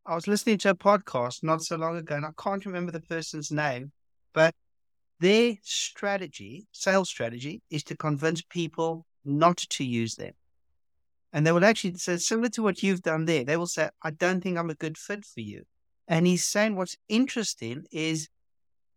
I 0.05 0.15
was 0.15 0.27
listening 0.27 0.57
to 0.59 0.71
a 0.71 0.75
podcast 0.75 1.43
not 1.43 1.61
so 1.61 1.75
long 1.75 1.95
ago, 1.95 2.15
and 2.15 2.25
I 2.25 2.31
can't 2.41 2.65
remember 2.65 2.91
the 2.91 3.01
person's 3.01 3.51
name, 3.51 3.91
but 4.33 4.55
their 5.19 5.55
strategy, 5.61 6.65
sales 6.71 7.09
strategy, 7.09 7.61
is 7.69 7.83
to 7.83 7.97
convince 7.97 8.41
people 8.41 9.05
not 9.23 9.57
to 9.57 9.83
use 9.83 10.15
them. 10.15 10.31
And 11.31 11.45
they 11.45 11.51
will 11.51 11.65
actually 11.65 11.95
say, 11.95 12.17
similar 12.17 12.49
to 12.49 12.63
what 12.63 12.81
you've 12.81 13.03
done 13.03 13.25
there, 13.25 13.43
they 13.43 13.57
will 13.57 13.67
say, 13.67 13.89
I 14.01 14.11
don't 14.11 14.41
think 14.41 14.57
I'm 14.57 14.69
a 14.69 14.75
good 14.75 14.97
fit 14.97 15.25
for 15.25 15.41
you. 15.41 15.63
And 16.07 16.25
he's 16.25 16.45
saying 16.45 16.75
what's 16.75 16.97
interesting 17.07 17.85
is 17.91 18.29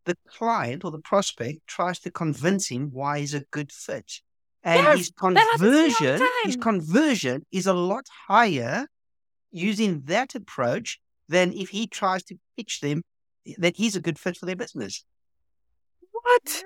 the 0.05 0.17
client 0.29 0.85
or 0.85 0.91
the 0.91 0.99
prospect 0.99 1.67
tries 1.67 2.01
to 2.01 2.11
convince 2.11 2.69
him 2.69 2.91
why 2.93 3.21
he's 3.21 3.35
a 3.35 3.45
good 3.51 3.71
fit. 3.71 4.21
And 4.65 4.83
Yes, 4.83 4.99
his 4.99 5.13
happens 5.21 5.61
to 5.61 5.71
me 5.71 5.79
all 5.79 5.89
the 5.89 5.95
conversion, 5.99 6.29
his 6.45 6.57
conversion 6.57 7.47
is 7.53 7.67
a 7.67 7.75
lot 7.75 8.07
higher 8.29 8.87
using 9.51 10.03
that 10.07 10.35
approach 10.35 11.01
than 11.29 11.53
if 11.53 11.71
he 11.71 11.87
tries 11.87 12.23
to 12.25 12.37
pitch 12.57 12.81
them 12.81 13.03
that 13.59 13.77
he's 13.77 13.97
a 13.97 14.01
good 14.01 14.19
fit 14.19 14.37
for 14.37 14.47
their 14.47 14.57
business. 14.57 15.05
What? 16.11 16.63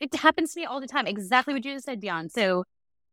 It 0.00 0.14
happens 0.14 0.52
to 0.54 0.60
me 0.60 0.66
all 0.66 0.80
the 0.80 0.86
time. 0.86 1.06
Exactly 1.06 1.54
what 1.54 1.64
you 1.64 1.74
just 1.74 1.86
said, 1.86 2.00
Dion. 2.00 2.28
So, 2.28 2.64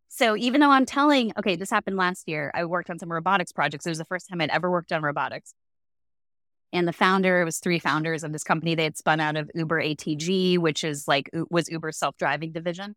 so 0.09 0.35
even 0.37 0.61
though 0.61 0.71
I'm 0.71 0.85
telling, 0.85 1.31
okay, 1.37 1.55
this 1.55 1.69
happened 1.69 1.97
last 1.97 2.27
year. 2.27 2.51
I 2.53 2.65
worked 2.65 2.89
on 2.89 2.99
some 2.99 3.11
robotics 3.11 3.51
projects. 3.51 3.85
It 3.85 3.89
was 3.89 3.97
the 3.97 4.05
first 4.05 4.29
time 4.29 4.41
I'd 4.41 4.49
ever 4.49 4.71
worked 4.71 4.91
on 4.91 5.01
robotics. 5.01 5.53
And 6.73 6.87
the 6.87 6.93
founder, 6.93 7.41
it 7.41 7.45
was 7.45 7.59
three 7.59 7.79
founders 7.79 8.23
of 8.23 8.33
this 8.33 8.43
company. 8.43 8.75
They 8.75 8.83
had 8.83 8.97
spun 8.97 9.19
out 9.19 9.37
of 9.37 9.49
Uber 9.55 9.81
ATG, 9.81 10.57
which 10.57 10.83
is 10.83 11.07
like 11.07 11.29
was 11.49 11.69
Uber's 11.69 11.97
self-driving 11.97 12.51
division, 12.51 12.95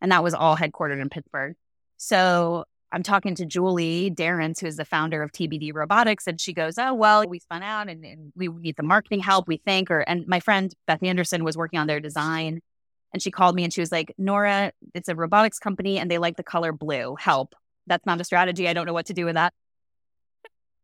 and 0.00 0.10
that 0.10 0.22
was 0.22 0.32
all 0.32 0.56
headquartered 0.56 1.00
in 1.00 1.10
Pittsburgh. 1.10 1.54
So 1.98 2.64
I'm 2.92 3.02
talking 3.02 3.34
to 3.36 3.44
Julie 3.44 4.08
Darrens, 4.08 4.58
who 4.60 4.66
is 4.66 4.76
the 4.76 4.86
founder 4.86 5.22
of 5.22 5.32
TBD 5.32 5.74
Robotics, 5.74 6.26
and 6.26 6.40
she 6.40 6.54
goes, 6.54 6.78
"Oh 6.78 6.94
well, 6.94 7.26
we 7.28 7.40
spun 7.40 7.62
out, 7.62 7.90
and, 7.90 8.04
and 8.04 8.32
we 8.34 8.48
need 8.48 8.76
the 8.76 8.82
marketing 8.82 9.20
help. 9.20 9.46
We 9.46 9.58
think." 9.58 9.90
Or 9.90 10.00
and 10.00 10.26
my 10.26 10.40
friend 10.40 10.74
Beth 10.86 11.02
Anderson 11.02 11.44
was 11.44 11.58
working 11.58 11.78
on 11.78 11.86
their 11.86 12.00
design, 12.00 12.60
and 13.12 13.22
she 13.22 13.30
called 13.30 13.54
me 13.54 13.64
and 13.64 13.72
she 13.72 13.80
was 13.80 13.92
like, 13.92 14.14
"Nora, 14.18 14.72
it's 14.94 15.08
a 15.08 15.14
robotics 15.14 15.58
company, 15.58 15.98
and 15.98 16.10
they 16.10 16.18
like 16.18 16.36
the 16.36 16.42
color 16.42 16.72
blue. 16.72 17.16
Help! 17.18 17.54
That's 17.86 18.06
not 18.06 18.20
a 18.20 18.24
strategy. 18.24 18.68
I 18.68 18.72
don't 18.72 18.86
know 18.86 18.92
what 18.92 19.06
to 19.06 19.14
do 19.14 19.24
with 19.24 19.34
that." 19.34 19.52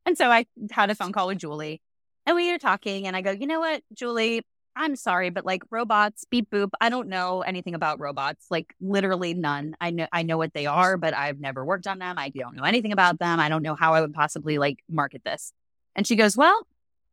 And 0.04 0.16
so 0.16 0.30
I 0.30 0.46
had 0.70 0.90
a 0.90 0.94
phone 0.94 1.12
call 1.12 1.28
with 1.28 1.38
Julie, 1.38 1.80
and 2.26 2.36
we 2.36 2.50
were 2.50 2.58
talking, 2.58 3.06
and 3.06 3.16
I 3.16 3.22
go, 3.22 3.30
"You 3.30 3.46
know 3.46 3.60
what, 3.60 3.82
Julie." 3.94 4.42
I'm 4.78 4.94
sorry, 4.94 5.30
but 5.30 5.46
like 5.46 5.62
robots, 5.70 6.26
beep 6.30 6.50
boop. 6.50 6.68
I 6.82 6.90
don't 6.90 7.08
know 7.08 7.40
anything 7.40 7.74
about 7.74 7.98
robots, 7.98 8.46
like 8.50 8.74
literally 8.78 9.32
none. 9.32 9.74
I 9.80 9.90
know 9.90 10.06
I 10.12 10.22
know 10.22 10.36
what 10.36 10.52
they 10.52 10.66
are, 10.66 10.98
but 10.98 11.14
I've 11.14 11.40
never 11.40 11.64
worked 11.64 11.86
on 11.86 11.98
them. 11.98 12.18
I 12.18 12.28
don't 12.28 12.54
know 12.54 12.62
anything 12.62 12.92
about 12.92 13.18
them. 13.18 13.40
I 13.40 13.48
don't 13.48 13.62
know 13.62 13.74
how 13.74 13.94
I 13.94 14.02
would 14.02 14.12
possibly 14.12 14.58
like 14.58 14.80
market 14.88 15.22
this. 15.24 15.54
And 15.94 16.06
she 16.06 16.14
goes, 16.14 16.36
Well, 16.36 16.66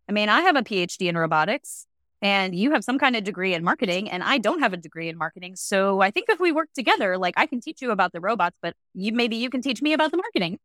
I 0.09 0.11
mean, 0.11 0.27
I 0.27 0.41
have 0.41 0.57
a 0.57 0.61
PhD 0.61 1.07
in 1.07 1.17
robotics 1.17 1.87
and 2.23 2.55
you 2.55 2.71
have 2.71 2.85
some 2.85 2.97
kind 2.97 3.17
of 3.17 3.25
degree 3.25 3.53
in 3.53 3.65
marketing 3.65 4.09
and 4.09 4.23
I 4.23 4.37
don't 4.37 4.61
have 4.61 4.71
a 4.71 4.77
degree 4.77 5.09
in 5.09 5.17
marketing. 5.17 5.57
So 5.57 5.99
I 5.99 6.09
think 6.09 6.29
if 6.29 6.39
we 6.39 6.53
work 6.53 6.69
together, 6.73 7.17
like 7.17 7.33
I 7.35 7.45
can 7.45 7.59
teach 7.59 7.81
you 7.81 7.91
about 7.91 8.13
the 8.13 8.21
robots, 8.21 8.55
but 8.61 8.75
you 8.93 9.11
maybe 9.11 9.35
you 9.35 9.49
can 9.49 9.61
teach 9.61 9.81
me 9.81 9.91
about 9.91 10.11
the 10.11 10.17
marketing. 10.17 10.57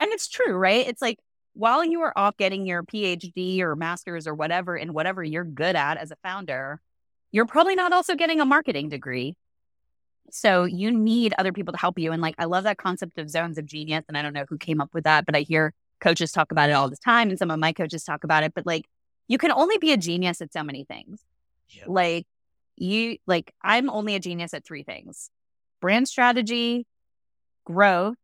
And 0.00 0.10
it's 0.10 0.28
true, 0.28 0.52
right? 0.52 0.86
It's 0.86 1.00
like 1.00 1.18
while 1.54 1.84
you 1.84 2.00
are 2.00 2.12
off 2.16 2.36
getting 2.36 2.66
your 2.66 2.82
PhD 2.82 3.60
or 3.60 3.76
master's 3.76 4.26
or 4.26 4.34
whatever 4.34 4.76
in 4.76 4.92
whatever 4.92 5.22
you're 5.22 5.44
good 5.44 5.76
at 5.76 5.96
as 5.96 6.10
a 6.10 6.16
founder, 6.24 6.80
you're 7.30 7.46
probably 7.46 7.76
not 7.76 7.92
also 7.92 8.16
getting 8.16 8.40
a 8.40 8.44
marketing 8.44 8.88
degree. 8.88 9.36
So 10.32 10.64
you 10.64 10.90
need 10.90 11.34
other 11.38 11.52
people 11.52 11.72
to 11.72 11.78
help 11.78 12.00
you. 12.00 12.10
And 12.10 12.20
like, 12.20 12.34
I 12.36 12.46
love 12.46 12.64
that 12.64 12.78
concept 12.78 13.16
of 13.18 13.30
zones 13.30 13.58
of 13.58 13.66
genius. 13.66 14.04
And 14.08 14.18
I 14.18 14.22
don't 14.22 14.32
know 14.32 14.46
who 14.48 14.58
came 14.58 14.80
up 14.80 14.92
with 14.92 15.04
that, 15.04 15.24
but 15.24 15.36
I 15.36 15.42
hear 15.42 15.72
coaches 16.00 16.32
talk 16.32 16.50
about 16.50 16.68
it 16.68 16.72
all 16.72 16.90
the 16.90 16.96
time. 16.96 17.30
And 17.30 17.38
some 17.38 17.50
of 17.52 17.60
my 17.60 17.72
coaches 17.72 18.02
talk 18.02 18.24
about 18.24 18.42
it. 18.42 18.54
But 18.54 18.66
like, 18.66 18.86
you 19.30 19.38
can 19.38 19.52
only 19.52 19.78
be 19.78 19.92
a 19.92 19.96
genius 19.96 20.40
at 20.40 20.52
so 20.52 20.64
many 20.64 20.82
things. 20.82 21.24
Yeah. 21.68 21.84
Like, 21.86 22.26
you, 22.76 23.16
like, 23.28 23.54
I'm 23.62 23.88
only 23.88 24.16
a 24.16 24.20
genius 24.20 24.52
at 24.52 24.64
three 24.64 24.82
things 24.82 25.30
brand 25.80 26.08
strategy, 26.08 26.84
growth, 27.64 28.16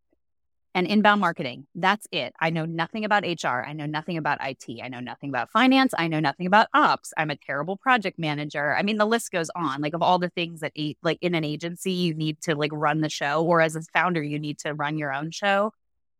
and 0.74 0.84
inbound 0.84 1.20
marketing. 1.20 1.68
That's 1.76 2.08
it. 2.10 2.34
I 2.40 2.50
know 2.50 2.64
nothing 2.64 3.04
about 3.04 3.22
HR. 3.22 3.64
I 3.64 3.72
know 3.72 3.86
nothing 3.86 4.16
about 4.16 4.40
IT. 4.42 4.80
I 4.82 4.88
know 4.88 4.98
nothing 4.98 5.28
about 5.28 5.52
finance. 5.52 5.94
I 5.96 6.08
know 6.08 6.18
nothing 6.18 6.48
about 6.48 6.66
ops. 6.74 7.12
I'm 7.16 7.30
a 7.30 7.36
terrible 7.36 7.76
project 7.76 8.18
manager. 8.18 8.74
I 8.74 8.82
mean, 8.82 8.98
the 8.98 9.06
list 9.06 9.30
goes 9.30 9.48
on. 9.54 9.80
Like 9.80 9.94
of 9.94 10.02
all 10.02 10.18
the 10.18 10.30
things 10.30 10.58
that 10.60 10.72
like 11.04 11.18
in 11.20 11.36
an 11.36 11.44
agency 11.44 11.92
you 11.92 12.14
need 12.14 12.40
to 12.42 12.56
like 12.56 12.72
run 12.74 13.00
the 13.00 13.08
show 13.08 13.44
or 13.44 13.60
as 13.60 13.76
a 13.76 13.82
founder 13.92 14.24
you 14.24 14.40
need 14.40 14.58
to 14.58 14.74
run 14.74 14.98
your 14.98 15.14
own 15.14 15.30
show. 15.30 15.72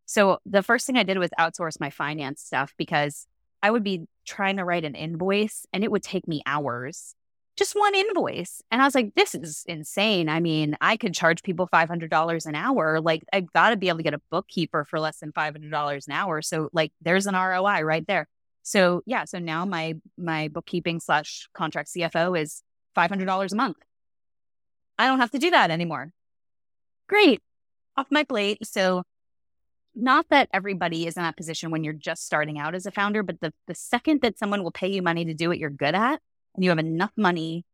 So 0.07 0.39
the 0.47 0.63
first 0.63 0.87
thing 0.87 0.97
I 0.97 1.03
did 1.03 1.19
was 1.19 1.31
outsource 1.41 1.81
my 1.81 1.91
finance 1.91 2.41
stuff 2.41 2.73
because 2.79 3.27
I 3.65 3.73
would 3.73 3.83
be 3.83 4.07
trying 4.27 4.57
to 4.57 4.65
write 4.65 4.85
an 4.85 4.95
invoice 4.95 5.67
and 5.73 5.85
it 5.85 5.91
would 5.91 6.03
take 6.03 6.29
me 6.29 6.43
hours 6.47 7.15
just 7.57 7.75
one 7.75 7.95
invoice. 7.95 8.63
And 8.71 8.83
I 8.83 8.85
was 8.85 8.95
like, 8.95 9.15
this 9.15 9.35
is 9.35 9.65
insane. 9.67 10.29
I 10.29 10.41
mean, 10.41 10.77
I 10.81 10.97
could 10.97 11.15
charge 11.15 11.43
people 11.43 11.69
$500 11.73 12.47
an 12.47 12.55
hour. 12.55 13.01
Like, 13.01 13.25
I've 13.33 13.53
got 13.53 13.71
to 13.71 13.77
be 13.77 13.89
able 13.89 13.99
to 13.99 14.03
get 14.03 14.15
a 14.15 14.21
bookkeeper 14.31 14.85
for 14.85 15.01
less 15.01 15.19
than 15.19 15.33
$500 15.33 16.07
an 16.07 16.13
hour. 16.13 16.43
So, 16.43 16.69
like, 16.73 16.93
there's 17.01 17.27
an 17.27 17.35
ROI 17.35 17.81
right 17.83 18.07
there. 18.07 18.29
So, 18.63 19.03
yeah. 19.07 19.25
So 19.25 19.39
now 19.39 19.65
my 19.65 19.95
my 20.19 20.49
bookkeeping 20.49 21.01
slash 21.01 21.49
contract 21.55 21.89
CFO 21.89 22.39
is 22.39 22.63
$500 22.97 23.53
a 23.53 23.57
month. 23.57 23.77
I 24.99 25.07
don't 25.07 25.21
have 25.21 25.31
to 25.31 25.39
do 25.39 25.51
that 25.51 25.71
anymore. 25.71 26.13
Great. 27.09 27.41
Off 27.97 28.09
my 28.11 28.25
plate. 28.25 28.67
So, 28.67 29.05
not 29.97 30.27
that 30.29 30.49
everybody 30.53 31.07
is 31.07 31.17
in 31.17 31.23
that 31.23 31.37
position 31.37 31.71
when 31.71 31.83
you're 31.83 31.95
just 31.95 32.25
starting 32.25 32.59
out 32.59 32.75
as 32.75 32.87
a 32.87 32.91
founder, 32.91 33.23
but 33.23 33.41
the, 33.41 33.53
the 33.67 33.75
second 33.75 34.21
that 34.21 34.39
someone 34.39 34.63
will 34.63 34.71
pay 34.71 34.89
you 34.89 35.03
money 35.03 35.25
to 35.25 35.35
do 35.35 35.49
what 35.49 35.59
you're 35.59 35.71
good 35.71 35.95
at, 35.95 36.21
and 36.55 36.65
you 36.65 36.71
have 36.71 36.79
enough 36.79 37.13
money 37.17 37.65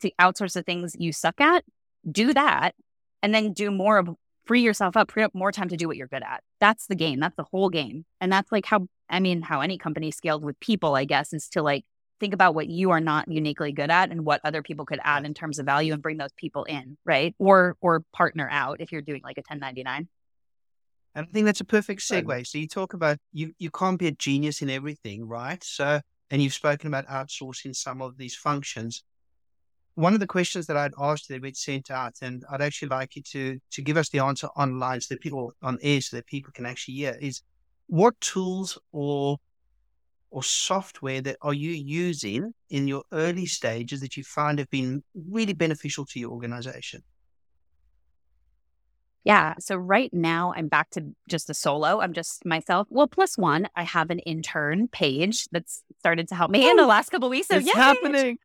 to 0.00 0.10
outsource 0.20 0.54
the 0.54 0.62
things 0.62 0.94
you 0.98 1.12
suck 1.12 1.40
at, 1.40 1.64
do 2.10 2.32
that 2.32 2.74
and 3.22 3.34
then 3.34 3.52
do 3.52 3.70
more 3.70 3.98
of 3.98 4.08
free 4.46 4.62
yourself 4.62 4.96
up, 4.96 5.10
free 5.10 5.22
up 5.22 5.34
more 5.34 5.52
time 5.52 5.68
to 5.68 5.76
do 5.76 5.86
what 5.86 5.96
you're 5.96 6.06
good 6.06 6.22
at. 6.22 6.42
That's 6.60 6.86
the 6.86 6.94
game. 6.94 7.20
That's 7.20 7.36
the 7.36 7.44
whole 7.44 7.68
game. 7.68 8.04
And 8.20 8.32
that's 8.32 8.50
like 8.50 8.66
how, 8.66 8.88
I 9.08 9.20
mean, 9.20 9.42
how 9.42 9.60
any 9.60 9.78
company 9.78 10.10
scaled 10.10 10.42
with 10.42 10.58
people, 10.60 10.96
I 10.96 11.04
guess, 11.04 11.32
is 11.32 11.48
to 11.50 11.62
like 11.62 11.84
think 12.18 12.34
about 12.34 12.54
what 12.54 12.68
you 12.68 12.90
are 12.90 13.00
not 13.00 13.28
uniquely 13.28 13.72
good 13.72 13.90
at 13.90 14.10
and 14.10 14.24
what 14.24 14.40
other 14.44 14.62
people 14.62 14.84
could 14.84 15.00
add 15.04 15.24
in 15.24 15.34
terms 15.34 15.58
of 15.58 15.66
value 15.66 15.92
and 15.92 16.02
bring 16.02 16.16
those 16.16 16.32
people 16.36 16.64
in, 16.64 16.96
right? 17.04 17.34
Or, 17.38 17.76
or 17.80 18.04
partner 18.12 18.48
out 18.50 18.80
if 18.80 18.92
you're 18.92 19.02
doing 19.02 19.22
like 19.22 19.38
a 19.38 19.42
1099. 19.46 20.08
And 21.14 21.26
I 21.26 21.30
think 21.32 21.46
that's 21.46 21.60
a 21.60 21.64
perfect 21.64 22.02
segue. 22.02 22.46
So 22.46 22.58
you 22.58 22.68
talk 22.68 22.94
about 22.94 23.18
you 23.32 23.52
you 23.58 23.70
can't 23.70 23.98
be 23.98 24.06
a 24.06 24.12
genius 24.12 24.62
in 24.62 24.70
everything, 24.70 25.26
right? 25.26 25.62
So 25.64 26.00
and 26.30 26.42
you've 26.42 26.54
spoken 26.54 26.86
about 26.88 27.06
outsourcing 27.06 27.74
some 27.74 28.00
of 28.02 28.16
these 28.16 28.36
functions. 28.36 29.02
One 29.94 30.14
of 30.14 30.20
the 30.20 30.26
questions 30.26 30.66
that 30.66 30.76
I'd 30.76 30.94
asked 30.98 31.28
that 31.28 31.42
we'd 31.42 31.56
sent 31.56 31.90
out, 31.90 32.14
and 32.22 32.44
I'd 32.50 32.62
actually 32.62 32.88
like 32.88 33.16
you 33.16 33.22
to 33.32 33.60
to 33.72 33.82
give 33.82 33.96
us 33.96 34.08
the 34.10 34.20
answer 34.20 34.48
online 34.48 35.00
so 35.00 35.14
that 35.14 35.20
people 35.20 35.52
on 35.62 35.78
air 35.82 36.00
so 36.00 36.16
that 36.16 36.26
people 36.26 36.52
can 36.52 36.66
actually 36.66 36.94
hear 36.94 37.16
is 37.20 37.42
what 37.88 38.20
tools 38.20 38.78
or 38.92 39.38
or 40.30 40.42
software 40.44 41.20
that 41.22 41.36
are 41.42 41.54
you 41.54 41.72
using 41.72 42.54
in 42.70 42.88
your 42.88 43.04
early 43.12 43.46
stages 43.46 44.00
that 44.00 44.16
you 44.16 44.24
find 44.24 44.58
have 44.58 44.70
been 44.70 45.02
really 45.14 45.52
beneficial 45.54 46.06
to 46.06 46.20
your 46.20 46.30
organization? 46.32 47.02
Yeah. 49.24 49.54
So 49.58 49.76
right 49.76 50.12
now 50.12 50.52
I'm 50.56 50.68
back 50.68 50.90
to 50.90 51.14
just 51.28 51.50
a 51.50 51.54
solo. 51.54 52.00
I'm 52.00 52.12
just 52.12 52.44
myself. 52.46 52.86
Well, 52.90 53.06
plus 53.06 53.36
one, 53.36 53.68
I 53.76 53.82
have 53.82 54.10
an 54.10 54.18
intern 54.20 54.88
page 54.88 55.46
that's 55.52 55.82
started 55.98 56.28
to 56.28 56.34
help 56.34 56.50
me 56.50 56.68
in 56.68 56.76
the 56.76 56.84
oh, 56.84 56.86
last 56.86 57.10
couple 57.10 57.28
weeks. 57.28 57.48
So 57.48 57.56
it's 57.56 57.66
yeah, 57.66 57.74
happening. 57.74 58.38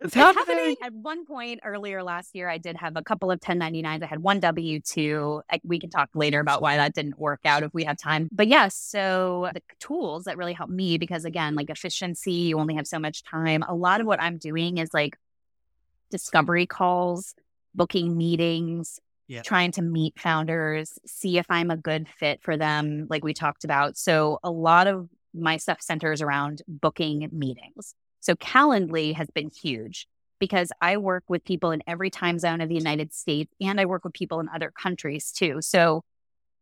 It's, 0.00 0.06
It's 0.06 0.14
happening. 0.14 0.56
happening. 0.56 0.76
At 0.82 0.92
one 0.94 1.26
point 1.26 1.60
earlier 1.64 2.02
last 2.02 2.34
year, 2.34 2.48
I 2.48 2.58
did 2.58 2.76
have 2.76 2.96
a 2.96 3.02
couple 3.02 3.30
of 3.30 3.40
1099s. 3.40 4.02
I 4.02 4.06
had 4.06 4.20
one 4.20 4.40
W 4.40 4.80
2. 4.80 5.42
We 5.64 5.78
can 5.78 5.90
talk 5.90 6.08
later 6.14 6.40
about 6.40 6.62
why 6.62 6.76
that 6.76 6.94
didn't 6.94 7.18
work 7.18 7.40
out 7.44 7.64
if 7.64 7.74
we 7.74 7.84
have 7.84 7.98
time. 7.98 8.28
But 8.32 8.46
yes, 8.48 8.76
so 8.76 9.50
the 9.52 9.62
tools 9.78 10.24
that 10.24 10.38
really 10.38 10.54
help 10.54 10.70
me, 10.70 10.96
because 10.96 11.24
again, 11.24 11.54
like 11.54 11.68
efficiency, 11.68 12.32
you 12.32 12.58
only 12.58 12.76
have 12.76 12.86
so 12.86 12.98
much 12.98 13.24
time. 13.24 13.62
A 13.68 13.74
lot 13.74 14.00
of 14.00 14.06
what 14.06 14.22
I'm 14.22 14.38
doing 14.38 14.78
is 14.78 14.94
like 14.94 15.18
discovery 16.10 16.66
calls, 16.66 17.34
booking 17.74 18.16
meetings, 18.16 19.00
Yeah. 19.30 19.42
trying 19.42 19.70
to 19.72 19.82
meet 19.82 20.18
founders, 20.18 20.98
see 21.06 21.38
if 21.38 21.46
I'm 21.48 21.70
a 21.70 21.76
good 21.76 22.08
fit 22.18 22.42
for 22.42 22.56
them, 22.56 23.06
like 23.08 23.22
we 23.22 23.32
talked 23.32 23.64
about. 23.64 23.96
So 23.96 24.40
a 24.42 24.50
lot 24.50 24.88
of 24.88 25.08
my 25.32 25.56
stuff 25.56 25.80
centers 25.80 26.20
around 26.20 26.62
booking 26.66 27.28
meetings. 27.30 27.94
So 28.18 28.34
Calendly 28.34 29.14
has 29.14 29.28
been 29.30 29.48
huge. 29.48 30.08
because 30.40 30.72
I 30.80 30.96
work 30.96 31.24
with 31.28 31.44
people 31.44 31.70
in 31.70 31.82
every 31.86 32.10
time 32.10 32.38
zone 32.38 32.60
of 32.60 32.68
the 32.68 32.74
United 32.74 33.12
States 33.12 33.52
and 33.60 33.80
I 33.80 33.84
work 33.84 34.04
with 34.04 34.14
people 34.14 34.40
in 34.40 34.48
other 34.52 34.72
countries 34.72 35.30
too. 35.30 35.58
So 35.60 36.02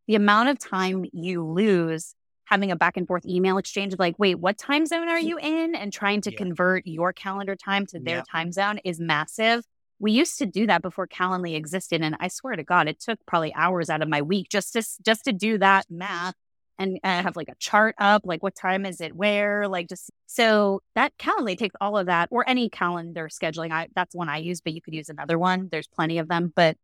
the 0.06 0.16
amount 0.16 0.50
of 0.50 0.58
time 0.58 1.06
you 1.12 1.44
lose 1.44 2.14
having 2.44 2.70
a 2.70 2.76
back 2.76 2.96
and 2.96 3.06
forth 3.06 3.24
email 3.24 3.58
exchange 3.58 3.92
of 3.92 3.98
like, 3.98 4.18
wait, 4.18 4.34
what 4.36 4.58
time 4.58 4.84
zone 4.84 5.08
are 5.08 5.20
you 5.20 5.38
in? 5.38 5.74
And 5.74 5.92
trying 5.92 6.22
to 6.22 6.32
yeah. 6.32 6.38
convert 6.38 6.86
your 6.86 7.12
calendar 7.12 7.54
time 7.54 7.86
to 7.86 8.00
their 8.00 8.18
yeah. 8.18 8.22
time 8.30 8.52
zone 8.52 8.78
is 8.84 8.98
massive. 8.98 9.64
We 9.98 10.12
used 10.12 10.38
to 10.38 10.46
do 10.46 10.66
that 10.66 10.82
before 10.82 11.06
Calendly 11.06 11.56
existed. 11.56 12.02
And 12.02 12.16
I 12.20 12.28
swear 12.28 12.56
to 12.56 12.62
God, 12.62 12.88
it 12.88 13.00
took 13.00 13.18
probably 13.26 13.52
hours 13.54 13.90
out 13.90 14.02
of 14.02 14.08
my 14.08 14.22
week 14.22 14.48
just 14.48 14.72
to 14.74 14.84
just 15.02 15.24
to 15.24 15.32
do 15.32 15.58
that 15.58 15.86
math 15.90 16.34
and 16.78 17.00
I 17.02 17.22
have 17.22 17.36
like 17.36 17.48
a 17.48 17.56
chart 17.58 17.96
up, 17.98 18.22
like 18.24 18.42
what 18.42 18.54
time 18.54 18.86
is 18.86 19.00
it 19.00 19.14
where, 19.14 19.66
like 19.68 19.88
just 19.88 20.10
so 20.26 20.80
that 20.94 21.16
Calendly 21.18 21.58
takes 21.58 21.74
all 21.80 21.98
of 21.98 22.06
that 22.06 22.28
or 22.30 22.48
any 22.48 22.68
calendar 22.70 23.28
scheduling. 23.28 23.72
I 23.72 23.88
that's 23.94 24.14
one 24.14 24.28
I 24.28 24.38
use, 24.38 24.60
but 24.60 24.72
you 24.72 24.80
could 24.80 24.94
use 24.94 25.08
another 25.08 25.38
one. 25.38 25.68
There's 25.70 25.88
plenty 25.88 26.18
of 26.18 26.28
them, 26.28 26.52
but 26.54 26.76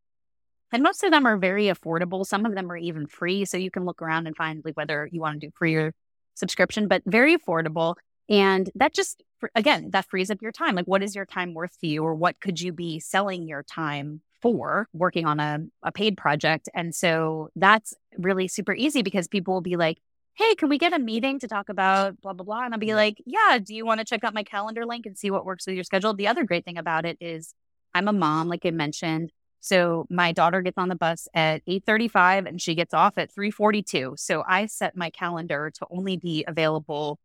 and 0.73 0.83
most 0.83 1.05
of 1.05 1.13
them 1.13 1.27
are 1.27 1.37
very 1.37 1.67
affordable. 1.67 2.27
Some 2.27 2.45
of 2.45 2.55
them 2.55 2.71
are 2.71 2.77
even 2.77 3.07
free, 3.07 3.45
so 3.45 3.57
you 3.57 3.71
can 3.71 3.85
look 3.85 4.03
around 4.03 4.27
and 4.27 4.37
find 4.37 4.63
like 4.65 4.77
whether 4.77 5.09
you 5.13 5.21
want 5.21 5.41
to 5.41 5.47
do 5.47 5.53
free 5.57 5.77
or 5.77 5.95
subscription, 6.35 6.89
but 6.89 7.03
very 7.07 7.37
affordable. 7.37 7.95
And 8.29 8.69
that 8.75 8.93
just 8.93 9.23
again 9.55 9.91
that 9.93 10.07
frees 10.07 10.31
up 10.31 10.43
your 10.43 10.53
time. 10.53 10.75
Like, 10.75 10.87
what 10.87 11.03
is 11.03 11.15
your 11.15 11.27
time 11.27 11.55
worth 11.55 11.79
to 11.81 11.87
you, 11.87 12.03
or 12.03 12.15
what 12.15 12.41
could 12.41 12.61
you 12.61 12.73
be 12.73 13.01
selling 13.01 13.47
your 13.49 13.63
time 13.63 14.21
for 14.45 14.87
working 14.93 15.25
on 15.25 15.41
a, 15.41 15.59
a 15.83 15.91
paid 15.91 16.19
project. 16.19 16.69
And 16.75 16.95
so 16.95 17.49
that's 17.57 17.95
really 18.19 18.47
super 18.47 18.75
easy 18.75 19.01
because 19.01 19.27
people 19.27 19.55
will 19.55 19.63
be 19.63 19.77
like, 19.77 19.97
hey, 20.35 20.55
can 20.55 20.69
we 20.69 20.77
get 20.77 20.93
a 20.93 20.99
meeting 20.99 21.39
to 21.39 21.49
talk 21.49 21.71
about 21.71 22.21
blah, 22.21 22.35
blah, 22.35 22.45
blah? 22.45 22.65
And 22.67 22.75
I'll 22.75 22.79
be 22.79 22.95
like, 22.95 23.23
yeah, 23.25 23.59
do 23.59 23.75
you 23.75 23.87
want 23.87 24.01
to 24.01 24.05
check 24.05 24.23
out 24.23 24.35
my 24.35 24.43
calendar 24.43 24.85
link 24.85 25.07
and 25.07 25.17
see 25.17 25.31
what 25.31 25.47
works 25.47 25.67
with 25.67 25.77
your 25.77 25.85
schedule? 25.85 26.13
The 26.13 26.27
other 26.27 26.45
great 26.45 26.67
thing 26.67 26.77
about 26.77 27.07
it 27.07 27.17
is 27.23 27.55
I'm 27.95 28.07
a 28.07 28.13
mom, 28.13 28.49
like 28.49 28.67
I 28.67 28.71
mentioned. 28.71 29.33
So 29.61 30.05
my 30.11 30.33
daughter 30.33 30.61
gets 30.61 30.77
on 30.77 30.91
the 30.91 30.95
bus 30.95 31.27
at 31.33 31.63
8:35 31.67 32.47
and 32.47 32.61
she 32.61 32.75
gets 32.75 32.93
off 32.93 33.17
at 33.17 33.35
3:42. 33.35 34.19
So 34.19 34.45
I 34.47 34.67
set 34.67 34.95
my 34.95 35.09
calendar 35.09 35.73
to 35.77 35.87
only 35.89 36.19
be 36.19 36.45
available 36.47 37.19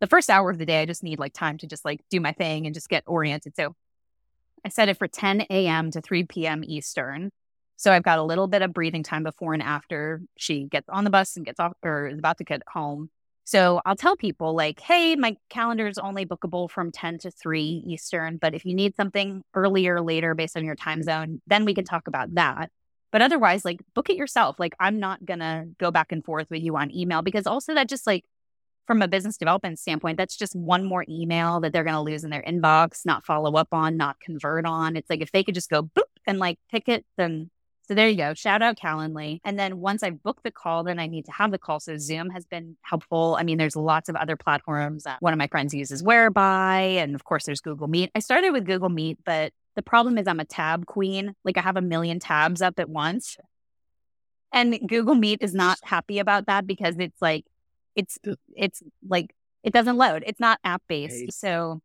the 0.00 0.06
first 0.06 0.30
hour 0.30 0.50
of 0.50 0.58
the 0.58 0.66
day. 0.66 0.82
I 0.82 0.86
just 0.86 1.02
need 1.02 1.18
like 1.18 1.32
time 1.32 1.58
to 1.58 1.66
just 1.66 1.84
like 1.84 2.00
do 2.10 2.20
my 2.20 2.32
thing 2.32 2.66
and 2.66 2.74
just 2.74 2.88
get 2.88 3.04
oriented. 3.06 3.54
So 3.56 3.74
I 4.64 4.68
set 4.68 4.88
it 4.88 4.98
for 4.98 5.08
10 5.08 5.42
a.m. 5.50 5.90
to 5.92 6.00
3 6.00 6.24
p.m. 6.24 6.62
Eastern. 6.64 7.30
So 7.76 7.92
I've 7.92 8.02
got 8.02 8.18
a 8.18 8.22
little 8.22 8.48
bit 8.48 8.62
of 8.62 8.72
breathing 8.72 9.02
time 9.02 9.22
before 9.22 9.52
and 9.52 9.62
after 9.62 10.22
she 10.36 10.64
gets 10.64 10.88
on 10.88 11.04
the 11.04 11.10
bus 11.10 11.36
and 11.36 11.44
gets 11.44 11.60
off 11.60 11.74
or 11.82 12.08
is 12.08 12.18
about 12.18 12.38
to 12.38 12.44
get 12.44 12.62
home. 12.72 13.10
So 13.44 13.80
I'll 13.86 13.96
tell 13.96 14.16
people 14.16 14.56
like, 14.56 14.80
hey, 14.80 15.14
my 15.14 15.36
calendar 15.50 15.86
is 15.86 15.98
only 15.98 16.26
bookable 16.26 16.68
from 16.68 16.90
10 16.90 17.18
to 17.18 17.30
3 17.30 17.84
Eastern, 17.86 18.38
but 18.38 18.54
if 18.54 18.64
you 18.64 18.74
need 18.74 18.96
something 18.96 19.42
earlier, 19.54 20.00
later 20.00 20.34
based 20.34 20.56
on 20.56 20.64
your 20.64 20.74
time 20.74 21.02
zone, 21.04 21.40
then 21.46 21.64
we 21.64 21.72
can 21.72 21.84
talk 21.84 22.08
about 22.08 22.34
that. 22.34 22.70
But 23.12 23.22
otherwise, 23.22 23.64
like 23.64 23.80
book 23.94 24.10
it 24.10 24.16
yourself. 24.16 24.58
Like 24.58 24.74
I'm 24.80 24.98
not 24.98 25.24
gonna 25.24 25.66
go 25.78 25.92
back 25.92 26.10
and 26.10 26.24
forth 26.24 26.50
with 26.50 26.62
you 26.62 26.76
on 26.76 26.92
email 26.92 27.22
because 27.22 27.46
also 27.46 27.72
that 27.74 27.88
just 27.88 28.04
like 28.04 28.24
from 28.86 29.02
a 29.02 29.08
business 29.08 29.36
development 29.36 29.78
standpoint, 29.78 30.16
that's 30.16 30.36
just 30.36 30.54
one 30.54 30.84
more 30.84 31.04
email 31.08 31.60
that 31.60 31.72
they're 31.72 31.84
going 31.84 31.94
to 31.94 32.00
lose 32.00 32.24
in 32.24 32.30
their 32.30 32.42
inbox, 32.42 33.04
not 33.04 33.24
follow 33.26 33.54
up 33.56 33.68
on, 33.72 33.96
not 33.96 34.20
convert 34.20 34.64
on. 34.64 34.96
It's 34.96 35.10
like 35.10 35.20
if 35.20 35.32
they 35.32 35.42
could 35.42 35.54
just 35.54 35.70
go 35.70 35.82
boop 35.82 36.02
and 36.26 36.38
like 36.38 36.58
pick 36.70 36.88
it, 36.88 37.04
then 37.16 37.50
so 37.88 37.94
there 37.94 38.08
you 38.08 38.16
go. 38.16 38.34
Shout 38.34 38.62
out 38.62 38.76
Calendly. 38.76 39.38
And 39.44 39.56
then 39.56 39.78
once 39.78 40.02
I 40.02 40.10
book 40.10 40.40
the 40.42 40.50
call, 40.50 40.82
then 40.82 40.98
I 40.98 41.06
need 41.06 41.26
to 41.26 41.32
have 41.32 41.52
the 41.52 41.58
call. 41.58 41.78
So 41.78 41.96
Zoom 41.98 42.30
has 42.30 42.44
been 42.44 42.76
helpful. 42.82 43.36
I 43.38 43.44
mean, 43.44 43.58
there's 43.58 43.76
lots 43.76 44.08
of 44.08 44.16
other 44.16 44.34
platforms. 44.36 45.06
One 45.20 45.32
of 45.32 45.38
my 45.38 45.46
friends 45.46 45.72
uses 45.72 46.02
Whereby, 46.02 46.80
and 46.80 47.14
of 47.14 47.22
course, 47.22 47.44
there's 47.44 47.60
Google 47.60 47.86
Meet. 47.86 48.10
I 48.16 48.18
started 48.18 48.50
with 48.50 48.64
Google 48.64 48.88
Meet, 48.88 49.18
but 49.24 49.52
the 49.76 49.82
problem 49.82 50.18
is 50.18 50.26
I'm 50.26 50.40
a 50.40 50.44
tab 50.44 50.86
queen. 50.86 51.34
Like 51.44 51.58
I 51.58 51.60
have 51.60 51.76
a 51.76 51.82
million 51.82 52.18
tabs 52.18 52.60
up 52.60 52.80
at 52.80 52.88
once. 52.88 53.36
And 54.52 54.80
Google 54.88 55.14
Meet 55.14 55.42
is 55.42 55.54
not 55.54 55.78
happy 55.84 56.18
about 56.18 56.46
that 56.46 56.66
because 56.66 56.96
it's 56.98 57.22
like 57.22 57.44
it's 57.96 58.18
it's 58.54 58.82
like 59.08 59.34
it 59.64 59.72
doesn't 59.72 59.96
load. 59.96 60.22
It's 60.26 60.40
not 60.40 60.60
app 60.64 60.82
based. 60.88 61.32
So 61.32 61.80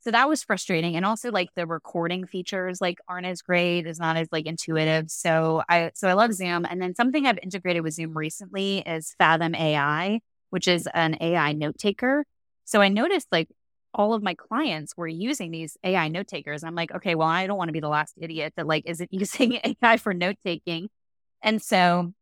so 0.00 0.10
that 0.10 0.28
was 0.28 0.42
frustrating. 0.42 0.96
And 0.96 1.06
also 1.06 1.30
like 1.30 1.48
the 1.56 1.66
recording 1.66 2.26
features 2.26 2.80
like 2.80 2.98
aren't 3.08 3.26
as 3.26 3.40
great, 3.40 3.86
it's 3.86 3.98
not 3.98 4.18
as 4.18 4.28
like 4.30 4.46
intuitive. 4.46 5.10
So 5.10 5.62
I 5.68 5.92
so 5.94 6.08
I 6.08 6.12
love 6.12 6.34
Zoom. 6.34 6.66
And 6.68 6.80
then 6.82 6.94
something 6.94 7.26
I've 7.26 7.38
integrated 7.42 7.82
with 7.82 7.94
Zoom 7.94 8.16
recently 8.16 8.80
is 8.80 9.14
Fathom 9.18 9.54
AI, 9.54 10.20
which 10.50 10.68
is 10.68 10.86
an 10.92 11.16
AI 11.20 11.52
note 11.54 11.78
taker. 11.78 12.26
So 12.66 12.82
I 12.82 12.88
noticed 12.88 13.28
like 13.32 13.48
all 13.94 14.12
of 14.12 14.22
my 14.22 14.34
clients 14.34 14.94
were 14.96 15.08
using 15.08 15.50
these 15.50 15.78
AI 15.84 16.08
note 16.08 16.26
takers. 16.26 16.64
I'm 16.64 16.74
like, 16.74 16.92
okay, 16.92 17.14
well, 17.14 17.28
I 17.28 17.46
don't 17.46 17.56
want 17.56 17.68
to 17.68 17.72
be 17.72 17.80
the 17.80 17.88
last 17.88 18.14
idiot 18.20 18.54
that 18.56 18.66
like 18.66 18.84
isn't 18.86 19.12
using 19.12 19.60
AI 19.82 19.96
for 19.96 20.12
note 20.12 20.36
taking. 20.44 20.88
And 21.42 21.62
so 21.62 22.12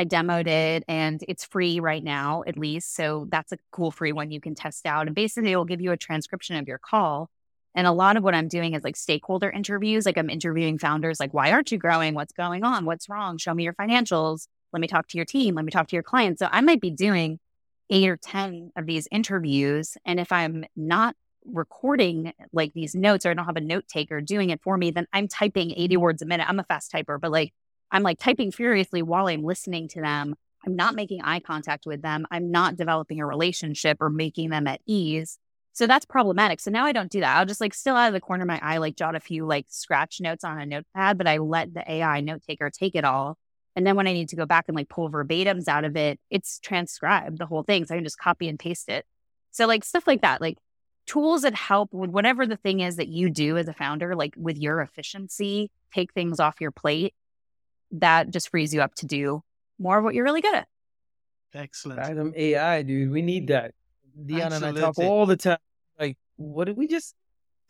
I 0.00 0.06
demoed 0.06 0.46
it 0.46 0.82
and 0.88 1.22
it's 1.28 1.44
free 1.44 1.78
right 1.78 2.02
now, 2.02 2.42
at 2.46 2.56
least. 2.56 2.94
So 2.94 3.26
that's 3.28 3.52
a 3.52 3.58
cool 3.70 3.90
free 3.90 4.12
one 4.12 4.30
you 4.30 4.40
can 4.40 4.54
test 4.54 4.86
out. 4.86 5.06
And 5.06 5.14
basically, 5.14 5.52
it 5.52 5.56
will 5.56 5.66
give 5.66 5.82
you 5.82 5.92
a 5.92 5.96
transcription 5.98 6.56
of 6.56 6.66
your 6.66 6.78
call. 6.78 7.28
And 7.74 7.86
a 7.86 7.92
lot 7.92 8.16
of 8.16 8.24
what 8.24 8.34
I'm 8.34 8.48
doing 8.48 8.72
is 8.72 8.82
like 8.82 8.96
stakeholder 8.96 9.50
interviews. 9.50 10.06
Like 10.06 10.16
I'm 10.16 10.30
interviewing 10.30 10.78
founders, 10.78 11.20
like, 11.20 11.34
why 11.34 11.52
aren't 11.52 11.70
you 11.70 11.76
growing? 11.76 12.14
What's 12.14 12.32
going 12.32 12.64
on? 12.64 12.86
What's 12.86 13.10
wrong? 13.10 13.36
Show 13.36 13.52
me 13.52 13.62
your 13.62 13.74
financials. 13.74 14.46
Let 14.72 14.80
me 14.80 14.86
talk 14.86 15.06
to 15.08 15.18
your 15.18 15.26
team. 15.26 15.54
Let 15.54 15.66
me 15.66 15.70
talk 15.70 15.88
to 15.88 15.96
your 15.96 16.02
clients. 16.02 16.38
So 16.38 16.48
I 16.50 16.62
might 16.62 16.80
be 16.80 16.90
doing 16.90 17.38
eight 17.90 18.08
or 18.08 18.16
10 18.16 18.72
of 18.76 18.86
these 18.86 19.06
interviews. 19.10 19.98
And 20.06 20.18
if 20.18 20.32
I'm 20.32 20.64
not 20.74 21.14
recording 21.44 22.32
like 22.54 22.72
these 22.72 22.94
notes 22.94 23.26
or 23.26 23.30
I 23.30 23.34
don't 23.34 23.44
have 23.44 23.56
a 23.56 23.60
note 23.60 23.86
taker 23.86 24.22
doing 24.22 24.48
it 24.48 24.62
for 24.62 24.78
me, 24.78 24.92
then 24.92 25.06
I'm 25.12 25.28
typing 25.28 25.72
80 25.72 25.98
words 25.98 26.22
a 26.22 26.26
minute. 26.26 26.48
I'm 26.48 26.58
a 26.58 26.64
fast 26.64 26.90
typer, 26.90 27.20
but 27.20 27.30
like 27.30 27.52
I'm 27.92 28.02
like 28.02 28.18
typing 28.18 28.52
furiously 28.52 29.02
while 29.02 29.28
I'm 29.28 29.42
listening 29.42 29.88
to 29.88 30.00
them. 30.00 30.34
I'm 30.66 30.76
not 30.76 30.94
making 30.94 31.22
eye 31.22 31.40
contact 31.40 31.86
with 31.86 32.02
them. 32.02 32.26
I'm 32.30 32.50
not 32.50 32.76
developing 32.76 33.20
a 33.20 33.26
relationship 33.26 33.98
or 34.00 34.10
making 34.10 34.50
them 34.50 34.66
at 34.66 34.80
ease. 34.86 35.38
So 35.72 35.86
that's 35.86 36.04
problematic. 36.04 36.60
So 36.60 36.70
now 36.70 36.84
I 36.84 36.92
don't 36.92 37.10
do 37.10 37.20
that. 37.20 37.36
I'll 37.36 37.46
just 37.46 37.60
like 37.60 37.74
still 37.74 37.96
out 37.96 38.08
of 38.08 38.12
the 38.12 38.20
corner 38.20 38.42
of 38.42 38.48
my 38.48 38.60
eye, 38.62 38.78
like 38.78 38.96
jot 38.96 39.16
a 39.16 39.20
few 39.20 39.46
like 39.46 39.66
scratch 39.68 40.20
notes 40.20 40.44
on 40.44 40.60
a 40.60 40.66
notepad, 40.66 41.16
but 41.16 41.26
I 41.26 41.38
let 41.38 41.72
the 41.72 41.90
AI 41.90 42.20
note 42.20 42.42
taker 42.42 42.70
take 42.70 42.94
it 42.94 43.04
all. 43.04 43.38
And 43.76 43.86
then 43.86 43.96
when 43.96 44.06
I 44.06 44.12
need 44.12 44.28
to 44.30 44.36
go 44.36 44.46
back 44.46 44.64
and 44.68 44.76
like 44.76 44.88
pull 44.88 45.10
verbatims 45.10 45.68
out 45.68 45.84
of 45.84 45.96
it, 45.96 46.18
it's 46.28 46.58
transcribed 46.58 47.38
the 47.38 47.46
whole 47.46 47.62
thing. 47.62 47.84
So 47.86 47.94
I 47.94 47.98
can 47.98 48.04
just 48.04 48.18
copy 48.18 48.48
and 48.48 48.58
paste 48.58 48.88
it. 48.88 49.06
So 49.52 49.66
like 49.66 49.84
stuff 49.84 50.06
like 50.06 50.22
that, 50.22 50.40
like 50.40 50.58
tools 51.06 51.42
that 51.42 51.54
help 51.54 51.94
with 51.94 52.10
whatever 52.10 52.46
the 52.46 52.56
thing 52.56 52.80
is 52.80 52.96
that 52.96 53.08
you 53.08 53.30
do 53.30 53.56
as 53.56 53.68
a 53.68 53.72
founder, 53.72 54.14
like 54.14 54.34
with 54.36 54.58
your 54.58 54.80
efficiency, 54.80 55.70
take 55.94 56.12
things 56.12 56.40
off 56.40 56.60
your 56.60 56.72
plate 56.72 57.14
that 57.92 58.30
just 58.30 58.50
frees 58.50 58.72
you 58.72 58.80
up 58.80 58.94
to 58.96 59.06
do 59.06 59.42
more 59.78 59.98
of 59.98 60.04
what 60.04 60.14
you're 60.14 60.24
really 60.24 60.40
good 60.40 60.54
at. 60.54 60.68
Excellent. 61.54 62.00
Fathom 62.00 62.32
AI, 62.36 62.82
dude. 62.82 63.10
We 63.10 63.22
need 63.22 63.48
that. 63.48 63.74
Dion 64.26 64.52
and 64.52 64.64
I 64.64 64.72
talk 64.72 64.98
all 64.98 65.26
the 65.26 65.36
time. 65.36 65.58
Like, 65.98 66.16
what 66.36 66.66
did 66.66 66.76
we 66.76 66.86
just? 66.86 67.14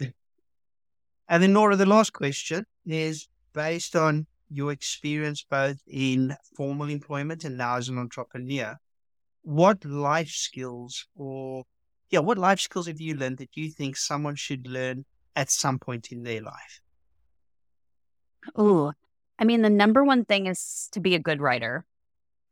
and 0.00 1.42
then 1.42 1.52
Nora, 1.52 1.76
the 1.76 1.86
last 1.86 2.12
question 2.12 2.66
is 2.86 3.28
based 3.52 3.96
on 3.96 4.26
your 4.50 4.72
experience 4.72 5.44
both 5.48 5.80
in 5.86 6.36
formal 6.56 6.88
employment 6.88 7.44
and 7.44 7.56
now 7.56 7.76
as 7.76 7.88
an 7.88 7.98
entrepreneur. 7.98 8.76
What 9.42 9.84
life 9.84 10.28
skills 10.28 11.06
or 11.14 11.64
yeah, 12.10 12.18
what 12.18 12.36
life 12.38 12.60
skills 12.60 12.88
have 12.88 13.00
you 13.00 13.14
learned 13.14 13.38
that 13.38 13.56
you 13.56 13.70
think 13.70 13.96
someone 13.96 14.34
should 14.34 14.66
learn 14.66 15.04
at 15.36 15.50
some 15.50 15.78
point 15.78 16.10
in 16.10 16.24
their 16.24 16.42
life? 16.42 16.80
Oh, 18.56 18.92
I 19.40 19.44
mean, 19.44 19.62
the 19.62 19.70
number 19.70 20.04
one 20.04 20.26
thing 20.26 20.46
is 20.46 20.88
to 20.92 21.00
be 21.00 21.14
a 21.14 21.18
good 21.18 21.40
writer, 21.40 21.86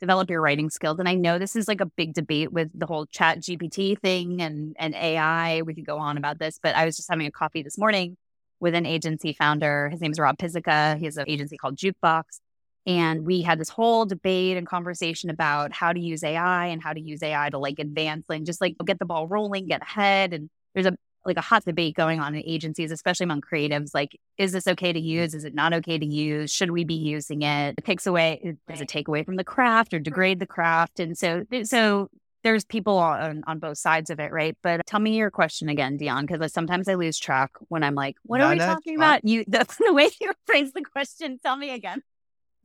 develop 0.01 0.31
your 0.31 0.41
writing 0.41 0.71
skills. 0.71 0.99
And 0.99 1.09
I 1.09 1.15
know 1.15 1.39
this 1.39 1.55
is 1.55 1.69
like 1.69 1.83
a 1.83 1.87
big 1.87 2.15
debate 2.15 2.51
with 2.51 2.71
the 2.75 2.87
whole 2.87 3.05
chat 3.07 3.41
GPT 3.41 4.01
thing 4.01 4.41
and, 4.41 4.75
and 4.79 4.95
AI. 4.95 5.61
We 5.63 5.75
could 5.75 5.87
go 5.87 5.99
on 5.99 6.17
about 6.17 6.39
this, 6.39 6.59
but 6.63 6.75
I 6.75 6.87
was 6.87 6.97
just 6.97 7.11
having 7.11 7.27
a 7.27 7.31
coffee 7.31 7.63
this 7.63 7.77
morning 7.77 8.17
with 8.59 8.75
an 8.75 8.87
agency 8.87 9.35
founder. 9.35 9.91
His 9.91 10.01
name 10.01 10.13
is 10.13 10.19
Rob 10.19 10.39
Pizzica. 10.39 10.99
He 10.99 11.05
has 11.05 11.19
an 11.19 11.27
agency 11.29 11.59
called 11.59 11.77
Jukebox. 11.77 12.41
And 12.87 13.27
we 13.27 13.43
had 13.43 13.61
this 13.61 13.69
whole 13.69 14.07
debate 14.07 14.57
and 14.57 14.67
conversation 14.67 15.29
about 15.29 15.75
how 15.75 15.93
to 15.93 16.01
use 16.01 16.25
AI 16.25 16.69
and 16.69 16.83
how 16.83 16.95
to 16.95 17.01
use 17.01 17.23
AI 17.23 17.51
to 17.51 17.59
like 17.59 17.79
advance 17.79 18.25
and 18.31 18.47
just 18.47 18.63
like 18.63 18.77
get 18.87 18.99
the 18.99 19.05
ball 19.05 19.29
rolling, 19.29 19.67
get 19.67 19.83
ahead. 19.83 20.33
And 20.33 20.49
there's 20.73 20.87
a 20.87 20.97
like 21.29 21.37
a 21.37 21.43
hot 21.43 21.65
debate 21.65 21.95
going 21.95 22.19
on 22.19 22.35
in 22.35 22.43
agencies, 22.45 22.91
especially 22.91 23.25
among 23.25 23.43
creatives. 23.43 23.95
Like, 23.95 24.19
is 24.37 24.53
this 24.53 24.67
okay 24.67 24.93
to 24.93 25.01
use? 25.01 25.35
Is 25.35 25.45
it 25.45 25.55
not 25.55 25.73
okay 25.75 25.99
to 25.99 26.07
use? 26.07 26.51
Should 26.51 26.73
we 26.73 26.85
be 26.85 26.95
using 26.95 27.43
it? 27.43 27.77
It 27.79 27.85
takes 27.85 28.07
away, 28.07 28.57
does 28.69 28.81
it 28.81 28.89
take 28.89 29.07
away 29.07 29.23
from 29.23 29.37
the 29.37 29.45
craft 29.45 29.95
or 29.95 30.01
degrade 30.01 30.41
the 30.41 30.47
craft? 30.47 30.99
And 30.99 31.17
so, 31.17 31.45
so 31.63 32.09
there's 32.43 32.65
people 32.65 32.99
on, 32.99 33.43
on 33.47 33.59
both 33.59 33.79
sides 33.79 34.11
of 34.11 34.21
it, 34.21 34.33
right? 34.33 34.57
But 34.63 34.87
tell 34.87 35.01
me 35.01 35.17
your 35.17 35.31
question 35.31 35.69
again, 35.69 35.97
Dion, 35.97 36.27
because 36.27 36.53
sometimes 36.53 36.89
I 36.89 36.95
lose 36.95 37.19
track 37.19 37.51
when 37.69 37.83
I'm 37.83 37.95
like, 37.95 38.17
what 38.23 38.39
no, 38.39 38.47
are 38.47 38.51
we 38.51 38.57
no, 38.57 38.67
talking 38.67 38.97
about? 38.97 39.25
You, 39.25 39.45
the, 39.49 39.67
the 39.79 39.93
way 39.93 40.11
you 40.21 40.33
phrase 40.47 40.73
the 40.73 40.83
question, 40.83 41.39
tell 41.43 41.57
me 41.57 41.71
again. 41.71 42.03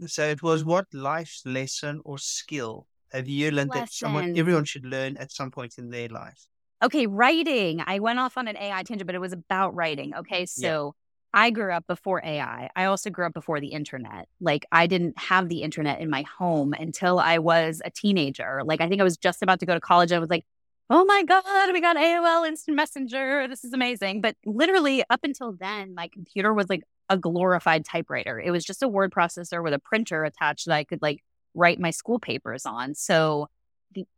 So 0.05 0.25
it 0.25 0.41
was 0.41 0.65
what 0.65 0.87
life 0.93 1.41
lesson 1.45 2.01
or 2.03 2.17
skill 2.17 2.87
have 3.11 3.27
you 3.27 3.51
learned 3.51 3.69
lesson. 3.69 3.81
that 3.81 3.91
someone, 3.91 4.37
everyone 4.37 4.65
should 4.65 4.85
learn 4.85 5.17
at 5.17 5.31
some 5.31 5.51
point 5.51 5.75
in 5.77 5.89
their 5.89 6.09
life? 6.09 6.47
Okay, 6.83 7.07
writing. 7.07 7.81
I 7.85 7.99
went 7.99 8.19
off 8.19 8.37
on 8.37 8.47
an 8.47 8.57
AI 8.57 8.83
tangent, 8.83 9.05
but 9.05 9.15
it 9.15 9.21
was 9.21 9.31
about 9.31 9.73
writing. 9.73 10.13
Okay, 10.15 10.45
so 10.45 10.93
yeah. 11.33 11.41
I 11.41 11.49
grew 11.49 11.71
up 11.71 11.87
before 11.87 12.21
AI. 12.23 12.69
I 12.75 12.85
also 12.85 13.09
grew 13.09 13.25
up 13.25 13.33
before 13.33 13.61
the 13.61 13.67
internet. 13.67 14.27
Like 14.41 14.65
I 14.71 14.87
didn't 14.87 15.17
have 15.17 15.47
the 15.47 15.63
internet 15.63 16.01
in 16.01 16.09
my 16.09 16.23
home 16.23 16.73
until 16.73 17.19
I 17.19 17.37
was 17.39 17.81
a 17.85 17.89
teenager. 17.89 18.61
Like 18.65 18.81
I 18.81 18.89
think 18.89 18.99
I 18.99 19.05
was 19.05 19.17
just 19.17 19.41
about 19.41 19.61
to 19.61 19.65
go 19.65 19.73
to 19.73 19.79
college. 19.79 20.11
I 20.11 20.19
was 20.19 20.29
like, 20.29 20.45
oh 20.89 21.05
my 21.05 21.23
God, 21.23 21.71
we 21.71 21.79
got 21.79 21.95
AOL 21.95 22.47
Instant 22.47 22.75
Messenger. 22.75 23.47
This 23.47 23.63
is 23.63 23.73
amazing. 23.73 24.21
But 24.21 24.35
literally, 24.45 25.03
up 25.09 25.21
until 25.23 25.53
then, 25.53 25.95
my 25.95 26.09
computer 26.09 26.53
was 26.53 26.69
like 26.69 26.83
a 27.09 27.17
glorified 27.17 27.85
typewriter. 27.85 28.39
It 28.39 28.51
was 28.51 28.65
just 28.65 28.83
a 28.83 28.87
word 28.87 29.11
processor 29.11 29.63
with 29.63 29.73
a 29.73 29.79
printer 29.79 30.25
attached 30.25 30.67
that 30.67 30.75
I 30.75 30.83
could 30.83 31.01
like 31.01 31.23
write 31.53 31.79
my 31.79 31.91
school 31.91 32.19
papers 32.19 32.65
on. 32.65 32.93
So 32.95 33.47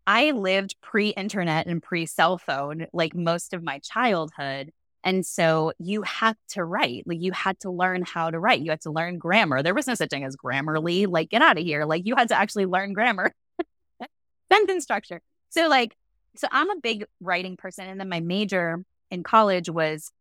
I 0.05 0.31
lived 0.31 0.75
pre 0.81 1.09
internet 1.09 1.67
and 1.67 1.81
pre 1.81 2.05
cell 2.05 2.37
phone 2.37 2.87
like 2.93 3.15
most 3.15 3.53
of 3.53 3.63
my 3.63 3.79
childhood. 3.79 4.71
And 5.03 5.23
so 5.23 5.71
you 5.77 6.01
had 6.01 6.35
to 6.49 6.63
write, 6.65 7.03
like 7.05 7.21
you 7.21 7.31
had 7.31 7.59
to 7.59 7.69
learn 7.69 8.03
how 8.03 8.31
to 8.31 8.39
write. 8.39 8.61
You 8.61 8.71
had 8.71 8.81
to 8.81 8.91
learn 8.91 9.19
grammar. 9.19 9.61
There 9.61 9.75
was 9.75 9.85
no 9.85 9.93
such 9.93 10.09
thing 10.09 10.23
as 10.23 10.35
Grammarly. 10.35 11.07
Like, 11.07 11.29
get 11.29 11.43
out 11.43 11.59
of 11.59 11.63
here. 11.63 11.85
Like, 11.85 12.07
you 12.07 12.15
had 12.15 12.29
to 12.29 12.35
actually 12.35 12.65
learn 12.65 12.93
grammar, 12.93 13.31
sentence 14.51 14.83
structure. 14.83 15.21
So, 15.49 15.69
like, 15.69 15.95
so 16.35 16.47
I'm 16.51 16.71
a 16.71 16.79
big 16.81 17.05
writing 17.21 17.55
person. 17.55 17.87
And 17.87 17.99
then 17.99 18.09
my 18.09 18.19
major 18.19 18.83
in 19.11 19.21
college 19.21 19.69
was 19.69 20.11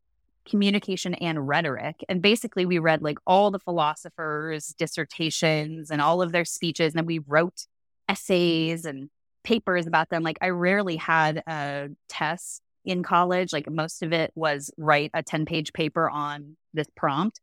communication 0.46 1.14
and 1.14 1.48
rhetoric. 1.48 2.04
And 2.10 2.20
basically, 2.20 2.66
we 2.66 2.78
read 2.78 3.00
like 3.00 3.18
all 3.26 3.50
the 3.50 3.58
philosophers' 3.58 4.74
dissertations 4.78 5.90
and 5.90 6.02
all 6.02 6.20
of 6.20 6.32
their 6.32 6.44
speeches. 6.44 6.92
And 6.92 6.98
then 6.98 7.06
we 7.06 7.20
wrote 7.20 7.66
essays 8.08 8.84
and 8.84 9.08
papers 9.44 9.86
about 9.86 10.08
them. 10.08 10.22
Like 10.22 10.38
I 10.40 10.48
rarely 10.48 10.96
had 10.96 11.42
a 11.46 11.90
test 12.08 12.62
in 12.84 13.02
college. 13.02 13.52
Like 13.52 13.70
most 13.70 14.02
of 14.02 14.12
it 14.12 14.32
was 14.34 14.70
write 14.76 15.10
a 15.14 15.22
10 15.22 15.46
page 15.46 15.72
paper 15.72 16.08
on 16.08 16.56
this 16.72 16.88
prompt. 16.96 17.40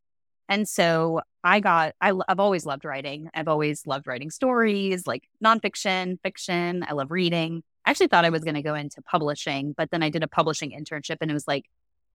And 0.49 0.68
so 0.68 1.22
I 1.43 1.62
got, 1.62 1.95
I, 2.02 2.14
have 2.28 2.39
always 2.39 2.66
loved 2.66 2.84
writing. 2.84 3.30
I've 3.34 3.47
always 3.47 3.88
loved 3.88 4.06
writing 4.06 4.30
stories, 4.30 5.08
like 5.08 5.24
nonfiction, 5.43 6.20
fiction. 6.22 6.86
I 6.88 6.93
love 6.93 7.10
reading. 7.10 7.64
I 7.86 7.91
actually 7.91 8.08
thought 8.08 8.26
I 8.26 8.30
was 8.30 8.43
going 8.43 8.56
to 8.56 8.62
go 8.62 8.76
into 8.76 9.02
publishing, 9.02 9.74
but 9.76 9.89
then 9.91 10.04
I 10.04 10.10
did 10.10 10.24
a 10.24 10.28
publishing 10.28 10.72
internship 10.72 11.18
and 11.22 11.32
it 11.32 11.34
was 11.34 11.47
like 11.47 11.66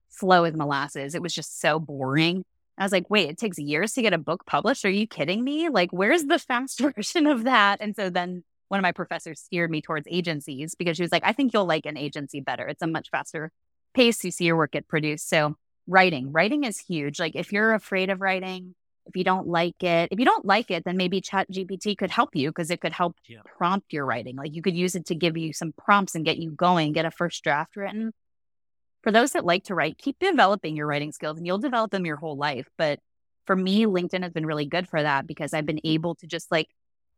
slow 0.09 0.43
as 0.43 0.55
molasses. 0.55 1.15
It 1.15 1.21
was 1.21 1.33
just 1.33 1.59
so 1.59 1.79
boring. 1.79 2.45
I 2.77 2.83
was 2.83 2.91
like, 2.91 3.09
wait, 3.09 3.29
it 3.29 3.39
takes 3.39 3.57
years 3.57 3.93
to 3.93 4.03
get 4.03 4.13
a 4.13 4.19
book 4.19 4.45
published. 4.45 4.85
Are 4.85 4.89
you 4.89 5.07
kidding 5.07 5.43
me? 5.43 5.69
Like, 5.69 5.91
where's 5.91 6.25
the 6.25 6.39
fast 6.39 6.79
version 6.95 7.25
of 7.25 7.45
that? 7.45 7.79
And 7.81 7.95
so 7.95 8.09
then 8.09 8.43
one 8.69 8.79
of 8.79 8.83
my 8.83 8.91
professors 8.91 9.39
steered 9.39 9.71
me 9.71 9.81
towards 9.81 10.07
agencies 10.09 10.75
because 10.75 10.97
she 10.97 11.03
was 11.03 11.11
like, 11.11 11.23
I 11.25 11.33
think 11.33 11.53
you'll 11.53 11.65
like 11.65 11.85
an 11.85 11.97
agency 11.97 12.41
better. 12.41 12.67
It's 12.67 12.81
a 12.81 12.87
much 12.87 13.09
faster 13.09 13.51
pace. 13.93 14.23
You 14.23 14.31
see 14.31 14.45
your 14.45 14.57
work 14.57 14.71
get 14.71 14.87
produced. 14.87 15.29
So 15.29 15.55
writing, 15.87 16.31
writing 16.31 16.63
is 16.63 16.79
huge. 16.79 17.19
Like 17.19 17.35
if 17.35 17.51
you're 17.51 17.73
afraid 17.73 18.09
of 18.09 18.21
writing, 18.21 18.75
if 19.05 19.15
you 19.15 19.23
don't 19.23 19.47
like 19.47 19.81
it, 19.83 20.09
if 20.11 20.19
you 20.19 20.25
don't 20.25 20.45
like 20.45 20.69
it, 20.69 20.83
then 20.83 20.97
maybe 20.97 21.21
Chat 21.21 21.49
GPT 21.49 21.97
could 21.97 22.11
help 22.11 22.35
you 22.35 22.49
because 22.49 22.69
it 22.69 22.81
could 22.81 22.91
help 22.91 23.15
yeah. 23.27 23.39
prompt 23.57 23.93
your 23.93 24.05
writing. 24.05 24.35
Like 24.35 24.53
you 24.53 24.61
could 24.61 24.75
use 24.75 24.95
it 24.95 25.05
to 25.07 25.15
give 25.15 25.37
you 25.37 25.53
some 25.53 25.73
prompts 25.77 26.13
and 26.13 26.25
get 26.25 26.37
you 26.37 26.51
going, 26.51 26.91
get 26.91 27.05
a 27.05 27.11
first 27.11 27.43
draft 27.43 27.77
written. 27.77 28.11
For 29.03 29.11
those 29.11 29.31
that 29.31 29.45
like 29.45 29.63
to 29.65 29.75
write, 29.75 29.97
keep 29.97 30.19
developing 30.19 30.75
your 30.75 30.87
writing 30.87 31.13
skills 31.13 31.37
and 31.37 31.47
you'll 31.47 31.59
develop 31.59 31.91
them 31.91 32.05
your 32.05 32.17
whole 32.17 32.35
life. 32.35 32.67
But 32.77 32.99
for 33.45 33.55
me, 33.55 33.85
LinkedIn 33.85 34.23
has 34.23 34.33
been 34.33 34.45
really 34.45 34.65
good 34.65 34.89
for 34.89 35.01
that 35.01 35.25
because 35.25 35.53
I've 35.53 35.65
been 35.65 35.79
able 35.85 36.15
to 36.15 36.27
just 36.27 36.51
like 36.51 36.67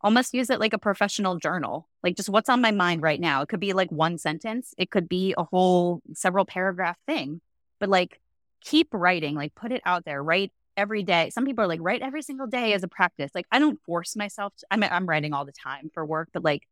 almost 0.02 0.34
use 0.34 0.50
it 0.50 0.60
like 0.60 0.72
a 0.72 0.78
professional 0.78 1.36
journal, 1.36 1.88
like 2.02 2.16
just 2.16 2.28
what's 2.28 2.48
on 2.48 2.60
my 2.60 2.70
mind 2.70 3.02
right 3.02 3.20
now. 3.20 3.42
It 3.42 3.48
could 3.48 3.60
be 3.60 3.72
like 3.72 3.92
one 3.92 4.18
sentence, 4.18 4.74
it 4.78 4.90
could 4.90 5.08
be 5.08 5.34
a 5.36 5.44
whole 5.44 6.00
several 6.14 6.44
paragraph 6.44 6.96
thing, 7.06 7.40
but 7.78 7.88
like 7.88 8.20
keep 8.62 8.88
writing, 8.92 9.34
like 9.34 9.54
put 9.54 9.72
it 9.72 9.82
out 9.84 10.04
there, 10.04 10.22
write 10.22 10.52
every 10.76 11.02
day. 11.02 11.30
Some 11.30 11.44
people 11.44 11.64
are 11.64 11.68
like, 11.68 11.80
write 11.82 12.02
every 12.02 12.22
single 12.22 12.46
day 12.46 12.72
as 12.72 12.82
a 12.82 12.88
practice. 12.88 13.30
Like, 13.34 13.46
I 13.52 13.58
don't 13.58 13.78
force 13.84 14.16
myself. 14.16 14.54
To, 14.56 14.66
I'm, 14.70 14.82
I'm 14.82 15.06
writing 15.06 15.32
all 15.32 15.44
the 15.44 15.52
time 15.52 15.90
for 15.92 16.04
work, 16.04 16.30
but 16.32 16.42
like, 16.44 16.66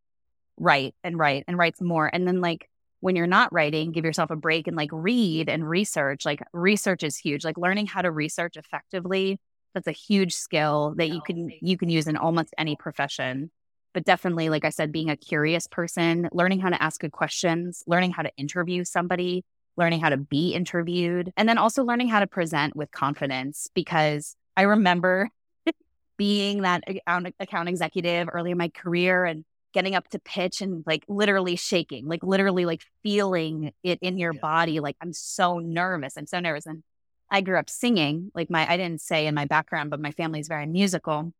write 0.57 0.95
and 1.05 1.19
write 1.19 1.45
and 1.47 1.59
write 1.59 1.77
some 1.77 1.89
more. 1.89 2.09
And 2.13 2.27
then, 2.27 2.41
like, 2.41 2.69
when 3.01 3.17
you're 3.17 3.27
not 3.27 3.53
writing, 3.53 3.93
give 3.93 4.05
yourself 4.05 4.31
a 4.31 4.37
break 4.37 4.67
and 4.67 4.77
like 4.77 4.91
read 4.93 5.49
and 5.49 5.69
research. 5.69 6.25
Like, 6.25 6.41
research 6.53 7.03
is 7.03 7.17
huge. 7.17 7.45
Like, 7.45 7.59
learning 7.59 7.87
how 7.87 8.03
to 8.03 8.11
research 8.11 8.57
effectively 8.57 9.39
that's 9.79 9.87
a 9.87 9.93
huge 9.93 10.35
skill 10.35 10.95
that 10.97 11.09
you 11.09 11.19
oh, 11.19 11.21
can 11.21 11.53
you 11.61 11.77
can 11.77 11.89
use 11.89 12.09
in 12.09 12.17
almost 12.17 12.53
any 12.59 12.75
profession 12.75 13.49
but 13.95 14.05
definitely 14.05 14.49
like 14.49 14.65
i 14.65 14.71
said 14.71 14.91
being 14.91 15.09
a 15.09 15.17
curious 15.17 15.69
person 15.69 16.29
learning 16.33 16.59
how 16.59 16.69
to 16.69 16.83
ask 16.83 17.01
good 17.01 17.13
questions 17.13 17.85
learning 17.87 18.11
how 18.11 18.23
to 18.23 18.31
interview 18.37 18.83
somebody 18.83 19.45
learning 19.77 20.01
how 20.01 20.09
to 20.09 20.17
be 20.17 20.53
interviewed 20.53 21.33
and 21.37 21.49
then 21.49 21.59
also 21.59 21.85
learning 21.85 22.09
how 22.09 22.19
to 22.19 22.27
present 22.27 22.75
with 22.75 22.91
confidence 22.91 23.69
because 23.73 24.35
i 24.57 24.63
remember 24.63 25.31
being 26.19 26.63
that 26.63 26.83
account, 26.89 27.33
account 27.39 27.69
executive 27.69 28.29
early 28.33 28.51
in 28.51 28.59
my 28.59 28.69
career 28.69 29.25
and 29.25 29.45
getting 29.75 29.95
up 29.95 30.09
to 30.09 30.19
pitch 30.19 30.61
and 30.61 30.83
like 30.87 31.05
literally 31.07 31.55
shaking 31.55 32.09
like 32.09 32.25
literally 32.25 32.65
like 32.65 32.83
feeling 33.05 33.73
it 33.85 34.01
in 34.03 34.19
your 34.19 34.35
yeah. 34.35 34.41
body 34.41 34.81
like 34.81 34.97
i'm 35.01 35.13
so 35.13 35.61
nervous 35.61 36.17
i'm 36.17 36.27
so 36.27 36.41
nervous 36.41 36.67
and 36.67 36.83
I 37.31 37.41
grew 37.41 37.59
up 37.59 37.69
singing, 37.69 38.31
like 38.35 38.51
my, 38.51 38.71
I 38.71 38.77
didn't 38.77 39.01
say 39.01 39.27
in 39.27 39.35
my 39.35 39.45
background, 39.45 39.91
but 39.91 40.01
my 40.01 40.13
family 40.13 40.41
is 40.41 40.49
very 40.49 40.67
musical. 40.67 41.33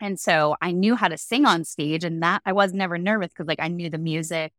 And 0.00 0.20
so 0.20 0.56
I 0.60 0.72
knew 0.72 0.94
how 0.94 1.08
to 1.08 1.16
sing 1.16 1.46
on 1.46 1.64
stage 1.64 2.04
and 2.04 2.22
that 2.22 2.42
I 2.44 2.52
was 2.52 2.72
never 2.72 2.98
nervous 2.98 3.28
because 3.28 3.46
like 3.46 3.60
I 3.60 3.68
knew 3.68 3.90
the 3.90 3.98
music, 3.98 4.52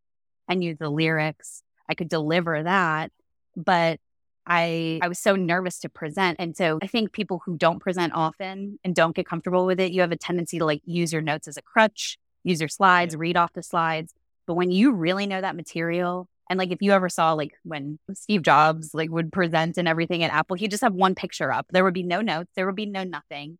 I 0.48 0.56
knew 0.56 0.76
the 0.76 0.90
lyrics, 0.90 1.64
I 1.88 1.94
could 1.94 2.10
deliver 2.10 2.64
that. 2.64 3.12
But 3.56 4.00
I 4.46 5.00
I 5.02 5.08
was 5.10 5.20
so 5.20 5.36
nervous 5.36 5.80
to 5.80 5.90
present. 5.90 6.38
And 6.40 6.56
so 6.56 6.80
I 6.82 6.88
think 6.88 7.12
people 7.12 7.42
who 7.46 7.58
don't 7.58 7.80
present 7.80 8.14
often 8.14 8.80
and 8.84 8.96
don't 8.96 9.16
get 9.16 9.28
comfortable 9.28 9.66
with 9.66 9.80
it, 9.80 9.92
you 9.92 10.02
have 10.02 10.12
a 10.12 10.18
tendency 10.18 10.58
to 10.60 10.66
like 10.66 10.82
use 10.86 11.14
your 11.14 11.22
notes 11.22 11.48
as 11.48 11.58
a 11.58 11.62
crutch, 11.62 12.18
use 12.44 12.60
your 12.62 12.70
slides, 12.70 13.14
yeah. 13.14 13.20
read 13.20 13.38
off 13.38 13.54
the 13.54 13.64
slides. 13.64 14.14
But 14.48 14.56
when 14.56 14.72
you 14.72 14.94
really 14.94 15.28
know 15.28 15.42
that 15.42 15.56
material 15.56 16.30
and 16.50 16.58
like 16.58 16.72
if 16.72 16.82
you 16.82 16.92
ever 16.92 17.10
saw 17.10 17.34
like 17.34 17.54
when 17.64 18.00
Steve 18.14 18.42
Jobs 18.42 18.94
like 18.94 19.10
would 19.10 19.32
present 19.32 19.78
and 19.78 19.88
everything 19.88 20.24
at 20.24 20.32
Apple, 20.32 20.56
he'd 20.56 20.72
just 20.72 20.84
have 20.84 20.94
one 20.94 21.16
picture 21.16 21.52
up. 21.52 21.68
There 21.70 21.84
would 21.84 21.94
be 21.94 22.04
no 22.04 22.22
notes, 22.22 22.52
there 22.56 22.66
would 22.66 22.76
be 22.76 22.86
no 22.86 23.04
nothing. 23.04 23.58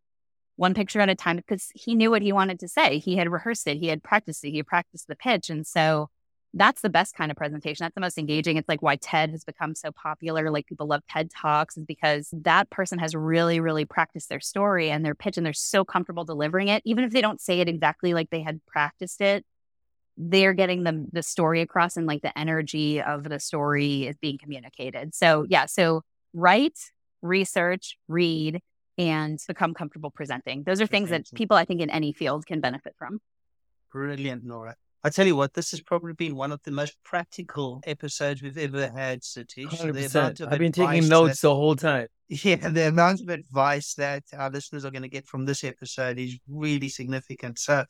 One 0.56 0.74
picture 0.74 1.00
at 1.00 1.08
a 1.08 1.14
time 1.14 1.36
because 1.36 1.70
he 1.74 1.94
knew 1.94 2.10
what 2.10 2.22
he 2.22 2.32
wanted 2.32 2.58
to 2.60 2.68
say. 2.68 2.98
He 2.98 3.16
had 3.16 3.30
rehearsed 3.30 3.66
it, 3.66 3.78
he 3.78 3.88
had 3.88 4.02
practiced 4.02 4.44
it, 4.44 4.50
he 4.50 4.62
practiced 4.62 5.06
the 5.06 5.16
pitch. 5.16 5.50
And 5.50 5.66
so 5.66 6.10
that's 6.54 6.80
the 6.80 6.88
best 6.88 7.14
kind 7.14 7.30
of 7.30 7.36
presentation. 7.36 7.84
That's 7.84 7.94
the 7.94 8.00
most 8.00 8.18
engaging. 8.18 8.56
It's 8.56 8.68
like 8.68 8.82
why 8.82 8.96
TED 8.96 9.30
has 9.30 9.44
become 9.44 9.74
so 9.74 9.92
popular. 9.92 10.50
Like 10.50 10.66
people 10.66 10.86
love 10.86 11.02
TED 11.08 11.30
Talks 11.30 11.76
is 11.76 11.84
because 11.84 12.28
that 12.32 12.70
person 12.70 12.98
has 12.98 13.14
really, 13.14 13.60
really 13.60 13.84
practiced 13.84 14.28
their 14.28 14.40
story 14.40 14.90
and 14.90 15.04
their 15.04 15.14
pitch 15.14 15.36
and 15.36 15.44
they're 15.44 15.52
so 15.52 15.84
comfortable 15.84 16.24
delivering 16.24 16.68
it. 16.68 16.82
Even 16.84 17.04
if 17.04 17.12
they 17.12 17.20
don't 17.20 17.40
say 17.40 17.60
it 17.60 17.68
exactly 17.68 18.14
like 18.14 18.30
they 18.30 18.40
had 18.40 18.64
practiced 18.66 19.20
it, 19.20 19.44
they're 20.18 20.52
getting 20.52 20.82
the 20.82 21.06
the 21.12 21.22
story 21.22 21.60
across 21.60 21.96
and 21.96 22.06
like 22.06 22.22
the 22.22 22.36
energy 22.36 23.00
of 23.00 23.22
the 23.24 23.38
story 23.38 24.08
is 24.08 24.16
being 24.18 24.36
communicated. 24.36 25.14
So 25.14 25.46
yeah, 25.48 25.66
so 25.66 26.02
write, 26.34 26.78
research, 27.22 27.96
read, 28.08 28.60
and 28.98 29.38
become 29.46 29.74
comfortable 29.74 30.10
presenting. 30.10 30.64
Those 30.64 30.80
are 30.80 30.86
things 30.86 31.10
that 31.10 31.26
people 31.34 31.56
I 31.56 31.64
think 31.64 31.80
in 31.80 31.88
any 31.88 32.12
field 32.12 32.46
can 32.46 32.60
benefit 32.60 32.94
from. 32.98 33.20
Brilliant, 33.92 34.44
Nora. 34.44 34.74
I 35.04 35.10
tell 35.10 35.26
you 35.26 35.36
what, 35.36 35.54
this 35.54 35.70
has 35.70 35.80
probably 35.80 36.12
been 36.12 36.34
one 36.34 36.50
of 36.50 36.60
the 36.64 36.72
most 36.72 36.96
practical 37.04 37.80
episodes 37.86 38.42
we've 38.42 38.58
ever 38.58 38.90
had, 38.90 39.22
Satish. 39.22 39.68
100%. 39.68 40.52
I've 40.52 40.58
been 40.58 40.72
taking 40.72 41.08
notes 41.08 41.40
that, 41.40 41.48
the 41.48 41.54
whole 41.54 41.76
time. 41.76 42.08
Yeah, 42.28 42.56
the 42.56 42.88
amount 42.88 43.20
of 43.20 43.28
advice 43.28 43.94
that 43.94 44.24
our 44.36 44.50
listeners 44.50 44.84
are 44.84 44.90
going 44.90 45.02
to 45.02 45.08
get 45.08 45.26
from 45.26 45.46
this 45.46 45.62
episode 45.62 46.18
is 46.18 46.38
really 46.48 46.88
significant. 46.88 47.60
So 47.60 47.84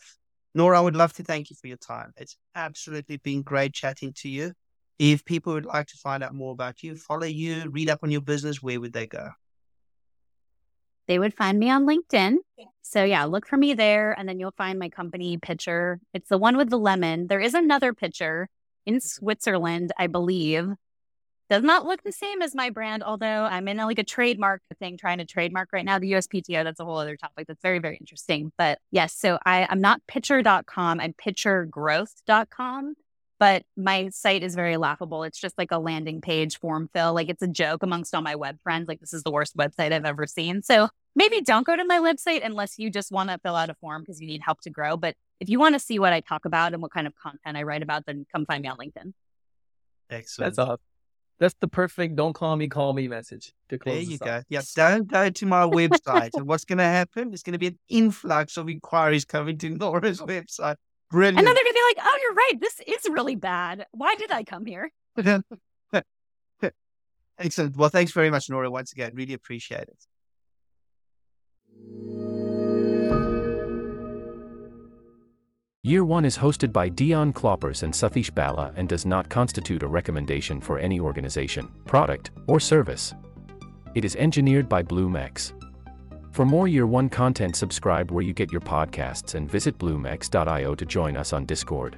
Nora, 0.59 0.79
I 0.79 0.81
would 0.81 0.97
love 0.97 1.13
to 1.13 1.23
thank 1.23 1.51
you 1.51 1.57
for 1.61 1.69
your 1.69 1.77
time. 1.77 2.13
It's 2.17 2.37
absolutely 2.57 3.19
been 3.19 3.43
great 3.43 3.73
chatting 3.73 4.13
to 4.15 4.29
you. 4.29 4.55
If 4.99 5.25
people 5.25 5.53
would 5.53 5.65
like 5.65 5.87
to 5.87 5.97
find 5.99 6.21
out 6.25 6.35
more 6.35 6.51
about 6.51 6.83
you, 6.83 6.97
follow 6.97 7.27
you, 7.27 7.71
read 7.71 7.89
up 7.89 8.01
on 8.03 8.11
your 8.11 8.23
business, 8.23 8.61
where 8.61 8.81
would 8.81 8.93
they 8.93 9.07
go? 9.07 9.31
They 11.07 11.21
would 11.21 11.33
find 11.33 11.61
me 11.61 11.71
on 11.71 11.87
LinkedIn. 11.87 12.39
So, 12.83 13.05
yeah, 13.05 13.23
look 13.23 13.47
for 13.47 13.57
me 13.57 13.75
there, 13.75 14.19
and 14.19 14.29
then 14.29 14.41
you'll 14.41 14.51
find 14.51 14.81
my 14.81 14.89
company 14.89 15.39
Pitcher. 15.39 16.01
It's 16.13 16.29
the 16.29 16.39
one 16.39 16.57
with 16.57 16.71
the 16.71 16.77
lemon. 16.77 17.29
There 17.29 17.39
is 17.39 17.55
another 17.55 17.95
Pitcher 17.95 18.49
in 18.85 18.95
mm-hmm. 18.95 19.07
Switzerland, 19.07 19.93
I 19.97 20.09
believe, 20.09 20.71
does 21.51 21.63
not 21.63 21.87
look 21.87 22.03
the 22.03 22.13
same 22.13 22.43
as 22.43 22.55
my 22.55 22.71
brand, 22.71 23.03
although 23.03 23.45
I'm 23.45 23.69
in 23.69 23.81
a, 23.81 23.87
like 23.87 23.99
a 23.99 24.05
trademark 24.05 24.63
thing 24.79 24.99
trying 24.99 25.19
to 25.19 25.25
trademark 25.25 25.71
right 25.73 25.85
now. 25.85 25.99
The 25.99 26.13
USPTO, 26.13 26.65
that's 26.65 26.81
a 26.81 26.85
whole 26.85 26.99
other 26.99 27.17
topic 27.17 27.47
that's 27.47 27.63
very, 27.63 27.79
very 27.79 27.97
interesting. 27.97 28.53
But 28.59 28.79
yes, 28.91 29.15
so 29.15 29.39
I, 29.47 29.67
I'm 29.69 29.81
not 29.81 30.03
pitcher.com, 30.07 31.01
I'm 31.01 31.15
pitchergrowth.com. 31.15 32.95
But 33.41 33.63
my 33.77 34.09
site 34.09 34.43
is 34.43 34.57
very 34.57 34.77
laughable. 34.77 35.23
It's 35.23 35.39
just 35.39 35.57
like 35.59 35.71
a 35.71 35.79
landing 35.79 36.21
page 36.21 36.59
form 36.59 36.91
fill. 36.93 37.15
Like 37.15 37.29
it's 37.29 37.41
a 37.41 37.47
joke 37.47 37.85
amongst 37.85 38.13
all 38.13 38.21
my 38.21 38.35
web 38.35 38.61
friends. 38.61 38.89
Like 38.89 38.99
this 38.99 39.13
is 39.13 39.23
the 39.23 39.31
worst 39.31 39.57
website 39.57 39.93
I've 39.93 40.05
ever 40.05 40.27
seen. 40.27 40.61
So 40.61 40.89
maybe 41.15 41.41
don't 41.41 41.65
go 41.65 41.77
to 41.77 41.85
my 41.85 42.01
website 42.01 42.45
unless 42.45 42.81
you 42.81 42.91
just 42.91 43.13
want 43.13 43.31
to 43.31 43.39
fill 43.39 43.55
out 43.55 43.71
a 43.71 43.75
form 43.75 44.03
because 44.03 44.21
you 44.21 44.27
need 44.27 44.41
help 44.45 44.61
to 44.63 44.71
grow. 44.71 44.97
But 44.97 45.15
if 45.39 45.49
you 45.49 45.61
want 45.61 45.77
to 45.77 45.79
see 45.79 46.01
what 46.01 46.13
I 46.13 46.19
talk 46.19 46.47
about 46.47 46.73
and 46.73 46.83
what 46.83 46.91
kind 46.91 47.07
of 47.07 47.15
content 47.15 47.57
I 47.57 47.63
write 47.63 47.85
about, 47.85 48.07
then 48.07 48.27
come 48.33 48.45
find 48.45 48.61
me 48.61 48.69
on 48.69 48.77
LinkedIn. 48.77 49.13
Excellent. 50.11 50.57
That's 50.57 50.59
awesome. 50.59 50.81
That's 51.41 51.55
the 51.61 51.69
perfect 51.69 52.17
"Don't 52.17 52.33
call 52.33 52.57
me, 52.57 52.69
call 52.69 52.93
me" 52.93 53.07
message 53.09 53.53
to 53.69 53.79
close. 53.79 53.95
There 53.95 54.03
you 54.03 54.11
this 54.11 54.19
go. 54.19 54.37
off. 54.39 54.45
Yeah, 54.49 54.63
don't 54.75 55.07
go 55.07 55.31
to 55.31 55.47
my 55.47 55.63
website. 55.67 56.31
and 56.35 56.47
what's 56.47 56.65
going 56.65 56.79
to 56.79 56.85
happen? 56.85 57.31
There's 57.31 57.43
going 57.43 57.53
to 57.53 57.59
be 57.59 57.69
an 57.69 57.79
influx 57.89 58.57
of 58.57 58.69
inquiries 58.69 59.25
coming 59.25 59.57
to 59.59 59.71
Nora's 59.71 60.21
website. 60.23 60.77
Brilliant. 61.11 61.39
And 61.39 61.47
then 61.47 61.55
they're 61.55 61.65
gonna 61.65 61.73
be 61.75 61.81
like, 61.97 62.07
"Oh, 62.07 62.19
you're 62.23 62.35
right. 62.35 62.61
This 62.61 62.81
is 62.87 63.11
really 63.11 63.35
bad. 63.35 63.87
Why 63.93 64.15
did 64.17 64.31
I 64.31 64.45
come 64.45 64.67
here?" 64.67 64.91
Excellent. 67.39 67.77
Well, 67.77 67.89
thanks 67.89 68.11
very 68.13 68.31
much, 68.31 68.51
Nora, 68.51 68.69
once 68.71 68.93
again. 68.93 69.13
Really 69.15 69.33
appreciate 69.33 69.89
it. 69.89 70.07
Year 75.89 76.05
1 76.05 76.27
is 76.27 76.37
hosted 76.37 76.71
by 76.71 76.91
Dion 76.91 77.33
Kloppers 77.33 77.83
and 77.83 77.95
Satish 77.95 78.35
Bala 78.35 78.75
and 78.77 78.87
does 78.87 79.07
not 79.07 79.31
constitute 79.31 79.83
a 79.83 79.87
recommendation 79.87 80.61
for 80.61 80.79
any 80.79 81.01
organization, 81.01 81.67
product, 81.87 82.31
or 82.47 82.61
service. 82.61 83.15
It 83.95 84.05
is 84.05 84.15
engineered 84.17 84.69
by 84.69 84.83
BloomX. 84.83 85.55
For 86.31 86.45
more 86.45 86.69
Year 86.69 86.87
1 86.87 87.09
content, 87.09 87.57
subscribe 87.57 88.11
where 88.11 88.23
you 88.23 88.35
get 88.35 88.53
your 88.53 88.61
podcasts 88.61 89.35
and 89.35 89.51
visit 89.51 89.79
bloomx.io 89.79 90.75
to 90.75 90.85
join 90.85 91.17
us 91.17 91.33
on 91.33 91.47
Discord. 91.47 91.97